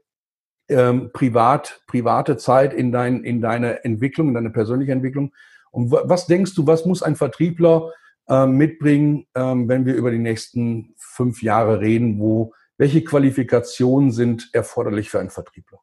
ähm, 0.70 1.11
privat, 1.11 1.82
private 1.88 2.38
Zeit 2.38 2.74
in, 2.74 2.91
dein, 2.91 3.24
in 3.24 3.41
deine 3.41 3.84
Entwicklung, 3.84 4.30
in 4.30 4.36
deine 4.36 4.51
persönliche 4.51 4.91
Entwicklung. 4.91 5.34
Und 5.72 5.91
was 5.91 6.28
denkst 6.28 6.53
du, 6.55 6.67
was 6.67 6.86
muss 6.86 7.03
ein 7.03 7.15
Vertriebler 7.15 7.91
ähm, 8.28 8.57
mitbringen, 8.57 9.26
ähm, 9.34 9.67
wenn 9.67 9.88
wir 9.88 9.95
über 9.95 10.11
die 10.11 10.20
nächsten 10.20 10.93
fünf 10.97 11.41
Jahre 11.41 11.82
reden, 11.82 12.20
wo 12.20 12.53
welche 12.78 13.03
Qualifikationen 13.03 14.11
sind 14.11 14.49
erforderlich 14.53 15.09
für 15.09 15.20
einen 15.20 15.32
Vertriebler? 15.32 15.80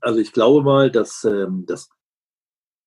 Also 0.00 0.18
ich 0.18 0.32
glaube 0.32 0.64
mal, 0.64 0.90
dass 0.90 1.24
ähm, 1.24 1.64
das 1.66 1.90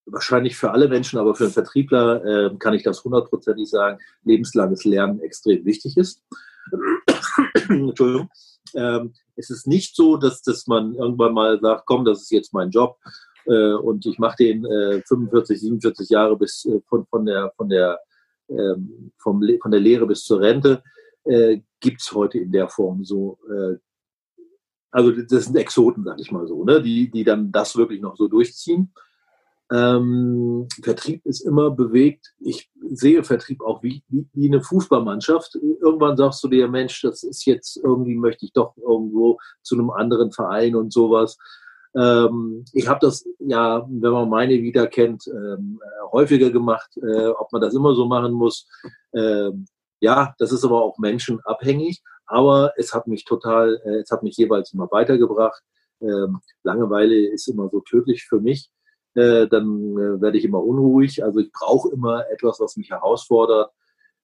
wahrscheinlich 0.08 0.56
für 0.56 0.72
alle 0.72 0.88
Menschen, 0.88 1.20
aber 1.20 1.36
für 1.36 1.46
einen 1.46 1.54
Vertriebler 1.54 2.26
äh, 2.26 2.56
kann 2.58 2.74
ich 2.74 2.84
das 2.84 3.04
hundertprozentig 3.04 3.70
sagen, 3.70 4.00
lebenslanges 4.24 4.86
Lernen 4.86 5.22
extrem 5.22 5.66
wichtig 5.66 5.98
ist. 5.98 6.24
Entschuldigung. 7.70 8.30
Ähm, 8.74 9.14
es 9.36 9.50
ist 9.50 9.68
nicht 9.68 9.96
so, 9.96 10.18
dass, 10.18 10.42
dass 10.42 10.68
man 10.68 10.96
irgendwann 10.96 11.34
mal 11.34 11.60
sagt, 11.60 11.86
komm, 11.86 12.04
das 12.06 12.24
ist 12.24 12.32
jetzt 12.32 12.54
mein 12.54 12.70
Job, 12.70 12.98
äh, 13.48 13.74
und 13.74 14.06
ich 14.06 14.20
mache 14.20 14.38
den 14.38 14.66
äh, 14.66 15.02
45, 15.08 15.60
47 15.62 16.10
Jahre 16.10 16.38
bis 16.38 16.66
äh, 16.66 16.82
von, 16.88 17.06
von 17.06 17.26
der 17.26 17.52
von 17.56 17.70
der 17.70 18.00
ähm, 18.50 19.12
vom, 19.18 19.42
von 19.62 19.72
der 19.72 19.80
Lehre 19.80 20.06
bis 20.06 20.24
zur 20.24 20.42
Rente 20.42 20.84
äh, 21.24 21.60
gibt 21.80 22.02
es 22.02 22.12
heute 22.12 22.40
in 22.40 22.52
der 22.52 22.68
Form 22.70 23.04
so. 23.04 23.40
Äh, 23.50 23.78
also 24.92 25.12
das 25.12 25.46
sind 25.46 25.56
Exoten, 25.58 26.04
sag 26.04 26.20
ich 26.20 26.32
mal 26.32 26.48
so, 26.48 26.64
ne? 26.64 26.82
die, 26.82 27.12
die 27.12 27.24
dann 27.24 27.52
das 27.52 27.76
wirklich 27.76 28.02
noch 28.02 28.16
so 28.16 28.28
durchziehen. 28.28 28.92
Ähm, 29.72 30.68
Vertrieb 30.82 31.26
ist 31.26 31.42
immer 31.42 31.72
bewegt. 31.72 32.34
Ich 32.40 32.70
sehe 32.90 33.24
Vertrieb 33.24 33.62
auch 33.62 33.84
wie, 33.84 34.04
wie, 34.08 34.28
wie, 34.34 34.48
eine 34.48 34.62
Fußballmannschaft. 34.62 35.56
Irgendwann 35.56 36.16
sagst 36.16 36.44
du 36.44 36.48
dir, 36.48 36.70
Mensch, 36.70 37.02
das 37.02 37.24
ist 37.24 37.46
jetzt 37.46 37.78
irgendwie, 37.78 38.16
möchte 38.16 38.46
ich 38.46 38.54
doch 38.54 38.78
irgendwo 38.78 39.40
zu 39.64 39.76
einem 39.76 39.90
anderen 39.90 40.32
Verein 40.32 40.76
und 40.76 40.94
sowas. 40.94 41.38
Ähm, 41.96 42.64
ich 42.74 42.88
habe 42.88 43.00
das 43.02 43.26
ja, 43.40 43.86
wenn 43.90 44.12
man 44.12 44.30
meine 44.30 44.54
wieder 44.62 44.88
kennt, 44.88 45.28
ähm, 45.28 45.82
äh, 45.84 46.12
häufiger 46.12 46.50
gemacht. 46.50 46.90
Äh, 46.98 47.28
ob 47.28 47.52
man 47.52 47.62
das 47.62 47.74
immer 47.74 47.94
so 47.94 48.06
machen 48.06 48.34
muss, 48.34 48.68
ähm, 49.14 49.66
ja, 50.00 50.34
das 50.38 50.52
ist 50.52 50.64
aber 50.64 50.82
auch 50.84 50.98
menschenabhängig. 50.98 52.04
Aber 52.26 52.74
es 52.78 52.94
hat 52.94 53.08
mich 53.08 53.26
total, 53.26 53.82
äh, 53.86 54.02
es 54.02 54.12
hat 54.12 54.24
mich 54.24 54.38
jeweils 54.38 54.74
immer 54.74 54.90
weitergebracht. 54.92 55.62
Ähm, 56.02 56.40
Langeweile 56.64 57.16
ist 57.28 57.48
immer 57.48 57.70
so 57.70 57.80
tödlich 57.82 58.26
für 58.26 58.40
mich. 58.40 58.70
Äh, 59.18 59.48
dann 59.48 59.66
äh, 59.98 60.22
werde 60.22 60.38
ich 60.38 60.46
immer 60.46 60.64
unruhig. 60.64 61.24
Also 61.24 61.40
ich 61.40 61.52
brauche 61.52 61.90
immer 61.90 62.30
etwas, 62.30 62.60
was 62.60 62.78
mich 62.78 62.92
herausfordert. 62.92 63.72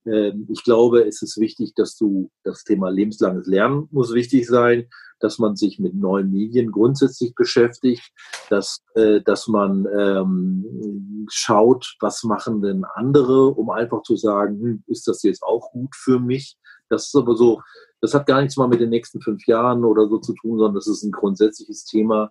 Ähm, 0.06 0.48
ich 0.50 0.64
glaube, 0.64 1.06
es 1.06 1.22
ist 1.22 1.40
wichtig, 1.40 1.74
dass 1.76 1.98
du 1.98 2.30
das 2.44 2.64
Thema 2.64 2.90
lebenslanges 2.90 3.48
Lernen 3.48 3.88
muss 3.92 4.14
wichtig 4.14 4.48
sein 4.48 4.88
dass 5.24 5.40
man 5.40 5.56
sich 5.56 5.80
mit 5.80 5.96
neuen 5.96 6.32
Medien 6.32 6.70
grundsätzlich 6.72 7.34
beschäftigt, 7.34 8.12
dass, 8.50 8.84
äh, 8.94 9.22
dass 9.22 9.48
man 9.48 9.88
ähm, 9.98 11.26
schaut, 11.30 11.96
was 12.02 12.24
machen 12.24 12.62
denn 12.62 12.84
andere, 12.84 13.48
um 13.48 13.70
einfach 13.70 14.04
zu 14.04 14.18
sagen, 14.18 14.60
hm, 14.60 14.84
ist 14.88 15.08
das 15.08 15.24
jetzt 15.24 15.42
auch 15.42 15.72
gut 15.72 15.96
für 15.96 16.20
mich? 16.20 16.58
Das 16.90 17.08
ist 17.08 17.16
aber 17.16 17.36
so, 17.36 17.62
das 18.02 18.14
hat 18.14 18.28
gar 18.28 18.42
nichts 18.42 18.58
mal 18.58 18.68
mit 18.68 18.82
den 18.82 18.90
nächsten 18.90 19.22
fünf 19.22 19.48
Jahren 19.48 19.86
oder 19.86 20.10
so 20.10 20.18
zu 20.18 20.34
tun, 20.34 20.58
sondern 20.58 20.76
das 20.76 20.88
ist 20.88 21.04
ein 21.04 21.14
grundsätzliches 21.14 21.86
Thema. 21.86 22.30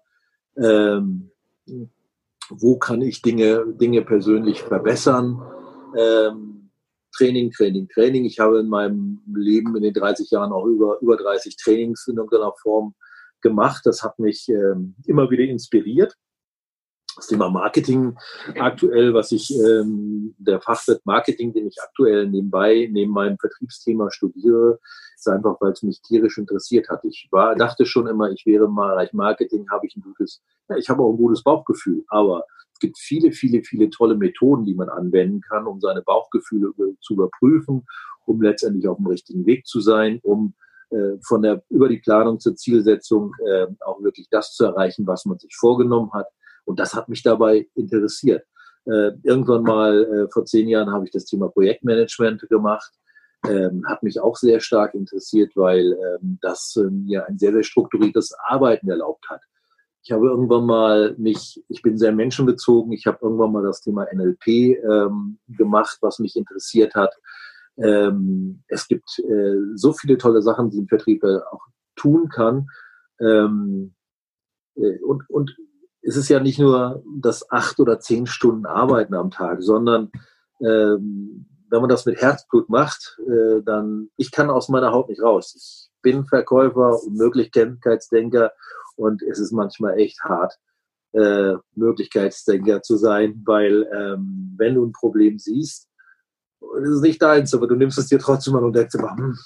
Ähm, 0.57 1.31
wo 2.61 2.79
kann 2.79 3.03
ich 3.03 3.23
Dinge, 3.23 3.65
Dinge 3.75 4.03
persönlich 4.03 4.63
verbessern? 4.63 5.41
Ähm, 5.97 6.71
Training, 7.17 7.51
Training, 7.51 7.89
Training. 7.89 8.25
Ich 8.25 8.39
habe 8.39 8.61
in 8.61 8.69
meinem 8.69 9.21
Leben 9.35 9.77
in 9.77 9.83
den 9.83 9.93
30 9.93 10.31
Jahren 10.31 10.53
auch 10.53 10.65
über, 10.65 10.99
über 11.01 11.17
30 11.17 11.57
Trainings 11.57 12.07
in 12.09 12.17
irgendeiner 12.17 12.53
Form 12.63 12.95
gemacht. 13.43 13.83
Das 13.85 14.03
hat 14.03 14.19
mich 14.19 14.49
ähm, 14.49 14.95
immer 15.07 15.31
wieder 15.31 15.45
inspiriert. 15.45 16.15
Das 17.17 17.27
Thema 17.27 17.51
Marketing 17.51 18.17
aktuell, 18.59 19.13
was 19.13 19.33
ich, 19.33 19.51
ähm, 19.55 20.35
der 20.39 20.61
Fachwirt 20.61 21.05
Marketing, 21.05 21.53
den 21.53 21.67
ich 21.67 21.77
aktuell 21.83 22.27
nebenbei, 22.27 22.89
neben 22.91 23.13
meinem 23.13 23.37
Vertriebsthema 23.39 24.11
studiere, 24.11 24.79
ist 25.15 25.29
einfach, 25.29 25.57
weil 25.61 25.73
es 25.73 25.83
mich 25.83 26.01
tierisch 26.01 26.39
interessiert 26.39 26.89
hat. 26.89 27.05
Ich 27.05 27.29
war, 27.31 27.55
dachte 27.55 27.85
schon 27.85 28.07
immer, 28.07 28.31
ich 28.31 28.47
wäre 28.47 28.69
mal 28.69 28.93
Bereich 29.03 29.13
Marketing, 29.13 29.67
habe 29.71 29.87
ich 29.87 29.97
ein 29.97 30.03
gutes, 30.03 30.43
ja, 30.69 30.77
ich 30.77 30.89
habe 30.89 31.03
auch 31.03 31.13
ein 31.13 31.17
gutes 31.17 31.43
Bauchgefühl, 31.43 32.05
aber 32.09 32.45
gibt 32.83 32.99
viele, 32.99 33.33
viele, 33.33 33.63
viele 33.63 33.89
tolle 33.89 34.17
Methoden, 34.17 34.65
die 34.65 34.75
man 34.75 34.89
anwenden 34.89 35.41
kann, 35.41 35.67
um 35.67 35.81
seine 35.81 36.03
Bauchgefühle 36.03 36.73
zu 37.01 37.15
überprüfen, 37.15 37.87
um 38.27 38.43
letztendlich 38.43 38.87
auf 38.89 38.97
dem 38.97 39.07
richtigen 39.07 39.47
Weg 39.47 39.67
zu 39.67 39.81
sein, 39.81 40.19
um 40.23 40.55
äh, 40.91 41.17
von 41.23 41.43
der 41.43 41.63
über 41.71 41.89
die 41.89 42.01
Planung 42.01 42.41
zur 42.41 42.57
Zielsetzung 42.57 43.33
äh, 43.47 43.67
auch 43.87 44.03
wirklich 44.03 44.29
das 44.31 44.53
zu 44.53 44.65
erreichen, 44.65 45.07
was 45.07 45.25
man 45.25 45.39
sich 45.39 45.55
vorgenommen 45.57 46.13
hat. 46.13 46.27
Und 46.65 46.79
das 46.79 46.95
hat 46.95 47.09
mich 47.09 47.23
dabei 47.23 47.67
interessiert. 47.75 48.45
Äh, 48.85 49.13
irgendwann 49.23 49.63
mal 49.63 50.05
äh, 50.05 50.31
vor 50.33 50.45
zehn 50.45 50.69
Jahren 50.69 50.91
habe 50.91 51.05
ich 51.05 51.11
das 51.11 51.25
Thema 51.25 51.49
Projektmanagement 51.49 52.49
gemacht. 52.49 52.93
Ähm, 53.49 53.85
hat 53.87 54.03
mich 54.03 54.21
auch 54.21 54.37
sehr 54.37 54.61
stark 54.61 54.95
interessiert, 54.95 55.53
weil 55.57 55.93
ähm, 55.93 56.39
das 56.41 56.77
äh, 56.77 56.91
mir 56.91 57.27
ein 57.27 57.39
sehr, 57.39 57.53
sehr 57.53 57.65
strukturiertes 57.65 58.35
Arbeiten 58.47 58.89
erlaubt 58.89 59.29
hat. 59.29 59.43
Ich 60.05 60.11
habe 60.11 60.27
irgendwann 60.27 60.67
mal 60.67 61.15
mich, 61.17 61.63
ich 61.69 61.83
bin 61.83 61.97
sehr 61.97 62.13
menschenbezogen, 62.13 62.93
ich 62.93 63.07
habe 63.07 63.19
irgendwann 63.23 63.53
mal 63.53 63.63
das 63.63 63.81
Thema 63.81 64.07
NLP 64.13 64.47
ähm, 64.49 65.39
gemacht, 65.49 65.99
was 66.01 66.19
mich 66.19 66.37
interessiert 66.37 66.95
hat. 66.95 67.15
Ähm, 67.79 68.63
es 68.69 68.87
gibt 68.87 69.19
äh, 69.21 69.57
so 69.75 69.93
viele 69.93 70.19
tolle 70.19 70.43
Sachen, 70.43 70.71
die 70.71 70.81
ein 70.81 70.89
Vertrieb 70.89 71.25
auch 71.25 71.63
tun 71.97 72.29
kann. 72.29 72.67
Ähm, 73.21 73.95
äh, 74.77 74.99
und, 75.01 75.25
und 76.03 76.09
es 76.09 76.17
ist 76.17 76.29
ja 76.29 76.41
nicht 76.41 76.59
nur 76.59 77.03
das 77.21 77.51
acht 77.51 77.81
oder 77.81 78.01
zehn 78.01 78.27
Stunden 78.27 78.67
Arbeiten 78.67 79.15
am 79.15 79.31
Tag, 79.31 79.63
sondern 79.63 80.11
ähm, 80.61 81.47
wenn 81.71 81.81
man 81.81 81.91
das 81.91 82.07
mit 82.07 82.21
Herzblut 82.21 82.69
macht, 82.69 83.19
äh, 83.27 83.63
dann, 83.63 84.11
ich 84.17 84.31
kann 84.31 84.51
aus 84.51 84.69
meiner 84.69 84.93
Haut 84.93 85.09
nicht 85.09 85.23
raus. 85.23 85.55
Ich 85.57 85.91
bin 86.03 86.25
Verkäufer 86.27 87.03
und 87.03 87.17
Möglichkeitsdenker 87.17 88.53
und 88.97 89.23
es 89.23 89.39
ist 89.39 89.53
manchmal 89.53 89.99
echt 89.99 90.21
hart. 90.25 90.59
äh, 91.13 91.55
Möglichkeitsdenker 91.75 92.83
zu 92.83 92.97
sein, 92.97 93.43
weil 93.45 93.87
ähm, 93.95 94.55
wenn 94.57 94.75
du 94.75 94.85
ein 94.87 94.93
Problem 94.93 95.39
siehst, 95.39 95.89
es 96.83 96.89
ist 96.89 97.03
nicht 97.03 97.21
deins, 97.21 97.55
aber 97.55 97.67
du 97.67 97.75
nimmst 97.75 97.99
es 97.99 98.07
dir 98.07 98.19
trotzdem 98.19 98.57
an 98.57 98.65
und 98.65 98.75
denkst 98.75 98.95
immer, 98.95 99.17
hm, 99.17 99.37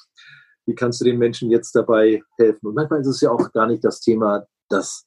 wie 0.66 0.74
kannst 0.74 1.00
du 1.00 1.04
den 1.04 1.18
Menschen 1.18 1.50
jetzt 1.50 1.74
dabei 1.74 2.22
helfen? 2.38 2.66
Und 2.68 2.74
manchmal 2.74 3.00
ist 3.00 3.09
es 3.09 3.20
ja 3.20 3.30
auch 3.30 3.52
gar 3.52 3.66
nicht 3.66 3.84
das 3.84 4.00
Thema, 4.00 4.46
dass, 4.68 5.05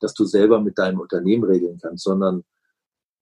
dass 0.00 0.14
du 0.14 0.24
selber 0.24 0.60
mit 0.60 0.78
deinem 0.78 1.00
Unternehmen 1.00 1.44
regeln 1.44 1.78
kannst, 1.80 2.04
sondern 2.04 2.44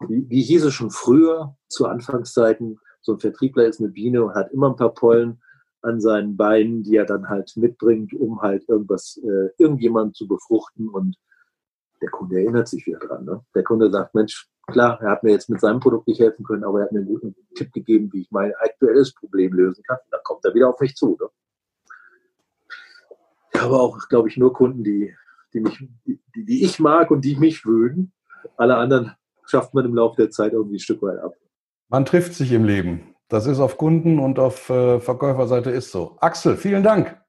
wie, 0.09 0.43
hieß 0.43 0.65
es 0.65 0.75
schon 0.75 0.91
früher, 0.91 1.57
zu 1.69 1.87
Anfangszeiten, 1.87 2.79
so 3.01 3.15
ein 3.15 3.21
Vertriebler 3.21 3.67
ist 3.67 3.81
eine 3.81 3.89
Biene 3.89 4.25
und 4.25 4.35
hat 4.35 4.53
immer 4.53 4.71
ein 4.71 4.77
paar 4.77 4.93
Pollen 4.93 5.41
an 5.83 6.01
seinen 6.01 6.37
Beinen, 6.37 6.83
die 6.83 6.97
er 6.97 7.07
dann 7.07 7.29
halt 7.29 7.57
mitbringt, 7.57 8.13
um 8.13 8.43
halt 8.43 8.69
irgendwas, 8.69 9.21
äh, 9.23 9.51
irgendjemand 9.59 10.17
zu 10.17 10.27
befruchten 10.27 10.89
und 10.89 11.17
der 12.03 12.11
Kunde 12.11 12.37
erinnert 12.41 12.69
sich 12.69 12.87
wieder 12.87 12.99
dran. 12.99 13.25
Ne? 13.25 13.45
Der 13.55 13.63
Kunde 13.63 13.91
sagt, 13.91 14.15
Mensch, 14.15 14.49
klar, 14.67 15.01
er 15.01 15.13
hat 15.13 15.23
mir 15.23 15.31
jetzt 15.31 15.49
mit 15.49 15.61
seinem 15.61 15.81
Produkt 15.81 16.09
nicht 16.09 16.21
helfen 16.21 16.45
können, 16.45 16.65
aber 16.65 16.81
er 16.81 16.85
hat 16.87 16.93
mir 16.93 16.99
einen 16.99 17.09
guten 17.09 17.35
Tipp 17.55 17.73
gegeben, 17.73 18.13
wie 18.13 18.23
ich 18.23 18.31
mein 18.31 18.53
aktuelles 18.57 19.15
Problem 19.15 19.53
lösen 19.53 19.83
kann. 19.85 19.99
Dann 20.11 20.21
kommt 20.25 20.45
er 20.45 20.55
wieder 20.55 20.69
auf 20.69 20.81
mich 20.81 20.95
zu. 20.95 21.17
Ne? 21.21 21.29
Ich 23.55 23.61
habe 23.61 23.75
auch, 23.75 23.99
glaube 24.09 24.29
ich, 24.29 24.37
nur 24.37 24.53
Kunden, 24.53 24.85
die, 24.85 25.15
die, 25.57 25.61
mich, 25.61 25.89
die, 26.35 26.45
die 26.45 26.65
ich 26.65 26.79
mag 26.79 27.11
und 27.11 27.25
die 27.25 27.37
mich 27.37 27.65
mögen. 27.65 28.13
Alle 28.57 28.77
anderen 28.77 29.13
schafft 29.47 29.75
man 29.75 29.85
im 29.85 29.95
Laufe 29.95 30.17
der 30.17 30.31
Zeit 30.31 30.53
irgendwie 30.53 30.77
ein 30.77 30.81
Stück 30.81 31.03
weit 31.03 31.19
ab. 31.19 31.33
Man 31.89 32.05
trifft 32.05 32.35
sich 32.35 32.53
im 32.53 32.65
Leben. 32.65 33.15
Das 33.29 33.47
ist 33.47 33.59
auf 33.59 33.77
Kunden- 33.77 34.19
und 34.19 34.39
auf 34.39 34.71
äh, 34.71 35.01
Verkäuferseite 35.01 35.71
ist 35.71 35.91
so. 35.91 36.17
Axel, 36.21 36.57
vielen 36.57 36.83
Dank. 36.83 37.21